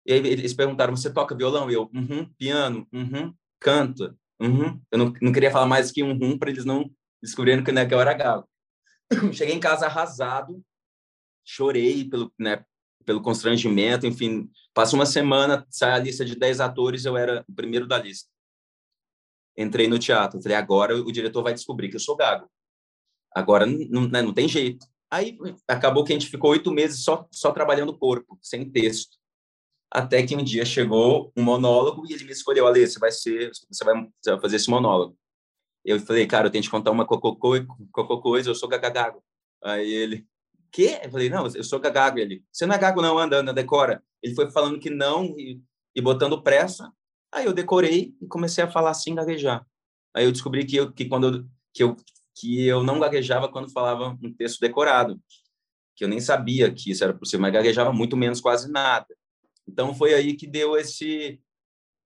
E 0.05 0.13
aí 0.13 0.19
eles 0.19 0.53
perguntaram: 0.53 0.95
você 0.95 1.11
toca 1.11 1.35
violão? 1.35 1.69
E 1.69 1.73
eu, 1.73 1.89
uhum, 1.93 2.25
piano, 2.37 2.87
uhum, 2.93 3.33
canto, 3.59 4.17
uhum. 4.39 4.81
Eu 4.91 4.97
não, 4.97 5.13
não 5.21 5.31
queria 5.31 5.51
falar 5.51 5.65
mais 5.65 5.91
que 5.91 6.03
uhum 6.03 6.37
para 6.37 6.49
eles 6.49 6.65
não 6.65 6.89
descobrirem 7.21 7.63
que, 7.63 7.71
né, 7.71 7.85
que 7.85 7.93
eu 7.93 7.99
era 7.99 8.13
galo. 8.13 8.47
Cheguei 9.33 9.55
em 9.55 9.59
casa 9.59 9.85
arrasado, 9.85 10.61
chorei 11.45 12.09
pelo, 12.09 12.33
né, 12.37 12.65
pelo 13.03 13.21
constrangimento, 13.21 14.05
enfim. 14.05 14.49
Passa 14.73 14.95
uma 14.95 15.05
semana, 15.05 15.65
sai 15.69 15.91
a 15.91 15.99
lista 15.99 16.25
de 16.25 16.35
10 16.35 16.59
atores, 16.59 17.05
eu 17.05 17.17
era 17.17 17.43
o 17.47 17.53
primeiro 17.53 17.87
da 17.87 17.97
lista. 17.97 18.29
Entrei 19.57 19.87
no 19.87 19.99
teatro, 19.99 20.41
falei, 20.41 20.57
agora 20.57 20.95
o 20.95 21.11
diretor 21.11 21.43
vai 21.43 21.53
descobrir 21.53 21.89
que 21.89 21.95
eu 21.95 21.99
sou 21.99 22.15
gago. 22.15 22.49
Agora 23.31 23.65
não, 23.65 24.07
né, 24.07 24.21
não 24.21 24.33
tem 24.33 24.47
jeito. 24.47 24.85
Aí 25.11 25.37
acabou 25.67 26.03
que 26.03 26.11
a 26.11 26.15
gente 26.15 26.29
ficou 26.29 26.51
oito 26.51 26.71
meses 26.71 27.03
só, 27.03 27.27
só 27.31 27.51
trabalhando 27.51 27.89
o 27.89 27.97
corpo, 27.97 28.37
sem 28.41 28.69
texto 28.69 29.17
até 29.93 30.25
que 30.25 30.35
um 30.35 30.43
dia 30.43 30.65
chegou 30.65 31.31
um 31.37 31.43
monólogo 31.43 32.03
e 32.09 32.13
ele 32.13 32.23
me 32.23 32.31
escolheu, 32.31 32.65
Ale, 32.65 32.87
você 32.87 32.97
vai 32.97 33.11
ser, 33.11 33.51
você 33.69 33.85
vai, 33.85 33.93
você 34.19 34.31
vai 34.31 34.41
fazer 34.41 34.55
esse 34.55 34.69
monólogo. 34.69 35.15
Eu 35.85 35.99
falei, 35.99 36.25
cara, 36.25 36.47
eu 36.47 36.51
tenho 36.51 36.63
que 36.63 36.69
contar 36.69 36.89
uma 36.89 37.05
cocô, 37.05 37.37
cocô 37.91 38.19
coisa, 38.19 38.49
eu 38.49 38.55
sou 38.55 38.67
gagagago. 38.67 39.23
Aí 39.63 39.87
ele, 39.87 40.25
quê? 40.73 40.99
Eu 41.03 41.11
falei, 41.11 41.29
não, 41.29 41.45
eu 41.45 41.63
sou 41.63 41.79
gagago. 41.79 42.19
Ele, 42.19 42.43
você 42.51 42.65
não 42.65 42.75
é 42.75 42.77
gago 42.77 43.01
não, 43.01 43.17
anda, 43.17 43.39
anda, 43.39 43.53
decora. 43.53 44.03
Ele 44.21 44.35
foi 44.35 44.51
falando 44.51 44.79
que 44.79 44.89
não 44.89 45.25
e, 45.37 45.61
e 45.95 46.01
botando 46.01 46.41
pressa. 46.41 46.91
Aí 47.31 47.45
eu 47.45 47.53
decorei 47.53 48.13
e 48.21 48.27
comecei 48.27 48.63
a 48.63 48.71
falar 48.71 48.89
assim, 48.89 49.15
gaguejar. 49.15 49.65
Aí 50.13 50.25
eu 50.25 50.31
descobri 50.31 50.65
que, 50.65 50.75
eu, 50.75 50.91
que 50.91 51.05
quando 51.05 51.27
eu, 51.27 51.45
que 51.73 51.83
eu 51.83 51.95
que 52.35 52.65
eu 52.65 52.83
não 52.83 52.99
gaguejava 52.99 53.47
quando 53.47 53.71
falava 53.71 54.17
um 54.21 54.33
texto 54.33 54.59
decorado, 54.59 55.21
que 55.95 56.03
eu 56.03 56.07
nem 56.07 56.19
sabia 56.19 56.73
que 56.73 56.91
isso 56.91 57.03
era 57.03 57.13
possível, 57.13 57.41
mas 57.41 57.53
gaguejava 57.53 57.93
muito 57.93 58.17
menos, 58.17 58.41
quase 58.41 58.71
nada. 58.71 59.07
Então 59.67 59.93
foi 59.93 60.13
aí 60.13 60.35
que 60.35 60.47
deu 60.47 60.75
esse 60.75 61.39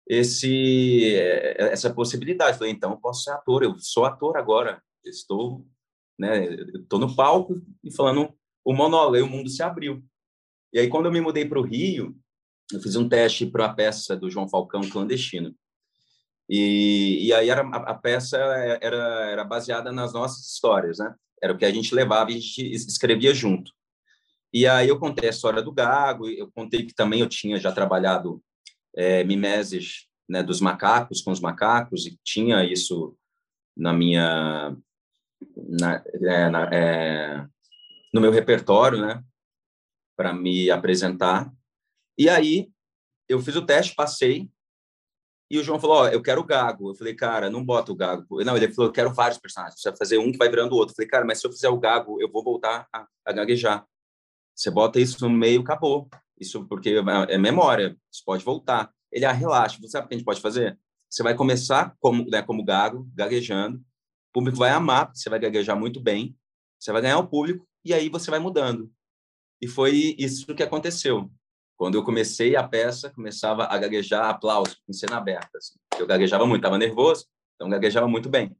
esse 0.05 1.15
eh, 1.15 1.71
essa 1.71 1.93
possibilidade. 1.93 2.57
Falei, 2.57 2.73
então 2.73 2.91
eu 2.91 2.97
posso 2.97 3.23
ser 3.23 3.31
ator, 3.31 3.63
eu 3.63 3.75
sou 3.79 4.05
ator 4.05 4.37
agora. 4.37 4.81
Estou, 5.05 5.65
né, 6.19 6.53
estou 6.75 6.99
no 6.99 7.15
palco 7.15 7.55
e 7.83 7.93
falando 7.93 8.33
o 8.73 9.13
aí 9.13 9.21
o 9.21 9.29
mundo 9.29 9.49
se 9.49 9.63
abriu. 9.63 10.03
E 10.73 10.79
aí 10.79 10.89
quando 10.89 11.05
eu 11.05 11.11
me 11.11 11.21
mudei 11.21 11.45
para 11.45 11.59
o 11.59 11.63
Rio, 11.63 12.15
eu 12.71 12.81
fiz 12.81 12.95
um 12.95 13.07
teste 13.07 13.45
para 13.45 13.65
a 13.65 13.73
peça 13.73 14.15
do 14.15 14.29
João 14.29 14.49
Falcão 14.49 14.81
clandestino. 14.81 15.55
E, 16.49 17.27
e 17.27 17.33
aí 17.33 17.49
era, 17.49 17.61
a, 17.61 17.91
a, 17.91 17.93
peça 17.93 18.37
era, 18.37 19.29
era 19.31 19.43
baseada 19.43 19.91
nas 19.91 20.13
nossas 20.13 20.45
histórias, 20.45 20.99
né? 20.99 21.13
Era 21.41 21.53
o 21.53 21.57
que 21.57 21.65
a 21.65 21.71
gente 21.71 21.93
levava 21.93 22.31
e 22.31 22.35
a 22.35 22.39
gente 22.39 22.73
escrevia 22.73 23.33
junto. 23.33 23.71
E 24.53 24.65
aí 24.65 24.87
eu 24.87 24.99
contei 24.99 25.29
a 25.29 25.31
história 25.31 25.61
do 25.61 25.71
Gago, 25.71 26.27
eu 26.27 26.49
contei 26.51 26.85
que 26.85 26.93
também 26.93 27.19
eu 27.19 27.29
tinha 27.29 27.59
já 27.59 27.71
trabalhado 27.71 28.41
é, 28.95 29.23
mimeses 29.23 30.07
né, 30.27 30.41
dos 30.41 30.59
macacos 30.59 31.21
com 31.21 31.31
os 31.31 31.39
macacos 31.39 32.05
e 32.05 32.17
tinha 32.23 32.63
isso 32.63 33.15
na 33.75 33.93
minha 33.93 34.75
na, 35.55 36.03
é, 36.05 36.49
na, 36.49 36.63
é, 36.73 37.47
no 38.17 38.21
meu 38.21 38.31
repertório, 38.31 38.99
né, 38.99 39.23
para 40.17 40.33
me 40.33 40.69
apresentar. 40.69 41.51
E 42.17 42.29
aí 42.29 42.69
eu 43.29 43.39
fiz 43.39 43.55
o 43.55 43.65
teste, 43.65 43.95
passei 43.95 44.49
e 45.49 45.57
o 45.57 45.63
João 45.63 45.79
falou: 45.79 45.97
Ó, 45.97 46.07
eu 46.07 46.21
quero 46.21 46.41
o 46.41 46.43
Gago. 46.43 46.91
Eu 46.91 46.95
falei, 46.95 47.15
cara, 47.15 47.49
não 47.49 47.63
bota 47.63 47.91
o 47.91 47.95
Gago. 47.95 48.43
Não, 48.43 48.57
ele 48.57 48.71
falou: 48.73 48.89
eu 48.89 48.93
quero 48.93 49.13
vários 49.13 49.39
personagens. 49.39 49.81
Vai 49.81 49.95
fazer 49.95 50.17
um 50.17 50.31
que 50.31 50.37
vai 50.37 50.49
virando 50.49 50.73
o 50.73 50.75
outro. 50.75 50.91
Eu 50.91 50.95
falei, 50.95 51.09
cara, 51.09 51.25
mas 51.25 51.39
se 51.39 51.47
eu 51.47 51.51
fizer 51.51 51.69
o 51.69 51.79
Gago, 51.79 52.21
eu 52.21 52.29
vou 52.29 52.43
voltar 52.43 52.87
a, 52.93 53.07
a 53.25 53.31
gaguejar. 53.31 53.85
Você 54.53 54.69
bota 54.69 54.99
isso 54.99 55.21
no 55.21 55.29
meio, 55.29 55.61
acabou. 55.61 56.09
Isso 56.39 56.65
porque 56.67 56.89
é, 56.89 57.33
é 57.33 57.37
memória, 57.37 57.97
você 58.11 58.21
pode 58.25 58.43
voltar. 58.43 58.91
Ele, 59.11 59.25
ah, 59.25 59.31
relaxa, 59.31 59.77
você 59.79 59.87
sabe 59.87 60.05
o 60.05 60.09
que 60.09 60.15
a 60.15 60.17
gente 60.17 60.25
pode 60.25 60.41
fazer? 60.41 60.77
Você 61.09 61.23
vai 61.23 61.33
começar 61.33 61.95
como, 61.99 62.29
né, 62.29 62.41
como 62.41 62.63
gago, 62.63 63.09
gaguejando, 63.15 63.77
o 63.77 64.33
público 64.33 64.57
vai 64.57 64.69
amar, 64.71 65.09
você 65.13 65.29
vai 65.29 65.39
gaguejar 65.39 65.77
muito 65.77 66.01
bem, 66.01 66.37
você 66.77 66.91
vai 66.91 67.01
ganhar 67.01 67.17
o 67.17 67.27
público, 67.27 67.65
e 67.83 67.93
aí 67.93 68.09
você 68.09 68.29
vai 68.29 68.39
mudando. 68.39 68.91
E 69.61 69.67
foi 69.67 70.15
isso 70.17 70.53
que 70.53 70.63
aconteceu. 70.63 71.31
Quando 71.75 71.95
eu 71.95 72.03
comecei 72.03 72.55
a 72.55 72.67
peça, 72.67 73.09
começava 73.11 73.65
a 73.65 73.77
gaguejar 73.77 74.29
aplauso, 74.29 74.75
em 74.87 74.93
cena 74.93 75.17
aberta. 75.17 75.57
Assim. 75.57 75.77
Eu 75.99 76.07
gaguejava 76.07 76.45
muito, 76.45 76.61
estava 76.61 76.77
nervoso, 76.77 77.27
então 77.55 77.69
gaguejava 77.69 78.07
muito 78.07 78.29
bem. 78.29 78.55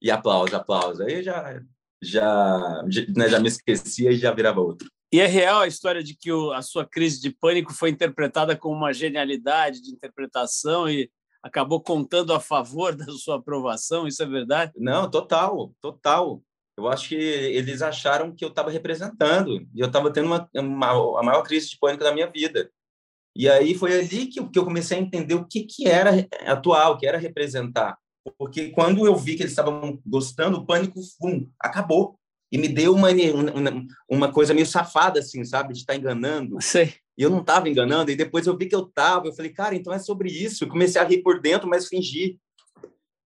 E 0.00 0.10
aplauso, 0.10 0.54
aplauso. 0.56 1.02
Aí 1.02 1.22
já 1.22 1.60
já, 2.04 2.82
né, 3.16 3.28
já 3.28 3.40
me 3.40 3.48
esquecia 3.48 4.12
e 4.12 4.16
já 4.16 4.32
virava 4.32 4.60
outro. 4.60 4.88
E 5.12 5.20
é 5.20 5.26
real 5.26 5.60
a 5.60 5.66
história 5.66 6.02
de 6.02 6.16
que 6.16 6.30
o, 6.32 6.52
a 6.52 6.60
sua 6.60 6.84
crise 6.84 7.20
de 7.20 7.30
pânico 7.30 7.72
foi 7.72 7.90
interpretada 7.90 8.56
como 8.56 8.76
uma 8.76 8.92
genialidade 8.92 9.80
de 9.80 9.90
interpretação 9.90 10.88
e 10.88 11.10
acabou 11.42 11.80
contando 11.80 12.32
a 12.32 12.40
favor 12.40 12.94
da 12.96 13.06
sua 13.12 13.36
aprovação? 13.36 14.06
Isso 14.06 14.22
é 14.22 14.26
verdade? 14.26 14.72
Não, 14.76 15.10
total, 15.10 15.72
total. 15.80 16.42
Eu 16.76 16.88
acho 16.88 17.10
que 17.10 17.14
eles 17.14 17.82
acharam 17.82 18.34
que 18.34 18.44
eu 18.44 18.48
estava 18.48 18.70
representando 18.70 19.66
e 19.74 19.80
eu 19.80 19.86
estava 19.86 20.12
tendo 20.12 20.26
uma, 20.26 20.48
uma, 20.54 21.20
a 21.20 21.22
maior 21.22 21.42
crise 21.42 21.70
de 21.70 21.78
pânico 21.78 22.02
da 22.02 22.12
minha 22.12 22.30
vida. 22.30 22.70
E 23.36 23.48
aí 23.48 23.74
foi 23.74 23.98
ali 23.98 24.26
que, 24.26 24.44
que 24.48 24.58
eu 24.58 24.64
comecei 24.64 24.98
a 24.98 25.00
entender 25.00 25.34
o 25.34 25.46
que, 25.46 25.64
que 25.64 25.88
era 25.88 26.26
atuar, 26.46 26.90
o 26.90 26.96
que 26.96 27.06
era 27.06 27.18
representar. 27.18 27.96
Porque 28.38 28.70
quando 28.70 29.06
eu 29.06 29.14
vi 29.16 29.36
que 29.36 29.42
eles 29.42 29.52
estavam 29.52 30.00
gostando, 30.06 30.58
o 30.58 30.66
pânico 30.66 31.00
acabou. 31.60 32.18
E 32.52 32.58
me 32.58 32.68
deu 32.68 32.94
uma, 32.94 33.08
uma, 33.10 33.86
uma 34.08 34.32
coisa 34.32 34.54
meio 34.54 34.66
safada, 34.66 35.18
assim, 35.18 35.44
sabe? 35.44 35.72
De 35.72 35.80
estar 35.80 35.96
enganando. 35.96 36.56
Sei. 36.60 36.94
E 37.18 37.22
eu 37.22 37.28
não 37.28 37.40
estava 37.40 37.68
enganando. 37.68 38.12
E 38.12 38.16
depois 38.16 38.46
eu 38.46 38.56
vi 38.56 38.66
que 38.66 38.74
eu 38.74 38.84
estava. 38.84 39.26
Eu 39.26 39.32
falei, 39.32 39.52
cara, 39.52 39.74
então 39.74 39.92
é 39.92 39.98
sobre 39.98 40.30
isso. 40.30 40.62
Eu 40.62 40.68
comecei 40.68 41.00
a 41.00 41.04
rir 41.04 41.22
por 41.22 41.40
dentro, 41.40 41.68
mas 41.68 41.88
fingi. 41.88 42.38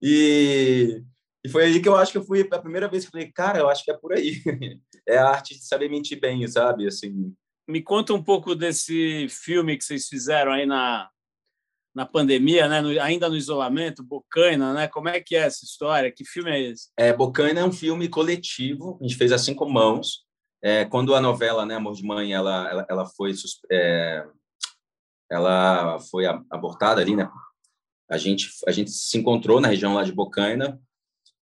E, 0.02 1.02
e 1.46 1.50
foi 1.50 1.66
aí 1.66 1.82
que 1.82 1.89
eu 1.89 1.96
acho 1.96 2.12
que 2.12 2.18
eu 2.18 2.24
fui 2.24 2.48
a 2.50 2.60
primeira 2.60 2.88
vez 2.88 3.04
que 3.04 3.10
eu 3.10 3.12
falei, 3.12 3.32
cara, 3.32 3.60
eu 3.60 3.70
acho 3.70 3.84
que 3.84 3.91
é 3.91 3.98
por 3.98 4.14
aí. 4.14 4.41
é 5.08 5.18
a 5.18 5.30
arte 5.30 5.56
de 5.56 5.66
saber 5.66 5.89
mentir 5.89 6.20
bem, 6.20 6.48
sabe? 6.48 6.88
Assim. 6.88 7.36
Me 7.68 7.82
conta 7.82 8.14
um 8.14 8.24
pouco 8.24 8.56
desse 8.56 9.28
filme 9.30 9.78
que 9.78 9.84
vocês 9.84 10.08
fizeram 10.08 10.54
aí 10.54 10.66
na, 10.66 11.10
na 11.94 12.06
pandemia, 12.06 12.70
né? 12.70 12.80
No, 12.80 12.89
ainda 13.02 13.28
no 13.28 13.36
isolamento, 13.36 14.04
Bocaina, 14.04 14.74
né? 14.74 14.88
Como 14.88 15.10
é 15.10 15.20
que 15.20 15.36
é 15.36 15.39
essa 15.39 15.66
história? 15.66 16.12
Que 16.12 16.24
filme 16.24 16.50
é 16.50 16.62
esse? 16.62 16.89
É, 16.98 17.12
Bocaina 17.12 17.60
é 17.60 17.66
um 17.66 17.74
filme 17.74 18.08
coletivo, 18.08 18.98
a 19.02 19.04
gente 19.04 19.18
fez 19.18 19.34
a 19.34 19.38
cinco 19.38 19.70
mãos. 19.70 20.24
É, 20.62 20.86
quando 20.86 21.14
a 21.14 21.20
novela, 21.20 21.66
né, 21.66 21.76
Amor 21.76 21.94
de 21.94 22.04
Mãe, 22.04 22.32
ela, 22.32 22.70
ela, 22.70 22.86
ela 22.89 23.06
foi 23.06 23.34
é, 23.70 24.26
ela 25.30 26.00
foi 26.00 26.26
abortada 26.26 27.02
ali, 27.02 27.18
né? 27.18 27.30
A 28.10 28.18
gente 28.18 28.50
a 28.66 28.72
gente 28.72 28.91
se 28.91 29.18
encontrou 29.18 29.60
na 29.60 29.68
região 29.68 29.94
lá 29.94 30.04
de 30.04 30.14
Bocaina 30.14 30.80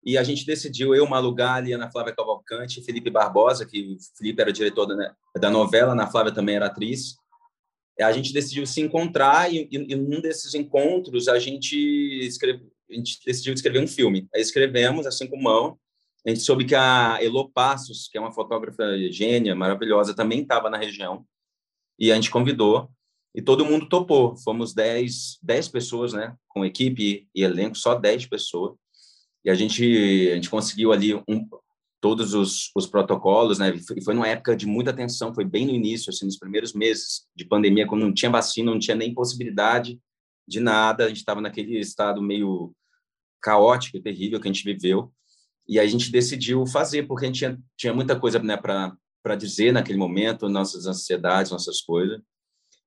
e 0.05 0.17
a 0.17 0.23
gente 0.23 0.47
decidiu 0.47 0.95
eu, 0.95 1.07
Malu 1.07 1.35
Gali, 1.35 1.73
Ana 1.73 1.91
Flávia 1.91 2.15
Cavalcante, 2.15 2.83
Felipe 2.83 3.11
Barbosa, 3.11 3.67
que 3.67 3.95
o 3.95 3.97
Felipe 4.17 4.41
era 4.41 4.53
diretor 4.53 4.87
da, 4.87 5.15
da 5.39 5.51
novela, 5.51 5.93
Ana 5.93 6.07
Flávia 6.07 6.33
também 6.33 6.57
era 6.57 6.67
atriz 6.67 7.21
a 8.03 8.13
gente 8.13 8.33
decidiu 8.33 8.67
se 8.67 8.81
encontrar 8.81 9.53
e, 9.53 9.69
e, 9.71 9.97
num 9.97 10.21
desses 10.21 10.55
encontros 10.55 11.29
a 11.29 11.39
gente, 11.39 11.77
escreve, 12.23 12.67
a 12.91 12.95
gente 12.95 13.19
decidiu 13.25 13.53
escrever 13.53 13.83
um 13.83 13.87
filme. 13.87 14.29
Aí 14.35 14.41
escrevemos, 14.41 15.07
assim 15.07 15.27
com 15.27 15.41
mão. 15.41 15.79
A 16.27 16.31
gente 16.31 16.43
soube 16.43 16.65
que 16.65 16.75
a 16.75 17.19
Elo 17.23 17.51
Passos, 17.51 18.09
que 18.09 18.19
é 18.19 18.21
uma 18.21 18.33
fotógrafa 18.33 18.85
gênia, 19.11 19.55
maravilhosa, 19.55 20.15
também 20.15 20.43
estava 20.43 20.69
na 20.69 20.79
região. 20.79 21.25
E 21.99 22.13
a 22.13 22.15
gente 22.15 22.31
convidou 22.31 22.91
e 23.35 23.41
todo 23.41 23.65
mundo 23.65 23.89
topou. 23.89 24.37
Fomos 24.37 24.75
10, 24.75 25.39
10 25.43 25.69
pessoas, 25.69 26.13
né, 26.13 26.35
com 26.49 26.65
equipe 26.65 27.29
e 27.35 27.43
elenco, 27.43 27.77
só 27.77 27.95
10 27.95 28.27
pessoas. 28.27 28.75
E 29.45 29.51
a 29.51 29.55
gente, 29.55 29.83
a 30.31 30.35
gente 30.35 30.51
conseguiu 30.51 30.93
ali 30.93 31.15
um, 31.15 31.49
todos 32.01 32.33
os, 32.35 32.71
os 32.75 32.87
protocolos, 32.87 33.59
né? 33.59 33.75
E 33.97 34.03
foi 34.03 34.15
numa 34.15 34.29
época 34.29 34.57
de 34.57 34.67
muita 34.67 34.93
tensão, 34.93 35.35
foi 35.35 35.45
bem 35.45 35.67
no 35.67 35.73
início, 35.73 36.11
assim, 36.11 36.25
nos 36.25 36.39
primeiros 36.39 36.73
meses 36.73 37.27
de 37.37 37.45
pandemia, 37.45 37.87
quando 37.87 38.03
não 38.03 38.13
tinha 38.13 38.31
vacina, 38.31 38.71
não 38.71 38.79
tinha 38.79 38.97
nem 38.97 39.15
possibilidade 39.15 40.01
de 40.49 40.61
nada, 40.61 41.05
a 41.05 41.09
gente 41.09 41.19
estava 41.19 41.41
naquele 41.41 41.79
estado 41.79 42.23
meio 42.23 42.75
caótico 43.41 44.01
terrível 44.01 44.41
que 44.41 44.49
a 44.49 44.53
gente 44.53 44.65
viveu, 44.65 45.13
e 45.69 45.79
a 45.79 45.87
gente 45.87 46.11
decidiu 46.11 46.67
fazer, 46.67 47.07
porque 47.07 47.27
a 47.27 47.29
gente 47.29 47.39
tinha, 47.39 47.59
tinha 47.77 47.95
muita 47.95 48.19
coisa 48.19 48.39
né, 48.41 48.57
para 48.57 49.37
dizer 49.37 49.73
naquele 49.73 49.99
momento, 49.99 50.49
nossas 50.49 50.87
ansiedades, 50.87 51.53
nossas 51.53 51.81
coisas, 51.81 52.21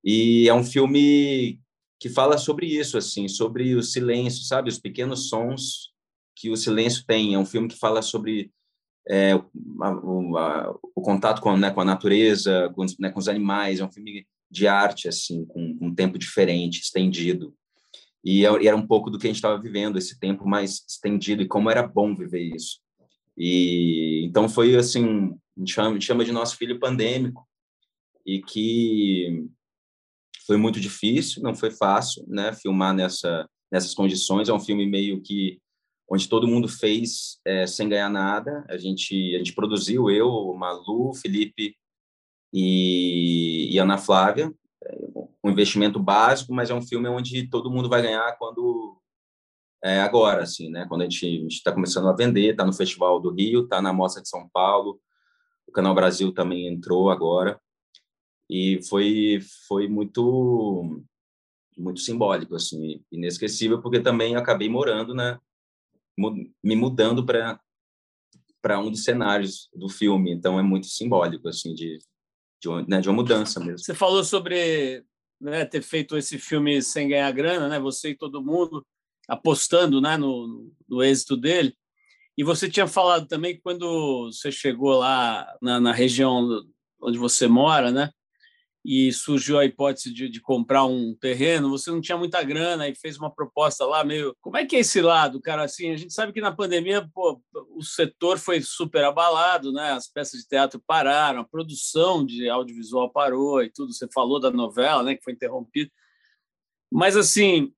e 0.04 0.48
é 0.48 0.54
um 0.54 0.62
filme 0.62 1.58
que 1.98 2.10
fala 2.10 2.36
sobre 2.36 2.66
isso, 2.66 2.98
assim, 2.98 3.26
sobre 3.28 3.74
o 3.74 3.82
silêncio, 3.82 4.44
sabe, 4.44 4.68
os 4.68 4.78
pequenos 4.78 5.28
sons 5.28 5.93
que 6.34 6.50
o 6.50 6.56
silêncio 6.56 7.04
tem, 7.06 7.34
é 7.34 7.38
um 7.38 7.46
filme 7.46 7.68
que 7.68 7.78
fala 7.78 8.02
sobre 8.02 8.50
é, 9.08 9.32
a, 9.32 9.88
a, 9.88 10.74
o 10.94 11.02
contato 11.02 11.40
com, 11.40 11.56
né, 11.56 11.70
com 11.70 11.80
a 11.80 11.84
natureza, 11.84 12.72
com, 12.74 12.84
né, 12.98 13.10
com, 13.10 13.18
os 13.18 13.28
animais, 13.28 13.80
é 13.80 13.84
um 13.84 13.92
filme 13.92 14.26
de 14.50 14.66
arte, 14.66 15.08
assim, 15.08 15.44
com, 15.44 15.76
com 15.76 15.86
um 15.88 15.94
tempo 15.94 16.18
diferente, 16.18 16.80
estendido. 16.80 17.54
E 18.24 18.44
é, 18.44 18.66
era 18.66 18.76
um 18.76 18.86
pouco 18.86 19.10
do 19.10 19.18
que 19.18 19.26
a 19.26 19.28
gente 19.28 19.36
estava 19.36 19.60
vivendo, 19.60 19.98
esse 19.98 20.18
tempo 20.18 20.48
mais 20.48 20.84
estendido, 20.88 21.42
e 21.42 21.48
como 21.48 21.70
era 21.70 21.86
bom 21.86 22.14
viver 22.14 22.42
isso. 22.54 22.80
E 23.36 24.24
então 24.24 24.48
foi 24.48 24.76
assim, 24.76 25.34
a 25.56 25.60
gente 25.60 25.72
chama, 25.72 25.90
a 25.90 25.92
gente 25.92 26.06
chama 26.06 26.24
de 26.24 26.32
nosso 26.32 26.56
filho 26.56 26.78
pandêmico, 26.78 27.46
e 28.24 28.40
que 28.40 29.46
foi 30.46 30.56
muito 30.56 30.80
difícil, 30.80 31.42
não 31.42 31.54
foi 31.54 31.70
fácil, 31.70 32.24
né, 32.26 32.52
filmar 32.52 32.94
nessa 32.94 33.48
nessas 33.70 33.92
condições. 33.92 34.48
É 34.48 34.52
um 34.52 34.60
filme 34.60 34.86
meio 34.86 35.20
que 35.20 35.58
onde 36.08 36.28
todo 36.28 36.48
mundo 36.48 36.68
fez 36.68 37.38
é, 37.44 37.66
sem 37.66 37.88
ganhar 37.88 38.10
nada. 38.10 38.64
A 38.68 38.76
gente, 38.76 39.34
a 39.34 39.38
gente 39.38 39.54
produziu, 39.54 40.10
eu, 40.10 40.54
Malu, 40.54 41.14
Felipe 41.14 41.76
e, 42.52 43.70
e 43.72 43.78
Ana 43.78 43.98
Flávia, 43.98 44.52
um 45.42 45.50
investimento 45.50 45.98
básico, 45.98 46.54
mas 46.54 46.70
é 46.70 46.74
um 46.74 46.82
filme 46.82 47.08
onde 47.08 47.48
todo 47.48 47.70
mundo 47.70 47.88
vai 47.88 48.02
ganhar 48.02 48.36
quando 48.38 49.00
é 49.82 50.00
agora, 50.00 50.42
assim, 50.42 50.70
né? 50.70 50.86
Quando 50.88 51.02
a 51.02 51.04
gente 51.04 51.46
está 51.46 51.70
começando 51.70 52.08
a 52.08 52.16
vender, 52.16 52.52
está 52.52 52.64
no 52.64 52.72
Festival 52.72 53.20
do 53.20 53.30
Rio, 53.30 53.64
está 53.64 53.82
na 53.82 53.92
Mostra 53.92 54.22
de 54.22 54.28
São 54.30 54.48
Paulo, 54.48 54.98
o 55.66 55.72
Canal 55.72 55.94
Brasil 55.94 56.32
também 56.32 56.66
entrou 56.66 57.10
agora 57.10 57.60
e 58.48 58.80
foi 58.88 59.40
foi 59.68 59.88
muito 59.88 61.02
muito 61.76 62.00
simbólico, 62.00 62.54
assim, 62.54 63.04
inesquecível, 63.10 63.82
porque 63.82 64.00
também 64.00 64.36
acabei 64.36 64.68
morando, 64.68 65.12
né, 65.12 65.38
me 66.16 66.76
mudando 66.76 67.24
para 67.24 67.60
para 68.62 68.80
um 68.80 68.90
dos 68.90 69.04
cenários 69.04 69.68
do 69.74 69.90
filme. 69.90 70.32
Então 70.32 70.58
é 70.58 70.62
muito 70.62 70.86
simbólico 70.86 71.48
assim 71.48 71.74
de 71.74 71.98
de 72.62 72.88
né, 72.88 73.00
de 73.00 73.08
uma 73.08 73.16
mudança 73.16 73.60
mesmo. 73.60 73.78
Você 73.78 73.94
falou 73.94 74.24
sobre 74.24 75.04
né, 75.40 75.64
ter 75.66 75.82
feito 75.82 76.16
esse 76.16 76.38
filme 76.38 76.80
sem 76.80 77.08
ganhar 77.08 77.30
grana, 77.32 77.68
né? 77.68 77.78
Você 77.78 78.10
e 78.10 78.16
todo 78.16 78.42
mundo 78.42 78.84
apostando, 79.28 80.00
né, 80.00 80.16
no, 80.16 80.70
no 80.88 81.02
êxito 81.02 81.36
dele. 81.36 81.74
E 82.36 82.42
você 82.42 82.68
tinha 82.68 82.86
falado 82.86 83.26
também 83.26 83.54
que 83.54 83.62
quando 83.62 84.30
você 84.32 84.50
chegou 84.50 84.98
lá 84.98 85.46
na, 85.62 85.80
na 85.80 85.92
região 85.92 86.48
onde 87.00 87.18
você 87.18 87.46
mora, 87.46 87.90
né? 87.90 88.10
E 88.84 89.10
surgiu 89.12 89.58
a 89.58 89.64
hipótese 89.64 90.12
de, 90.12 90.28
de, 90.28 90.40
comprar 90.42 90.84
um 90.84 91.14
terreno, 91.14 91.70
você 91.70 91.90
não 91.90 92.02
tinha 92.02 92.18
muita 92.18 92.42
grana 92.42 92.86
e 92.86 92.94
fez 92.94 93.16
uma 93.16 93.34
proposta 93.34 93.86
lá 93.86 94.04
meio. 94.04 94.36
Como 94.42 94.58
é 94.58 94.66
que 94.66 94.76
é 94.76 94.80
esse 94.80 95.00
lado, 95.00 95.40
cara? 95.40 95.64
Assim, 95.64 95.90
a 95.90 95.96
gente 95.96 96.12
sabe 96.12 96.34
que 96.34 96.40
na 96.40 96.54
pandemia 96.54 97.08
pô, 97.14 97.40
o 97.74 97.82
setor 97.82 98.38
foi 98.38 98.60
super 98.60 99.02
abalado, 99.04 99.72
né? 99.72 99.92
As 99.92 100.06
peças 100.06 100.40
de 100.42 100.48
teatro 100.48 100.82
pararam, 100.86 101.40
a 101.40 101.48
produção 101.48 102.26
de 102.26 102.46
audiovisual 102.50 103.10
parou 103.10 103.62
e 103.62 103.70
tudo. 103.70 103.90
Você 103.90 104.06
falou 104.12 104.38
da 104.38 104.50
novela, 104.50 105.02
né? 105.02 105.14
Que 105.14 105.24
foi 105.24 105.32
interrompida. 105.32 105.90
Mas 106.92 107.16
assim, 107.16 107.72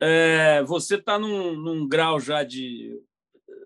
é, 0.00 0.62
você 0.64 0.94
está 0.94 1.18
num, 1.18 1.54
num, 1.54 1.86
grau 1.86 2.18
já 2.18 2.42
de, 2.42 2.98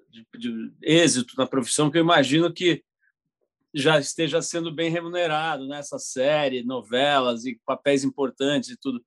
de, 0.08 0.26
de 0.36 0.72
êxito 0.82 1.34
na 1.38 1.46
profissão 1.46 1.88
que 1.88 1.98
eu 1.98 2.02
imagino 2.02 2.52
que 2.52 2.82
já 3.74 3.98
esteja 3.98 4.42
sendo 4.42 4.72
bem 4.72 4.90
remunerado 4.90 5.66
nessa 5.66 5.96
né? 5.96 6.00
série, 6.00 6.62
novelas 6.62 7.44
e 7.44 7.60
papéis 7.64 8.04
importantes 8.04 8.70
e 8.70 8.76
tudo. 8.76 9.02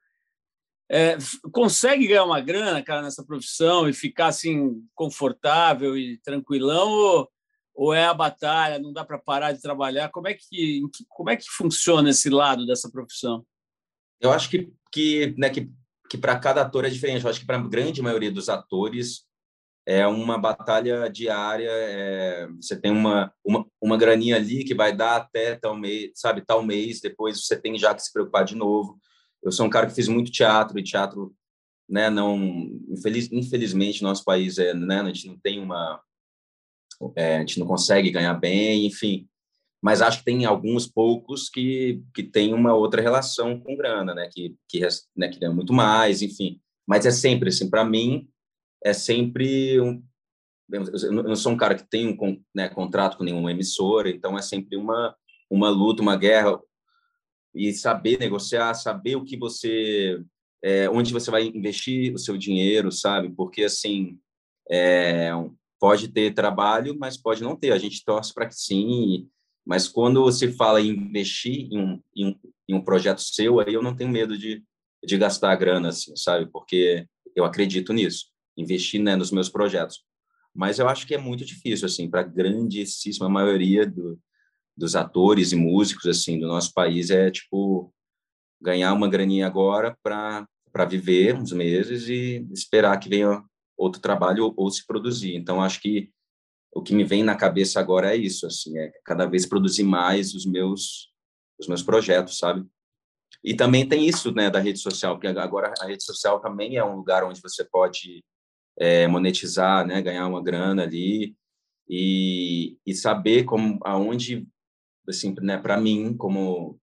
É, 0.89 1.17
consegue 1.51 2.07
ganhar 2.07 2.25
uma 2.25 2.39
grana, 2.39 2.83
cara, 2.83 3.01
nessa 3.01 3.25
profissão 3.25 3.89
e 3.89 3.93
ficar 3.93 4.27
assim 4.27 4.85
confortável 4.93 5.97
e 5.97 6.17
tranquilão 6.19 6.89
ou, 6.89 7.31
ou 7.73 7.93
é 7.93 8.05
a 8.05 8.13
batalha? 8.13 8.79
Não 8.79 8.93
dá 8.93 9.03
para 9.03 9.17
parar 9.17 9.53
de 9.53 9.61
trabalhar? 9.61 10.09
Como 10.09 10.27
é 10.27 10.33
que 10.33 10.81
como 11.09 11.29
é 11.29 11.37
que 11.37 11.45
funciona 11.49 12.09
esse 12.09 12.29
lado 12.29 12.65
dessa 12.65 12.91
profissão? 12.91 13.45
Eu 14.19 14.31
acho 14.31 14.49
que 14.49 14.71
que, 14.93 15.33
né, 15.37 15.49
que, 15.49 15.71
que 16.07 16.17
para 16.17 16.37
cada 16.37 16.61
ator 16.61 16.85
é 16.85 16.89
diferente. 16.89 17.23
Eu 17.23 17.29
acho 17.29 17.39
que 17.39 17.47
para 17.47 17.57
a 17.57 17.67
grande 17.67 18.01
maioria 18.01 18.31
dos 18.31 18.47
atores 18.47 19.25
é 19.85 20.07
uma 20.07 20.37
batalha 20.37 21.09
diária. 21.09 21.69
É, 21.69 22.47
você 22.59 22.79
tem 22.79 22.91
uma, 22.91 23.33
uma, 23.43 23.65
uma 23.81 23.97
graninha 23.97 24.35
ali 24.35 24.63
que 24.63 24.73
vai 24.73 24.95
dar 24.95 25.17
até 25.17 25.55
tal 25.55 25.75
mês, 25.75 26.11
sabe, 26.15 26.41
tal 26.45 26.63
mês, 26.63 27.01
depois 27.01 27.45
você 27.45 27.59
tem 27.59 27.77
já 27.77 27.93
que 27.93 28.01
se 28.01 28.11
preocupar 28.11 28.45
de 28.45 28.55
novo. 28.55 28.99
Eu 29.43 29.51
sou 29.51 29.65
um 29.65 29.69
cara 29.69 29.87
que 29.87 29.95
fiz 29.95 30.07
muito 30.07 30.31
teatro 30.31 30.79
e 30.79 30.83
teatro, 30.83 31.35
né, 31.89 32.09
não, 32.09 32.37
infeliz, 32.89 33.29
infelizmente, 33.31 34.01
nosso 34.01 34.23
país 34.23 34.57
é, 34.57 34.73
né, 34.73 35.01
a 35.01 35.05
gente 35.05 35.27
não 35.27 35.37
tem 35.37 35.59
uma, 35.59 36.01
é, 37.15 37.37
a 37.37 37.39
gente 37.39 37.59
não 37.59 37.67
consegue 37.67 38.09
ganhar 38.09 38.33
bem, 38.35 38.85
enfim. 38.85 39.27
Mas 39.81 40.01
acho 40.01 40.19
que 40.19 40.25
tem 40.25 40.45
alguns 40.45 40.87
poucos 40.87 41.49
que 41.49 42.01
que 42.15 42.23
tem 42.23 42.53
uma 42.53 42.73
outra 42.73 43.01
relação 43.01 43.59
com 43.59 43.75
grana, 43.75 44.13
né, 44.15 44.29
que 44.31 44.55
que, 44.69 44.79
né, 45.15 45.27
que 45.27 45.45
muito 45.49 45.73
mais, 45.73 46.21
enfim. 46.21 46.61
Mas 46.87 47.05
é 47.05 47.11
sempre 47.11 47.49
assim, 47.49 47.69
para 47.69 47.83
mim, 47.83 48.29
é 48.83 48.93
sempre 48.93 49.79
um. 49.79 50.03
Eu 50.71 51.11
não 51.11 51.35
sou 51.35 51.51
um 51.51 51.57
cara 51.57 51.75
que 51.75 51.87
tem 51.87 52.07
um 52.07 52.43
né, 52.53 52.67
contrato 52.67 53.17
com 53.17 53.23
nenhuma 53.23 53.51
emissora, 53.51 54.09
então 54.09 54.37
é 54.37 54.41
sempre 54.41 54.75
uma, 54.75 55.15
uma 55.49 55.69
luta, 55.69 56.01
uma 56.01 56.17
guerra. 56.17 56.59
E 57.55 57.71
saber 57.71 58.17
negociar, 58.19 58.73
saber 58.73 59.15
o 59.15 59.23
que 59.23 59.37
você. 59.37 60.21
É, 60.63 60.89
onde 60.89 61.13
você 61.13 61.29
vai 61.29 61.43
investir 61.43 62.13
o 62.13 62.17
seu 62.17 62.37
dinheiro, 62.37 62.91
sabe? 62.91 63.29
Porque, 63.29 63.63
assim, 63.63 64.17
é, 64.69 65.29
pode 65.79 66.07
ter 66.07 66.33
trabalho, 66.33 66.97
mas 66.97 67.17
pode 67.17 67.43
não 67.43 67.55
ter. 67.55 67.71
A 67.71 67.77
gente 67.77 68.03
torce 68.03 68.33
para 68.33 68.47
que 68.47 68.55
sim, 68.55 69.29
mas 69.65 69.87
quando 69.87 70.23
você 70.23 70.51
fala 70.51 70.81
em 70.81 70.89
investir 70.89 71.67
em 71.71 71.77
um, 71.77 72.01
em 72.15 72.27
um, 72.27 72.39
em 72.69 72.73
um 72.75 72.81
projeto 72.81 73.21
seu, 73.21 73.59
aí 73.59 73.73
eu 73.73 73.83
não 73.83 73.95
tenho 73.95 74.09
medo 74.09 74.37
de, 74.37 74.63
de 75.03 75.17
gastar 75.17 75.51
a 75.51 75.55
grana, 75.55 75.89
assim, 75.89 76.15
sabe? 76.15 76.49
Porque 76.49 77.05
eu 77.35 77.43
acredito 77.43 77.93
nisso 77.93 78.32
investir 78.57 79.01
né, 79.01 79.15
nos 79.15 79.31
meus 79.31 79.49
projetos. 79.49 80.03
Mas 80.53 80.79
eu 80.79 80.87
acho 80.87 81.07
que 81.07 81.15
é 81.15 81.17
muito 81.17 81.43
difícil, 81.43 81.85
assim, 81.85 82.09
para 82.09 82.21
a 82.21 82.23
grandíssima 82.23 83.27
maioria 83.27 83.85
do, 83.85 84.19
dos 84.77 84.95
atores 84.95 85.51
e 85.51 85.55
músicos, 85.55 86.05
assim, 86.05 86.39
do 86.39 86.47
nosso 86.47 86.73
país, 86.73 87.09
é, 87.09 87.31
tipo, 87.31 87.93
ganhar 88.61 88.93
uma 88.93 89.09
graninha 89.09 89.47
agora 89.47 89.97
para 90.03 90.85
viver 90.87 91.35
uns 91.35 91.51
meses 91.51 92.07
e 92.07 92.47
esperar 92.51 92.99
que 92.99 93.09
venha 93.09 93.43
outro 93.77 93.99
trabalho 94.01 94.45
ou, 94.45 94.53
ou 94.55 94.71
se 94.71 94.85
produzir. 94.85 95.35
Então, 95.35 95.61
acho 95.61 95.81
que 95.81 96.11
o 96.71 96.81
que 96.81 96.93
me 96.93 97.03
vem 97.03 97.23
na 97.23 97.35
cabeça 97.35 97.79
agora 97.79 98.13
é 98.13 98.17
isso, 98.17 98.45
assim, 98.47 98.77
é 98.77 98.91
cada 99.05 99.25
vez 99.25 99.45
produzir 99.45 99.83
mais 99.83 100.33
os 100.33 100.45
meus 100.45 101.11
os 101.59 101.67
meus 101.67 101.83
projetos, 101.83 102.39
sabe? 102.39 102.65
E 103.43 103.53
também 103.53 103.87
tem 103.87 104.07
isso, 104.07 104.31
né, 104.31 104.49
da 104.49 104.59
rede 104.59 104.79
social, 104.79 105.15
porque 105.15 105.27
agora 105.27 105.73
a 105.79 105.85
rede 105.85 106.03
social 106.03 106.39
também 106.39 106.77
é 106.77 106.83
um 106.83 106.95
lugar 106.95 107.23
onde 107.23 107.41
você 107.41 107.63
pode 107.63 108.23
é, 108.77 109.07
monetizar, 109.07 109.85
né, 109.85 110.01
ganhar 110.01 110.27
uma 110.27 110.41
grana 110.41 110.83
ali 110.83 111.35
e, 111.87 112.77
e 112.85 112.93
saber 112.93 113.43
como 113.43 113.79
aonde 113.83 114.47
assim, 115.07 115.35
né, 115.41 115.57
para 115.57 115.79
mim, 115.79 116.15
como 116.15 116.79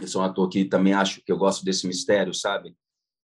eu 0.00 0.08
sou 0.08 0.22
um 0.22 0.24
ator 0.24 0.48
que 0.48 0.64
também 0.64 0.94
acho 0.94 1.22
que 1.22 1.30
eu 1.30 1.36
gosto 1.36 1.64
desse 1.64 1.86
mistério, 1.86 2.32
sabe? 2.32 2.74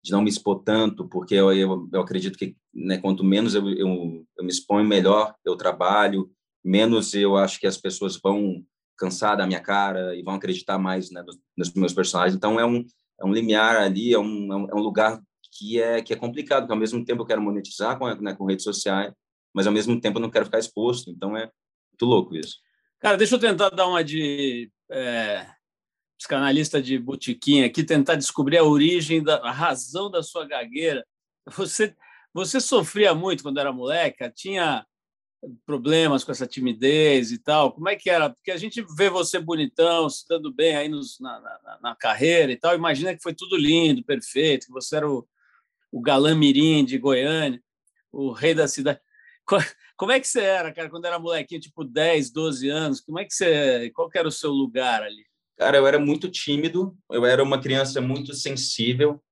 De 0.03 0.11
não 0.11 0.23
me 0.23 0.29
expor 0.29 0.63
tanto, 0.63 1.09
porque 1.09 1.35
eu, 1.35 1.53
eu, 1.53 1.89
eu 1.93 2.01
acredito 2.01 2.37
que 2.37 2.57
né, 2.75 2.99
quanto 2.99 3.25
menos 3.25 3.55
eu, 3.55 3.69
eu, 3.71 4.27
eu 4.37 4.45
me 4.45 4.51
exponho, 4.51 4.87
melhor 4.87 5.35
eu 5.45 5.57
trabalho, 5.57 6.31
menos 6.65 7.15
eu 7.15 7.37
acho 7.37 7.61
que 7.61 7.67
as 7.67 7.77
pessoas 7.77 8.19
vão 8.23 8.65
cansar 8.97 9.37
da 9.37 9.47
minha 9.47 9.61
cara 9.61 10.15
e 10.15 10.23
vão 10.23 10.35
acreditar 10.35 10.79
mais 10.79 11.11
né, 11.11 11.23
nos, 11.23 11.39
nos 11.57 11.73
meus 11.75 11.93
personagens. 11.93 12.37
Então, 12.37 12.59
é 12.59 12.67
um, 12.67 12.85
é 13.21 13.25
um 13.25 13.33
limiar 13.33 13.77
ali, 13.77 14.13
é 14.13 14.19
um, 14.19 14.69
é 14.69 14.75
um 14.75 14.81
lugar 14.81 15.21
que 15.55 15.81
é 15.81 16.03
que 16.03 16.13
é 16.13 16.17
complicado, 16.17 16.63
porque 16.63 16.73
ao 16.73 16.79
mesmo 16.79 17.05
tempo 17.05 17.23
eu 17.23 17.27
quero 17.27 17.41
monetizar 17.41 17.99
com, 17.99 18.13
né, 18.17 18.35
com 18.35 18.45
redes 18.45 18.65
sociais, 18.65 19.13
mas 19.55 19.67
ao 19.67 19.73
mesmo 19.73 20.01
tempo 20.01 20.19
eu 20.19 20.23
não 20.23 20.31
quero 20.31 20.45
ficar 20.45 20.59
exposto. 20.59 21.11
Então 21.11 21.37
é 21.37 21.51
muito 21.93 22.05
louco 22.05 22.35
isso. 22.35 22.57
Cara, 23.01 23.17
deixa 23.17 23.35
eu 23.35 23.39
tentar 23.39 23.71
dar 23.71 23.87
uma 23.87 24.03
de 24.03 24.71
é, 24.91 25.47
psicanalista 26.19 26.83
de 26.83 26.99
botiquim 26.99 27.63
aqui, 27.63 27.85
tentar 27.85 28.17
descobrir 28.17 28.59
a 28.59 28.65
origem, 28.65 29.23
da, 29.23 29.37
a 29.39 29.53
razão 29.53 30.11
da 30.11 30.23
sua 30.23 30.47
gagueira. 30.47 31.05
Você, 31.57 31.95
você 32.33 32.61
sofria 32.61 33.15
muito 33.15 33.43
quando 33.43 33.61
era 33.61 33.71
moleca? 33.73 34.33
Tinha 34.35 34.85
problemas 35.67 36.25
com 36.25 36.33
essa 36.33 36.47
timidez 36.47 37.31
e 37.31 37.39
tal? 37.39 37.73
Como 37.73 37.89
é 37.89 37.97
que 37.97 38.09
era? 38.09 38.31
Porque 38.31 38.51
a 38.51 38.57
gente 38.57 38.83
vê 38.97 39.11
você 39.11 39.39
bonitão, 39.39 40.09
se 40.09 40.25
dando 40.27 40.53
bem 40.53 40.75
aí 40.75 40.89
nos, 40.89 41.21
na, 41.21 41.39
na, 41.41 41.79
na, 41.83 41.95
carreira 41.95 42.51
e 42.51 42.57
tal, 42.57 42.75
imagina 42.75 43.15
que 43.15 43.23
foi 43.23 43.35
tudo 43.35 43.57
lindo, 43.57 44.03
perfeito, 44.03 44.67
que 44.67 44.73
você 44.73 44.97
era 44.97 45.11
o, 45.11 45.27
o 45.95 46.01
galã 46.01 46.35
mirim 46.35 46.85
de 46.85 46.99
Goiânia, 46.99 47.63
o 48.11 48.33
rei 48.33 48.53
da 48.53 48.67
cidade. 48.67 48.99
Como 49.97 50.11
é 50.11 50.19
que 50.19 50.27
você 50.27 50.41
era, 50.41 50.73
cara, 50.73 50.91
quando 50.91 51.05
era 51.05 51.21
molequinho, 51.21 51.61
tipo 51.61 51.85
10, 51.85 52.33
12 52.33 52.69
anos? 52.69 53.01
Como 53.01 53.21
é 53.21 53.25
que 53.25 53.33
você, 53.33 53.91
qual 53.95 54.11
que 54.11 54.19
era 54.19 54.27
o 54.27 54.33
seu 54.33 54.51
lugar 54.51 55.05
ali? 55.05 55.25
Cara, 55.57 55.77
eu 55.77 55.87
era 55.87 56.01
muito 56.01 56.29
tímido, 56.29 56.99
eu 57.13 57.25
era 57.25 57.41
uma 57.45 57.61
criança 57.61 58.01
muito 58.01 58.35
sensível, 58.35 59.23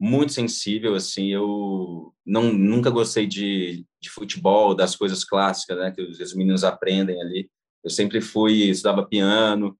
muito 0.00 0.32
sensível, 0.32 0.94
assim, 0.94 1.28
eu 1.28 2.14
não 2.24 2.50
nunca 2.50 2.88
gostei 2.88 3.26
de, 3.26 3.84
de 4.00 4.08
futebol, 4.08 4.74
das 4.74 4.96
coisas 4.96 5.22
clássicas, 5.22 5.76
né, 5.76 5.92
que 5.92 6.00
os, 6.00 6.18
os 6.18 6.34
meninos 6.34 6.64
aprendem 6.64 7.20
ali. 7.20 7.50
Eu 7.84 7.90
sempre 7.90 8.22
fui, 8.22 8.70
estudava 8.70 9.06
piano, 9.06 9.78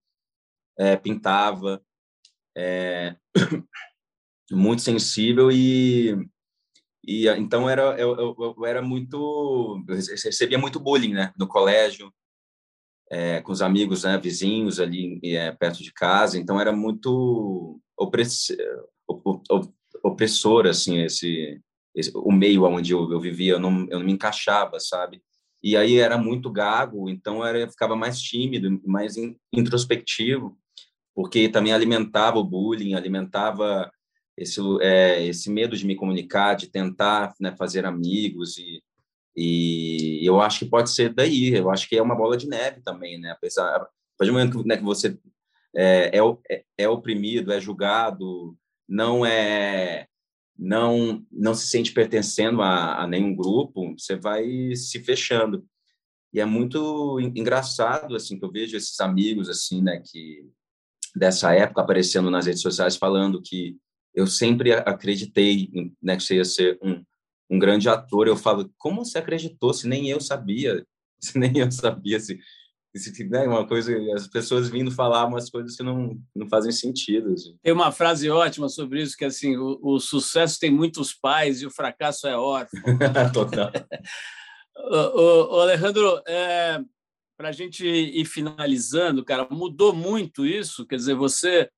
é, 0.78 0.96
pintava, 0.96 1.82
é... 2.54 3.16
muito 4.50 4.82
sensível 4.82 5.50
e 5.50 6.16
e 7.06 7.28
então 7.28 7.68
era 7.68 7.98
eu, 7.98 8.16
eu, 8.16 8.54
eu, 8.58 8.66
era 8.66 8.80
muito 8.80 9.82
eu 9.88 9.94
recebia 9.94 10.58
muito 10.58 10.80
bullying 10.80 11.12
né 11.12 11.32
no 11.38 11.46
colégio 11.46 12.12
é, 13.10 13.40
com 13.42 13.52
os 13.52 13.62
amigos 13.62 14.04
né 14.04 14.18
vizinhos 14.18 14.80
ali 14.80 15.20
é, 15.22 15.52
perto 15.52 15.82
de 15.82 15.92
casa 15.92 16.38
então 16.38 16.60
era 16.60 16.72
muito 16.72 17.80
opress, 17.96 18.56
opressor 20.02 20.66
assim 20.66 21.00
esse, 21.00 21.60
esse, 21.94 22.10
o 22.14 22.32
meio 22.32 22.64
onde 22.64 22.92
eu, 22.92 23.10
eu 23.12 23.20
vivia 23.20 23.52
eu 23.52 23.60
não 23.60 23.86
eu 23.90 23.98
não 23.98 24.06
me 24.06 24.12
encaixava 24.12 24.80
sabe? 24.80 25.22
E 25.62 25.78
aí 25.78 25.96
era 25.96 26.18
muito 26.18 26.50
gago 26.50 27.08
então 27.08 27.44
era 27.44 27.68
ficava 27.70 27.96
mais 27.96 28.20
tímido 28.20 28.80
mais 28.84 29.14
introspectivo 29.52 30.58
porque 31.14 31.48
também 31.48 31.72
alimentava 31.72 32.38
o 32.38 32.44
bullying 32.44 32.94
alimentava 32.94 33.90
esse, 34.36 34.60
é, 34.80 35.24
esse 35.26 35.50
medo 35.50 35.76
de 35.76 35.86
me 35.86 35.94
comunicar, 35.94 36.54
de 36.54 36.68
tentar 36.68 37.34
né, 37.40 37.54
fazer 37.56 37.86
amigos 37.86 38.58
e, 38.58 38.82
e 39.36 40.20
eu 40.24 40.40
acho 40.40 40.60
que 40.60 40.66
pode 40.66 40.90
ser 40.90 41.12
daí. 41.12 41.54
Eu 41.54 41.70
acho 41.70 41.88
que 41.88 41.96
é 41.96 42.02
uma 42.02 42.16
bola 42.16 42.36
de 42.36 42.48
neve 42.48 42.80
também, 42.82 43.18
né? 43.18 43.30
Apesar, 43.30 43.88
a 44.20 44.24
do 44.24 44.32
momento 44.32 44.62
que, 44.62 44.68
né, 44.68 44.76
que 44.76 44.82
você 44.82 45.18
é, 45.74 46.18
é, 46.18 46.20
é, 46.50 46.64
é 46.78 46.88
oprimido, 46.88 47.52
é 47.52 47.60
julgado, 47.60 48.56
não 48.88 49.26
é 49.26 50.06
não 50.56 51.26
não 51.32 51.52
se 51.52 51.66
sente 51.66 51.92
pertencendo 51.92 52.62
a, 52.62 53.02
a, 53.02 53.06
nenhum 53.08 53.34
grupo, 53.34 53.94
você 53.98 54.14
vai 54.16 54.74
se 54.76 55.00
fechando. 55.02 55.66
E 56.32 56.40
é 56.40 56.44
muito 56.44 57.18
engraçado 57.20 58.14
assim 58.14 58.38
que 58.38 58.44
eu 58.44 58.50
vejo 58.50 58.76
esses 58.76 58.98
amigos 59.00 59.48
assim, 59.48 59.82
né, 59.82 60.00
que 60.04 60.48
dessa 61.14 61.52
época 61.54 61.80
aparecendo 61.80 62.30
nas 62.30 62.46
redes 62.46 62.62
sociais 62.62 62.96
falando 62.96 63.42
que 63.42 63.76
eu 64.14 64.26
sempre 64.26 64.72
acreditei 64.72 65.92
né, 66.02 66.16
que 66.16 66.22
você 66.22 66.36
ia 66.36 66.44
ser 66.44 66.78
um, 66.82 67.04
um 67.50 67.58
grande 67.58 67.88
ator. 67.88 68.28
Eu 68.28 68.36
falo, 68.36 68.72
como 68.78 69.04
você 69.04 69.18
acreditou 69.18 69.74
se 69.74 69.88
nem 69.88 70.08
eu 70.08 70.20
sabia? 70.20 70.84
Se 71.24 71.38
nem 71.38 71.56
eu 71.56 71.72
sabia 71.72 72.20
se, 72.20 72.38
se 72.94 73.24
né, 73.24 73.46
uma 73.46 73.66
coisa, 73.66 73.96
as 74.14 74.28
pessoas 74.28 74.68
vindo 74.68 74.90
falar 74.90 75.24
umas 75.24 75.48
coisas 75.48 75.74
que 75.74 75.82
não, 75.82 76.20
não 76.36 76.46
fazem 76.50 76.70
sentido. 76.70 77.32
Assim. 77.32 77.56
Tem 77.62 77.72
uma 77.72 77.90
frase 77.90 78.28
ótima 78.28 78.68
sobre 78.68 79.00
isso 79.00 79.16
que 79.16 79.24
assim, 79.24 79.56
o, 79.56 79.78
o 79.82 79.98
sucesso 79.98 80.60
tem 80.60 80.70
muitos 80.70 81.14
pais 81.14 81.62
e 81.62 81.66
o 81.66 81.70
fracasso 81.70 82.26
é 82.26 82.36
órfão. 82.36 82.78
Total. 83.32 83.72
o, 84.76 85.56
o, 85.56 85.60
Alejandro, 85.60 86.20
é, 86.28 86.78
para 87.38 87.48
a 87.48 87.52
gente 87.52 87.86
ir 87.86 88.26
finalizando, 88.26 89.24
cara, 89.24 89.48
mudou 89.50 89.94
muito 89.94 90.44
isso. 90.44 90.86
Quer 90.86 90.96
dizer, 90.96 91.14
você 91.14 91.70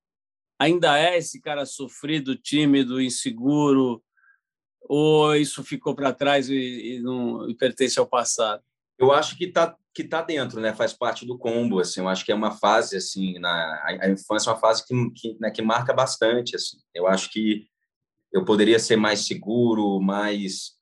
ainda 0.58 0.98
é 0.98 1.18
esse 1.18 1.40
cara 1.40 1.66
sofrido, 1.66 2.36
tímido, 2.36 3.00
inseguro, 3.00 4.02
ou 4.80 5.34
isso 5.34 5.64
ficou 5.64 5.94
para 5.94 6.12
trás 6.12 6.48
e, 6.48 6.54
e 6.96 7.00
não 7.00 7.48
e 7.48 7.54
pertence 7.54 7.98
ao 7.98 8.06
passado? 8.06 8.62
Eu 8.98 9.12
acho 9.12 9.36
que 9.36 9.44
está 9.44 9.76
que 9.92 10.04
tá 10.04 10.20
dentro, 10.20 10.60
né? 10.60 10.74
Faz 10.74 10.92
parte 10.92 11.24
do 11.24 11.38
combo, 11.38 11.80
assim. 11.80 12.00
Eu 12.00 12.08
acho 12.08 12.22
que 12.22 12.30
é 12.30 12.34
uma 12.34 12.50
fase, 12.50 12.98
assim, 12.98 13.38
na 13.38 13.50
a, 14.02 14.10
infância 14.10 14.50
é 14.50 14.52
uma 14.52 14.60
fase 14.60 14.86
que 14.86 14.94
que, 15.14 15.36
né, 15.40 15.50
que 15.50 15.62
marca 15.62 15.92
bastante, 15.92 16.54
assim. 16.54 16.76
Eu 16.94 17.06
acho 17.06 17.30
que 17.30 17.66
eu 18.32 18.44
poderia 18.44 18.78
ser 18.78 18.96
mais 18.96 19.20
seguro, 19.26 19.98
mais 20.00 20.72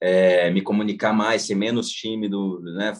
é, 0.00 0.50
me 0.50 0.62
comunicar 0.62 1.12
mais, 1.12 1.42
ser 1.42 1.54
menos 1.54 1.88
tímido, 1.90 2.60
né? 2.60 2.92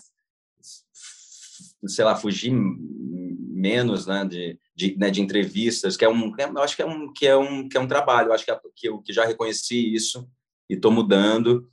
Sei 1.87 2.05
lá, 2.05 2.15
fugir 2.15 2.53
menos, 2.53 4.07
né? 4.07 4.25
De, 4.25 4.59
de, 4.77 4.95
né, 4.99 5.11
de 5.11 5.23
entrevistas, 5.23 5.97
que 5.97 6.05
é 6.05 6.09
um, 6.09 6.35
eu 6.39 6.63
acho 6.63 6.77
que 6.77 6.83
é 6.83 6.87
um 6.87 7.11
que 7.11 7.27
é 7.27 7.35
um 7.35 7.67
que 7.67 7.79
é 7.79 7.81
um 7.81 7.89
trabalho. 7.89 8.29
Eu 8.29 8.35
acho 8.35 8.45
que, 8.45 8.51
é, 8.51 8.61
que 8.77 8.89
eu 8.89 9.01
que 9.01 9.13
já 9.13 9.25
reconheci 9.25 9.95
isso 9.95 10.29
e 10.69 10.75
estou 10.75 10.93
mudando. 10.93 11.69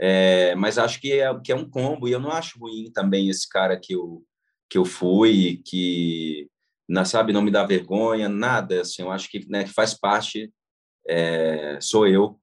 É, 0.00 0.54
mas 0.54 0.78
acho 0.78 1.00
que 1.00 1.12
é, 1.12 1.40
que 1.40 1.52
é 1.52 1.56
um 1.56 1.68
combo 1.68 2.08
e 2.08 2.12
eu 2.12 2.20
não 2.20 2.30
acho 2.30 2.58
ruim 2.58 2.90
também 2.92 3.28
esse 3.28 3.48
cara 3.48 3.78
que 3.78 3.94
eu 3.94 4.24
que 4.68 4.76
eu 4.76 4.84
fui 4.84 5.62
que 5.64 6.50
não 6.88 7.04
sabe 7.04 7.32
não 7.32 7.40
me 7.40 7.50
dá 7.50 7.64
vergonha 7.64 8.28
nada 8.28 8.82
assim 8.82 9.00
eu 9.00 9.10
acho 9.10 9.30
que, 9.30 9.48
né, 9.48 9.64
que 9.64 9.72
faz 9.72 9.94
parte 9.94 10.52
é, 11.08 11.78
sou 11.80 12.06
eu 12.06 12.38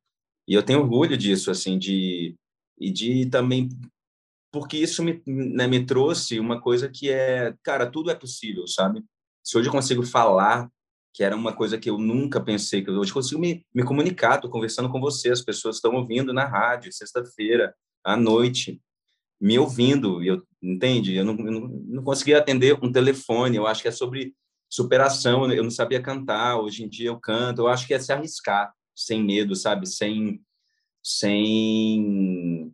e 0.48 0.56
eu 0.56 0.64
tenho 0.64 0.80
orgulho 0.80 1.16
disso 1.16 1.52
assim 1.52 1.78
de 1.78 2.36
e 2.80 2.92
de 2.92 3.28
também 3.28 3.70
porque 4.52 4.78
isso 4.78 5.04
me 5.04 5.22
né, 5.28 5.68
me 5.68 5.86
trouxe 5.86 6.40
uma 6.40 6.60
coisa 6.60 6.90
que 6.90 7.12
é 7.12 7.54
cara 7.62 7.86
tudo 7.86 8.10
é 8.10 8.16
possível 8.16 8.66
sabe 8.66 9.04
se 9.44 9.58
hoje 9.58 9.68
eu 9.68 9.72
consigo 9.72 10.04
falar 10.04 10.70
que 11.14 11.24
era 11.24 11.36
uma 11.36 11.54
coisa 11.54 11.78
que 11.78 11.90
eu 11.90 11.98
nunca 11.98 12.42
pensei 12.42 12.84
que 12.84 12.90
eu 12.90 12.96
hoje 12.96 13.14
consigo 13.14 13.40
me, 13.40 13.64
me 13.74 13.84
comunicar, 13.84 14.36
estou 14.36 14.50
conversando 14.50 14.90
com 14.90 15.00
você, 15.00 15.30
as 15.30 15.42
pessoas 15.42 15.76
estão 15.76 15.94
ouvindo 15.94 16.34
na 16.34 16.46
rádio, 16.46 16.92
sexta-feira, 16.92 17.76
à 18.04 18.18
noite, 18.18 18.82
me 19.40 19.60
ouvindo, 19.60 20.24
eu, 20.24 20.42
entende? 20.62 21.16
Eu 21.16 21.24
não, 21.24 21.38
eu 21.38 21.70
não 21.86 22.04
conseguia 22.04 22.40
atender 22.40 22.78
um 22.82 22.92
telefone, 22.92 23.58
eu 23.58 23.68
acho 23.68 23.84
que 23.84 23.88
é 23.88 23.92
sobre 23.92 24.34
superação, 24.68 25.52
eu 25.52 25.64
não 25.64 25.70
sabia 25.70 26.02
cantar, 26.02 26.58
hoje 26.58 26.84
em 26.84 26.90
dia 26.90 27.10
eu 27.10 27.20
canto, 27.20 27.62
eu 27.62 27.68
acho 27.68 27.86
que 27.86 27.94
é 27.94 28.00
se 28.00 28.12
arriscar, 28.12 28.74
sem 28.96 29.24
medo, 29.24 29.56
sabe? 29.56 29.88
Sem, 29.88 30.42
sem 31.04 32.74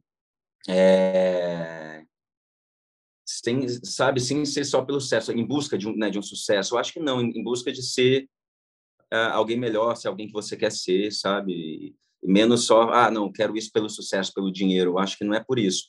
é, 0.69 1.98
sem, 3.43 3.67
sabe, 3.83 4.19
sem 4.19 4.43
ser 4.45 4.65
só 4.65 4.83
pelo 4.83 4.99
sucesso, 4.99 5.31
em 5.31 5.45
busca 5.45 5.77
de 5.77 5.87
um, 5.87 5.95
né, 5.95 6.09
de 6.09 6.19
um 6.19 6.21
sucesso. 6.21 6.75
Eu 6.75 6.79
acho 6.79 6.93
que 6.93 6.99
não, 6.99 7.21
em, 7.21 7.43
busca 7.43 7.71
de 7.71 7.81
ser 7.81 8.27
uh, 9.13 9.31
alguém 9.33 9.57
melhor, 9.57 9.95
ser 9.95 10.09
alguém 10.09 10.27
que 10.27 10.33
você 10.33 10.57
quer 10.57 10.71
ser, 10.71 11.11
sabe? 11.11 11.53
E, 11.53 11.95
menos 12.21 12.65
só, 12.65 12.89
ah, 12.91 13.09
não, 13.09 13.31
quero 13.31 13.55
isso 13.55 13.71
pelo 13.71 13.89
sucesso, 13.89 14.33
pelo 14.33 14.51
dinheiro. 14.51 14.91
Eu 14.91 14.99
acho 14.99 15.17
que 15.17 15.23
não 15.23 15.33
é 15.33 15.43
por 15.43 15.57
isso. 15.57 15.85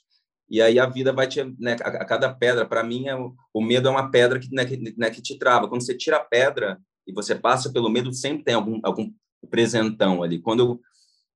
E 0.48 0.62
aí 0.62 0.78
a 0.78 0.86
vida 0.86 1.12
vai 1.12 1.26
te, 1.26 1.42
né, 1.58 1.76
a, 1.82 1.88
a 1.88 2.04
cada 2.04 2.32
pedra, 2.32 2.66
para 2.66 2.84
mim, 2.84 3.08
é, 3.08 3.16
o 3.16 3.60
medo 3.60 3.88
é 3.88 3.90
uma 3.90 4.10
pedra 4.10 4.38
que, 4.38 4.52
né, 4.54 4.64
que, 4.64 4.94
né, 4.96 5.10
que 5.10 5.20
te 5.20 5.36
trava. 5.38 5.68
Quando 5.68 5.84
você 5.84 5.96
tira 5.96 6.16
a 6.18 6.24
pedra 6.24 6.80
e 7.06 7.12
você 7.12 7.34
passa 7.34 7.72
pelo 7.72 7.88
medo, 7.88 8.12
sempre 8.12 8.44
tem 8.44 8.54
algum, 8.54 8.80
algum 8.84 9.12
presentão 9.50 10.22
ali. 10.22 10.40
Quando 10.40 10.80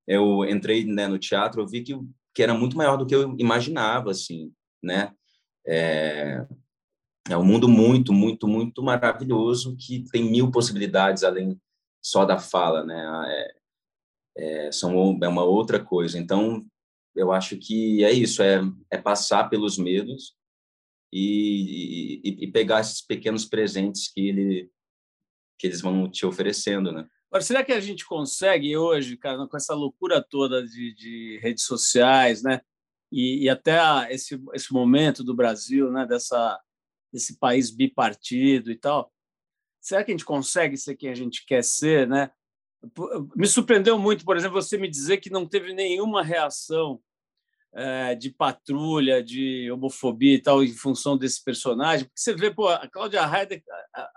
eu, 0.06 0.44
eu 0.44 0.48
entrei 0.48 0.84
né, 0.84 1.08
no 1.08 1.18
teatro, 1.18 1.60
eu 1.60 1.66
vi 1.66 1.82
que, 1.82 1.98
que 2.32 2.42
era 2.42 2.54
muito 2.54 2.76
maior 2.76 2.96
do 2.96 3.06
que 3.06 3.14
eu 3.14 3.34
imaginava, 3.38 4.10
assim, 4.10 4.52
né? 4.82 5.12
É, 5.66 6.46
é 7.30 7.36
um 7.36 7.44
mundo 7.44 7.68
muito, 7.68 8.12
muito, 8.12 8.46
muito 8.46 8.82
maravilhoso 8.82 9.76
que 9.76 10.04
tem 10.10 10.24
mil 10.24 10.50
possibilidades 10.50 11.24
além 11.24 11.60
só 12.02 12.24
da 12.24 12.38
fala, 12.38 12.84
né? 12.84 13.24
É, 13.28 13.54
é, 14.36 14.72
são, 14.72 15.18
é 15.22 15.28
uma 15.28 15.44
outra 15.44 15.82
coisa. 15.82 16.18
Então, 16.18 16.66
eu 17.14 17.32
acho 17.32 17.56
que 17.56 18.04
é 18.04 18.12
isso, 18.12 18.42
é, 18.42 18.60
é 18.90 18.98
passar 18.98 19.48
pelos 19.48 19.78
medos 19.78 20.34
e, 21.12 22.20
e, 22.24 22.44
e, 22.44 22.50
pegar 22.50 22.80
esses 22.80 23.00
pequenos 23.00 23.44
presentes 23.44 24.12
que, 24.12 24.28
ele, 24.28 24.70
que 25.58 25.68
eles 25.68 25.80
vão 25.80 26.10
te 26.10 26.26
oferecendo, 26.26 26.90
né? 26.90 27.08
Agora, 27.30 27.42
será 27.42 27.64
que 27.64 27.72
a 27.72 27.80
gente 27.80 28.04
consegue 28.04 28.76
hoje, 28.76 29.16
cara, 29.16 29.46
com 29.46 29.56
essa 29.56 29.74
loucura 29.74 30.22
toda 30.22 30.64
de, 30.66 30.94
de 30.94 31.38
redes 31.40 31.64
sociais, 31.64 32.42
né? 32.42 32.60
E, 33.14 33.44
e 33.44 33.48
até 33.48 33.78
esse, 34.12 34.42
esse 34.52 34.72
momento 34.72 35.22
do 35.22 35.36
Brasil, 35.36 35.88
né, 35.92 36.04
dessa, 36.04 36.60
desse 37.12 37.38
país 37.38 37.70
bipartido 37.70 38.72
e 38.72 38.76
tal, 38.76 39.12
será 39.80 40.02
que 40.02 40.10
a 40.10 40.14
gente 40.14 40.24
consegue 40.24 40.76
ser 40.76 40.96
quem 40.96 41.10
a 41.10 41.14
gente 41.14 41.46
quer 41.46 41.62
ser? 41.62 42.08
Né? 42.08 42.28
Me 43.36 43.46
surpreendeu 43.46 43.96
muito, 43.96 44.24
por 44.24 44.36
exemplo, 44.36 44.60
você 44.60 44.76
me 44.76 44.90
dizer 44.90 45.18
que 45.18 45.30
não 45.30 45.46
teve 45.46 45.72
nenhuma 45.72 46.24
reação 46.24 47.00
é, 47.72 48.16
de 48.16 48.30
patrulha, 48.30 49.22
de 49.22 49.70
homofobia 49.70 50.34
e 50.34 50.42
tal, 50.42 50.64
em 50.64 50.72
função 50.72 51.16
desse 51.16 51.42
personagem, 51.44 52.06
porque 52.06 52.20
você 52.20 52.34
vê, 52.34 52.52
pô, 52.52 52.66
a 52.66 52.88
Cláudia 52.88 53.24
Raia 53.24 53.48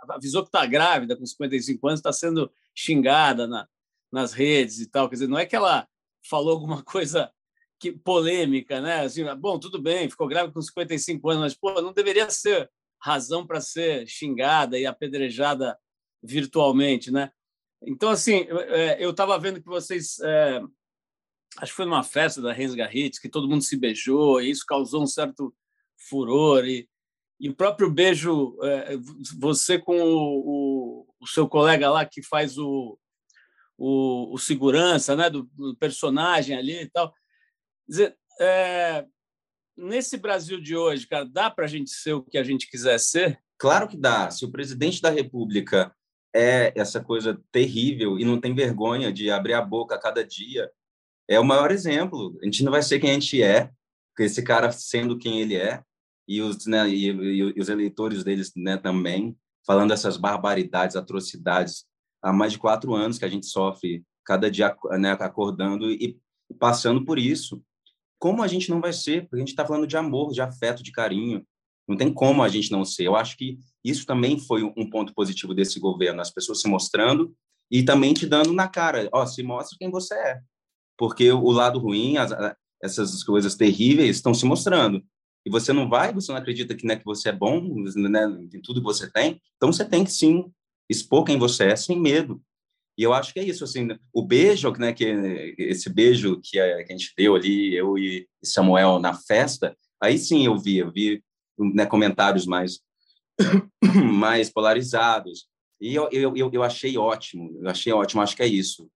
avisou 0.10 0.42
que 0.42 0.50
está 0.50 0.66
grávida, 0.66 1.16
com 1.16 1.26
55 1.26 1.88
anos, 1.88 2.00
está 2.00 2.12
sendo 2.12 2.52
xingada 2.76 3.46
na, 3.46 3.68
nas 4.12 4.34
redes 4.34 4.80
e 4.80 4.90
tal, 4.90 5.08
quer 5.08 5.16
dizer, 5.16 5.28
não 5.28 5.38
é 5.38 5.46
que 5.46 5.56
ela 5.56 5.88
falou 6.28 6.54
alguma 6.54 6.82
coisa 6.84 7.32
que 7.80 7.92
polêmica, 7.92 8.82
né? 8.82 9.02
Assim, 9.02 9.24
bom, 9.36 9.60
tudo 9.60 9.82
bem, 9.82 10.10
ficou 10.10 10.28
grávida 10.28 10.54
com 10.54 10.62
55 10.62 11.30
anos, 11.30 11.44
mas 11.44 11.56
pô, 11.56 11.82
não 11.82 11.94
deveria 11.94 12.30
ser 12.30 12.70
razão 13.00 13.46
para 13.46 13.62
ser 13.62 14.08
xingada 14.08 14.78
e 14.78 14.86
apedrejada 14.86 15.78
virtualmente, 16.22 17.12
né? 17.12 17.32
Então, 17.86 18.10
assim, 18.10 18.46
eu 19.00 19.12
estava 19.12 19.36
é, 19.36 19.40
vendo 19.40 19.62
que 19.62 19.68
vocês, 19.68 20.20
é, 20.20 20.60
acho 21.58 21.72
que 21.72 21.76
foi 21.76 21.86
numa 21.86 22.04
festa 22.04 22.42
da 22.42 22.52
Renz 22.52 22.74
Garritz, 22.74 23.20
que 23.20 23.30
todo 23.30 23.48
mundo 23.48 23.64
se 23.64 23.78
beijou, 23.78 24.42
e 24.42 24.50
isso 24.50 24.66
causou 24.68 25.04
um 25.04 25.08
certo 25.08 25.54
furor, 26.10 26.66
e, 26.66 26.90
e 27.40 27.50
o 27.50 27.56
próprio 27.56 27.92
beijo, 27.92 28.58
é, 28.64 28.98
você 29.40 29.78
com 29.78 30.02
o, 30.02 30.40
o, 30.40 31.08
o, 31.20 31.28
seu 31.28 31.48
colega 31.48 31.90
lá 31.90 32.04
que 32.04 32.24
faz 32.24 32.58
o, 32.58 32.98
o, 33.78 34.34
o 34.34 34.38
segurança, 34.40 35.16
né, 35.16 35.30
do, 35.30 35.44
do 35.54 35.76
personagem 35.76 36.58
ali 36.58 36.82
e 36.82 36.90
tal, 36.90 37.14
dizer, 37.88 38.18
é, 38.40 39.06
nesse 39.76 40.18
Brasil 40.18 40.60
de 40.60 40.76
hoje, 40.76 41.08
cara, 41.08 41.26
dá 41.26 41.50
para 41.50 41.66
a 41.66 41.68
gente 41.68 41.90
ser 41.92 42.14
o 42.14 42.24
que 42.24 42.38
a 42.38 42.44
gente 42.44 42.70
quiser 42.70 43.00
ser? 43.00 43.40
Claro 43.58 43.88
que 43.88 43.98
dá. 43.98 44.30
Se 44.32 44.46
o 44.46 44.52
presidente 44.52 45.02
da 45.02 45.10
República 45.10 45.94
é 46.36 46.74
essa 46.76 47.04
coisa 47.04 47.42
terrível 47.52 48.20
e 48.20 48.26
não 48.26 48.40
tem 48.40 48.54
vergonha 48.54 49.12
de 49.12 49.30
abrir 49.32 49.54
a 49.54 49.62
boca 49.62 49.96
a 49.96 50.00
cada 50.00 50.24
dia, 50.24 50.70
é 51.28 51.40
o 51.40 51.46
maior 51.46 51.72
exemplo. 51.72 52.38
A 52.42 52.46
gente 52.46 52.64
não 52.64 52.72
vai 52.72 52.82
ser 52.82 53.00
quem 53.00 53.12
a 53.12 53.14
gente 53.14 53.42
é, 53.42 53.72
esse 54.20 54.42
cara 54.42 54.72
sendo 54.72 55.18
quem 55.18 55.42
ele 55.42 55.56
é, 55.56 55.84
e 56.28 56.42
os, 56.42 56.66
né, 56.66 56.88
e, 56.90 57.06
e 57.08 57.62
os 57.62 57.70
eleitores 57.70 58.24
deles 58.24 58.52
né, 58.56 58.78
também, 58.78 59.38
falando 59.66 59.94
essas 59.94 60.18
barbaridades, 60.18 60.96
atrocidades, 60.96 61.86
há 62.22 62.34
mais 62.34 62.54
de 62.54 62.60
quatro 62.60 62.94
anos 62.94 63.18
que 63.18 63.26
a 63.26 63.30
gente 63.30 63.46
sofre 63.46 64.04
cada 64.26 64.50
dia 64.50 64.76
né, 65.00 65.12
acordando 65.12 65.90
e 65.90 66.20
passando 66.60 67.06
por 67.06 67.18
isso 67.18 67.64
como 68.20 68.42
a 68.42 68.48
gente 68.48 68.70
não 68.70 68.82
vai 68.82 68.94
ser? 68.94 69.22
Porque 69.24 69.36
a 69.36 69.40
gente 69.40 69.50
está 69.50 69.66
falando 69.66 69.88
de 69.88 69.98
amor, 69.98 70.32
de 70.32 70.42
afeto, 70.42 70.84
de 70.84 70.92
carinho. 70.92 71.46
Não 71.88 71.96
tem 71.96 72.12
como 72.12 72.44
a 72.44 72.50
gente 72.50 72.72
não 72.72 72.84
ser. 72.84 73.06
Eu 73.06 73.16
acho 73.16 73.38
que 73.38 73.58
isso 73.84 74.06
também 74.06 74.40
foi 74.40 74.64
um 74.64 74.90
ponto 74.90 75.14
positivo 75.14 75.54
desse 75.54 75.80
governo, 75.80 76.22
as 76.22 76.32
pessoas 76.32 76.62
se 76.62 76.68
mostrando 76.68 77.34
e 77.72 77.84
também 77.84 78.14
te 78.14 78.26
dando 78.26 78.54
na 78.54 78.68
cara, 78.68 79.10
ó, 79.12 79.26
se 79.26 79.44
mostra 79.44 79.78
quem 79.78 79.90
você 79.90 80.14
é. 80.16 80.40
Porque 80.98 81.32
o 81.32 81.52
lado 81.52 81.80
ruim, 81.80 82.18
as, 82.18 82.32
essas 82.82 83.24
coisas 83.24 83.56
terríveis 83.56 84.18
estão 84.18 84.34
se 84.34 84.46
mostrando. 84.46 85.04
E 85.46 85.50
você 85.50 85.72
não 85.72 85.88
vai, 85.88 86.14
você 86.14 86.32
não 86.32 86.40
acredita 86.40 86.76
que, 86.76 86.86
né, 86.86 86.96
que 86.98 87.06
você 87.06 87.30
é 87.30 87.32
bom, 87.32 87.62
né, 87.96 88.26
em 88.54 88.62
tudo 88.62 88.82
que 88.82 88.86
você 88.86 89.10
tem. 89.10 89.42
Então 89.56 89.72
você 89.72 89.86
tem 89.86 90.04
que 90.04 90.12
sim 90.12 90.52
expor 90.90 91.24
quem 91.24 91.38
você 91.38 91.66
é 91.66 91.76
sem 91.76 92.00
medo. 92.00 92.42
E 92.98 93.04
eu 93.04 93.14
acho 93.14 93.32
que 93.32 93.40
é 93.40 93.44
isso, 93.44 93.64
assim, 93.64 93.88
o 94.12 94.24
beijo, 94.24 94.72
né, 94.74 94.92
que 94.92 95.06
esse 95.58 95.88
beijo 95.88 96.42
que 96.42 96.60
a, 96.60 96.84
que 96.84 96.92
a 96.92 96.98
gente 96.98 97.14
deu 97.16 97.36
ali, 97.36 97.76
eu 97.76 97.98
e 97.98 98.28
Samuel 98.44 99.00
na 99.00 99.14
festa, 99.14 99.78
aí 100.02 100.18
sim 100.18 100.46
eu 100.46 100.58
vi, 100.58 100.78
eu 100.78 100.92
vi 100.92 101.24
né, 101.58 101.86
comentários 101.86 102.48
mais 102.48 102.80
mais 104.04 104.50
polarizados. 104.50 105.48
E 105.80 105.94
eu, 105.94 106.10
eu, 106.12 106.52
eu 106.52 106.64
achei 106.64 106.98
ótimo, 106.98 107.56
eu 107.62 107.70
achei 107.70 107.94
ótimo, 107.94 108.22
acho 108.22 108.36
que 108.36 108.42
é 108.42 108.48
isso. 108.48 108.90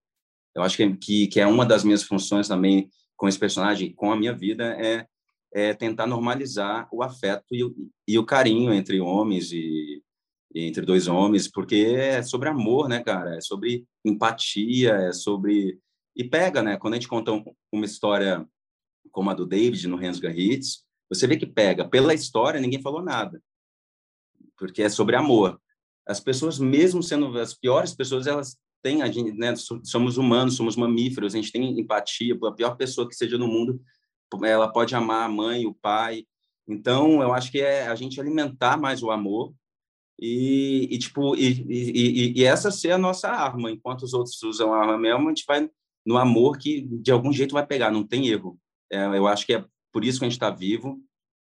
Eu 0.55 0.63
acho 0.63 0.75
que, 0.75 0.97
que, 0.97 1.27
que 1.27 1.39
é 1.39 1.45
uma 1.45 1.65
das 1.65 1.83
minhas 1.83 2.01
funções 2.01 2.47
também 2.47 2.89
com 3.15 3.27
esse 3.27 3.37
personagem, 3.37 3.93
com 3.93 4.11
a 4.11 4.17
minha 4.17 4.33
vida, 4.33 4.75
é, 4.83 5.05
é 5.53 5.73
tentar 5.75 6.07
normalizar 6.07 6.89
o 6.91 7.03
afeto 7.03 7.53
e 7.53 7.63
o, 7.63 7.75
e 8.07 8.17
o 8.17 8.25
carinho 8.25 8.73
entre 8.73 8.99
homens 8.99 9.51
e, 9.51 10.01
entre 10.53 10.85
dois 10.85 11.07
homens, 11.07 11.47
porque 11.47 11.75
é 11.75 12.21
sobre 12.21 12.49
amor, 12.49 12.89
né, 12.89 13.03
cara? 13.03 13.35
É 13.37 13.41
sobre 13.41 13.85
empatia, 14.03 14.91
é 14.91 15.11
sobre 15.11 15.79
e 16.15 16.23
pega, 16.23 16.61
né? 16.61 16.77
Quando 16.77 16.93
a 16.93 16.97
gente 16.97 17.07
conta 17.07 17.31
uma 17.71 17.85
história 17.85 18.45
como 19.11 19.29
a 19.29 19.33
do 19.33 19.45
David 19.45 19.87
no 19.87 19.95
Rensga 19.95 20.29
Hits, 20.29 20.83
você 21.09 21.25
vê 21.25 21.37
que 21.37 21.45
pega. 21.45 21.87
Pela 21.87 22.13
história, 22.13 22.59
ninguém 22.59 22.81
falou 22.81 23.01
nada, 23.01 23.41
porque 24.57 24.83
é 24.83 24.89
sobre 24.89 25.15
amor. 25.15 25.59
As 26.05 26.19
pessoas, 26.19 26.59
mesmo 26.59 27.01
sendo 27.01 27.37
as 27.39 27.53
piores 27.53 27.93
pessoas, 27.93 28.27
elas 28.27 28.57
têm 28.83 29.01
a 29.01 29.11
gente, 29.11 29.31
né? 29.37 29.53
Somos 29.55 30.17
humanos, 30.17 30.55
somos 30.55 30.75
mamíferos, 30.75 31.33
a 31.33 31.37
gente 31.37 31.51
tem 31.51 31.79
empatia. 31.79 32.37
A 32.43 32.51
pior 32.51 32.75
pessoa 32.75 33.07
que 33.07 33.15
seja 33.15 33.37
no 33.37 33.47
mundo, 33.47 33.81
ela 34.43 34.71
pode 34.71 34.95
amar 34.95 35.25
a 35.25 35.29
mãe, 35.29 35.65
o 35.65 35.73
pai. 35.73 36.25
Então, 36.67 37.21
eu 37.21 37.33
acho 37.33 37.51
que 37.51 37.59
é 37.59 37.87
a 37.87 37.95
gente 37.95 38.19
alimentar 38.19 38.77
mais 38.77 39.01
o 39.01 39.11
amor 39.11 39.53
e, 40.21 40.87
e 40.91 40.99
tipo 40.99 41.35
e, 41.35 41.65
e, 41.67 42.39
e, 42.39 42.43
essa 42.45 42.69
ser 42.69 42.91
a 42.91 42.97
nossa 42.97 43.27
arma. 43.27 43.71
Enquanto 43.71 44.03
os 44.03 44.13
outros 44.13 44.41
usam 44.43 44.71
a 44.71 44.79
arma 44.79 44.97
mesmo, 44.97 45.25
a 45.25 45.29
gente 45.29 45.45
vai 45.47 45.67
no 46.05 46.17
amor 46.17 46.59
que 46.59 46.81
de 46.81 47.11
algum 47.11 47.33
jeito 47.33 47.53
vai 47.53 47.65
pegar, 47.65 47.91
não 47.91 48.05
tem 48.05 48.27
erro. 48.27 48.57
É, 48.91 49.05
eu 49.17 49.27
acho 49.27 49.45
que 49.45 49.53
é 49.53 49.65
por 49.91 50.05
isso 50.05 50.19
que 50.19 50.25
a 50.25 50.29
gente 50.29 50.37
está 50.37 50.51
vivo. 50.51 51.01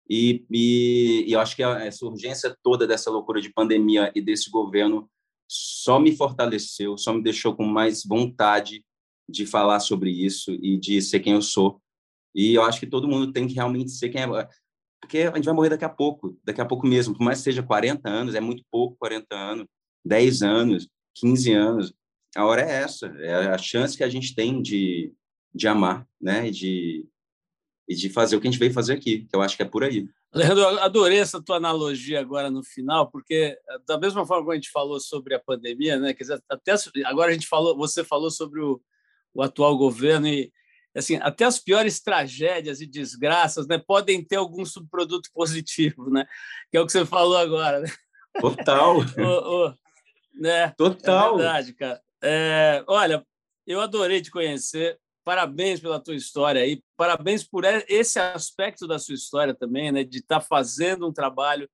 E, 0.07 0.45
e, 0.51 1.26
eu 1.28 1.39
acho 1.39 1.55
que 1.55 1.64
essa 1.64 2.05
urgência 2.05 2.55
toda 2.62 2.86
dessa 2.86 3.09
loucura 3.09 3.41
de 3.41 3.51
pandemia 3.51 4.12
e 4.14 4.22
desse 4.22 4.51
governo 4.51 5.09
só 5.49 5.99
me 5.99 6.16
fortaleceu, 6.16 6.97
só 6.97 7.14
me 7.14 7.24
deixou 7.24 7.55
com 7.55 7.66
mais 7.66 8.03
vontade 8.05 8.86
de 9.28 9.45
falar 9.45 9.80
sobre 9.80 10.12
isso 10.12 10.51
e 10.51 10.78
de 10.78 11.01
ser 11.01 11.20
quem 11.22 11.34
eu 11.34 11.41
sou. 11.41 11.82
E 12.36 12.53
eu 12.53 12.64
acho 12.64 12.80
que 12.80 12.88
todo 12.88 13.07
mundo 13.07 13.32
tem 13.32 13.47
que 13.47 13.53
realmente 13.53 13.91
ser 13.91 14.09
quem 14.09 14.22
é. 14.22 14.49
Porque 15.01 15.19
a 15.19 15.35
gente 15.35 15.45
vai 15.45 15.53
morrer 15.53 15.69
daqui 15.69 15.83
a 15.83 15.89
pouco, 15.89 16.37
daqui 16.43 16.61
a 16.61 16.65
pouco 16.65 16.87
mesmo. 16.87 17.17
Por 17.17 17.23
mais 17.23 17.39
que 17.39 17.45
seja 17.45 17.63
40 17.63 18.07
anos, 18.07 18.35
é 18.35 18.39
muito 18.39 18.63
pouco 18.71 18.95
40 18.99 19.35
anos, 19.35 19.65
10 20.05 20.41
anos, 20.43 20.87
15 21.15 21.53
anos. 21.53 21.93
A 22.35 22.45
hora 22.45 22.61
é 22.61 22.83
essa, 22.83 23.07
é 23.07 23.47
a 23.47 23.57
chance 23.57 23.97
que 23.97 24.03
a 24.03 24.09
gente 24.09 24.33
tem 24.33 24.61
de, 24.61 25.11
de 25.53 25.67
amar, 25.67 26.07
né? 26.21 26.47
E 26.47 26.51
de, 26.51 27.05
e 27.89 27.95
de 27.95 28.09
fazer 28.09 28.35
o 28.35 28.41
que 28.41 28.47
a 28.47 28.51
gente 28.51 28.59
veio 28.59 28.71
fazer 28.71 28.93
aqui, 28.93 29.27
que 29.29 29.35
eu 29.35 29.41
acho 29.41 29.57
que 29.57 29.63
é 29.63 29.65
por 29.65 29.83
aí. 29.83 30.07
Leandro, 30.33 30.65
adorei 30.79 31.19
essa 31.19 31.43
tua 31.43 31.57
analogia 31.57 32.21
agora 32.21 32.49
no 32.49 32.63
final, 32.63 33.11
porque 33.11 33.57
eh, 33.57 33.77
da 33.85 33.99
mesma 33.99 34.25
forma 34.25 34.45
que 34.45 34.51
a 34.51 34.55
gente 34.55 34.71
falou 34.71 34.97
sobre 34.97 35.35
a 35.35 35.39
pandemia, 35.39 35.99
né? 35.99 36.13
Quer 36.13 36.23
dizer, 36.23 36.43
até 36.49 36.73
agora 37.05 37.31
a 37.31 37.33
gente 37.33 37.47
falou, 37.47 37.75
você 37.75 38.01
falou 38.01 38.31
sobre 38.31 38.61
o, 38.61 38.81
o 39.33 39.41
atual 39.41 39.77
governo 39.77 40.27
e 40.27 40.49
assim, 40.95 41.17
até 41.21 41.45
as 41.45 41.59
piores 41.59 42.01
tragédias 42.01 42.81
e 42.81 42.85
desgraças, 42.85 43.67
né, 43.67 43.77
podem 43.77 44.23
ter 44.23 44.35
algum 44.35 44.65
subproduto 44.65 45.29
positivo, 45.33 46.09
né? 46.09 46.25
Que 46.69 46.77
é 46.77 46.81
o 46.81 46.85
que 46.85 46.91
você 46.91 47.05
falou 47.05 47.37
agora. 47.37 47.81
Né? 47.81 47.89
Total. 48.39 48.97
o, 49.17 49.67
o, 49.67 49.73
né? 50.33 50.69
Total. 50.71 51.33
É 51.33 51.37
verdade, 51.37 51.73
cara. 51.73 52.01
É, 52.23 52.83
olha, 52.87 53.25
eu 53.65 53.81
adorei 53.81 54.21
te 54.21 54.29
conhecer 54.29 54.99
parabéns 55.23 55.79
pela 55.79 55.99
tua 55.99 56.15
história 56.15 56.61
aí, 56.61 56.81
parabéns 56.97 57.43
por 57.43 57.63
esse 57.63 58.19
aspecto 58.19 58.87
da 58.87 58.97
sua 58.97 59.15
história 59.15 59.53
também, 59.53 59.91
né, 59.91 60.03
de 60.03 60.17
estar 60.17 60.39
tá 60.39 60.45
fazendo 60.45 61.07
um 61.07 61.13
trabalho 61.13 61.69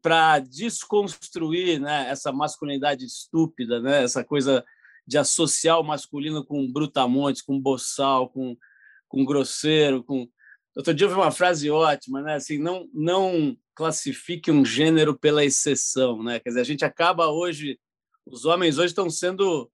para 0.00 0.38
desconstruir 0.38 1.80
né, 1.80 2.08
essa 2.08 2.30
masculinidade 2.30 3.04
estúpida, 3.04 3.80
né, 3.80 4.04
essa 4.04 4.22
coisa 4.22 4.64
de 5.06 5.18
associar 5.18 5.80
o 5.80 5.84
masculino 5.84 6.44
com 6.44 6.70
brutamontes, 6.70 7.42
com 7.42 7.60
boçal, 7.60 8.28
com, 8.28 8.56
com 9.08 9.24
grosseiro, 9.24 10.02
com 10.02 10.28
Outro 10.76 10.92
dia 10.92 11.06
eu 11.06 11.08
vi 11.08 11.16
uma 11.16 11.30
frase 11.30 11.70
ótima, 11.70 12.20
né? 12.20 12.34
Assim, 12.34 12.58
não 12.58 12.86
não 12.92 13.56
classifique 13.74 14.50
um 14.50 14.62
gênero 14.62 15.18
pela 15.18 15.42
exceção, 15.42 16.22
né? 16.22 16.38
Quer 16.38 16.50
dizer, 16.50 16.60
a 16.60 16.64
gente 16.64 16.84
acaba 16.84 17.28
hoje, 17.28 17.80
os 18.26 18.44
homens 18.44 18.76
hoje 18.76 18.88
estão 18.88 19.08
sendo 19.08 19.70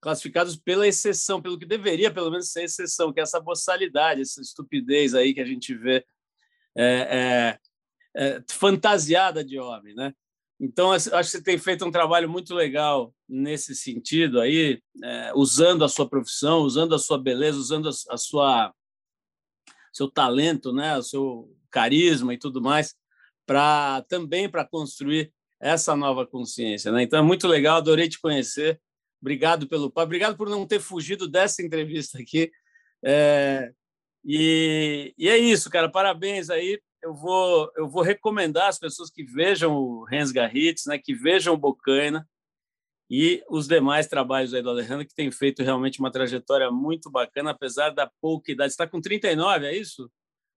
classificados 0.00 0.56
pela 0.56 0.88
exceção, 0.88 1.40
pelo 1.40 1.58
que 1.58 1.66
deveria 1.66 2.12
pelo 2.12 2.30
menos 2.30 2.50
ser 2.50 2.64
exceção, 2.64 3.12
que 3.12 3.20
é 3.20 3.22
essa 3.22 3.38
boçalidade, 3.38 4.22
essa 4.22 4.40
estupidez 4.40 5.14
aí 5.14 5.32
que 5.32 5.40
a 5.40 5.44
gente 5.44 5.72
vê 5.72 6.04
é, 6.76 6.84
é, 6.84 7.58
é, 8.16 8.44
fantasiada 8.50 9.44
de 9.44 9.58
homem, 9.58 9.94
né? 9.94 10.12
Então 10.60 10.92
acho 10.92 11.08
que 11.08 11.24
você 11.24 11.42
tem 11.42 11.56
feito 11.56 11.86
um 11.86 11.90
trabalho 11.90 12.28
muito 12.28 12.54
legal 12.54 13.14
nesse 13.26 13.74
sentido 13.74 14.38
aí, 14.38 14.82
é, 15.02 15.32
usando 15.34 15.82
a 15.84 15.88
sua 15.88 16.06
profissão, 16.06 16.58
usando 16.58 16.94
a 16.94 16.98
sua 16.98 17.16
beleza, 17.16 17.58
usando 17.58 17.88
a, 17.88 17.92
a 18.10 18.16
sua 18.18 18.74
seu 19.92 20.08
talento, 20.08 20.72
né, 20.72 20.96
o 20.98 21.02
seu 21.02 21.56
carisma 21.70 22.34
e 22.34 22.38
tudo 22.38 22.60
mais, 22.60 22.94
para 23.46 24.02
também 24.02 24.48
para 24.48 24.64
construir 24.64 25.32
essa 25.58 25.96
nova 25.96 26.26
consciência, 26.26 26.92
né? 26.92 27.02
Então 27.02 27.18
é 27.18 27.22
muito 27.22 27.48
legal, 27.48 27.78
adorei 27.78 28.08
te 28.08 28.20
conhecer. 28.20 28.80
Obrigado 29.20 29.66
pelo 29.66 29.92
obrigado 29.94 30.36
por 30.36 30.48
não 30.48 30.66
ter 30.66 30.80
fugido 30.80 31.28
dessa 31.28 31.62
entrevista 31.62 32.18
aqui. 32.18 32.50
É, 33.04 33.72
e, 34.24 35.14
e, 35.18 35.28
é 35.28 35.36
isso, 35.36 35.70
cara. 35.70 35.90
Parabéns 35.90 36.50
aí. 36.50 36.80
Eu 37.02 37.14
vou, 37.14 37.70
eu 37.76 37.88
vou 37.88 38.02
recomendar 38.02 38.68
as 38.68 38.78
pessoas 38.78 39.10
que 39.10 39.24
vejam 39.24 39.74
o 39.74 40.06
Hans 40.12 40.30
Garritz, 40.30 40.84
né, 40.86 40.98
que 40.98 41.14
vejam 41.14 41.54
o 41.54 41.58
Bocaina 41.58 42.26
e 43.10 43.42
os 43.50 43.66
demais 43.66 44.06
trabalhos 44.06 44.54
aí 44.54 44.62
do 44.62 44.70
Alejandro, 44.70 45.06
que 45.06 45.14
tem 45.14 45.30
feito 45.30 45.62
realmente 45.62 45.98
uma 45.98 46.12
trajetória 46.12 46.70
muito 46.70 47.10
bacana, 47.10 47.50
apesar 47.50 47.90
da 47.90 48.10
pouca 48.20 48.52
idade. 48.52 48.70
Você 48.70 48.74
está 48.74 48.86
com 48.86 49.00
39, 49.00 49.66
é 49.66 49.76
isso, 49.76 50.10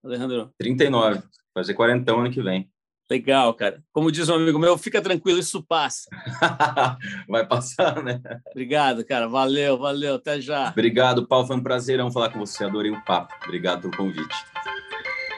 Alejandro? 0.04 0.54
39. 0.60 1.24
Fazer 1.54 1.74
40 1.74 2.12
ano 2.14 2.32
que 2.32 2.42
vem. 2.42 2.70
Legal, 3.10 3.54
cara. 3.54 3.84
Como 3.92 4.12
diz 4.12 4.30
um 4.30 4.36
amigo 4.36 4.58
meu, 4.58 4.78
fica 4.78 5.02
tranquilo, 5.02 5.40
isso 5.40 5.62
passa. 5.62 6.10
Vai 7.28 7.46
passar, 7.46 8.02
né? 8.04 8.22
Obrigado, 8.52 9.04
cara. 9.06 9.28
Valeu, 9.28 9.78
valeu. 9.78 10.16
Até 10.16 10.40
já. 10.40 10.70
Obrigado, 10.70 11.28
Paulo. 11.28 11.46
Foi 11.46 11.56
um 11.56 11.64
prazerão 11.64 12.12
falar 12.12 12.30
com 12.30 12.40
você. 12.40 12.64
Adorei 12.64 12.92
o 12.92 13.04
papo. 13.04 13.34
Obrigado 13.44 13.82
pelo 13.82 13.98
convite. 13.98 14.36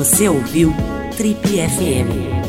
Você 0.00 0.30
ouviu 0.30 0.72
Trip 1.14 1.36
FM. 1.46 2.39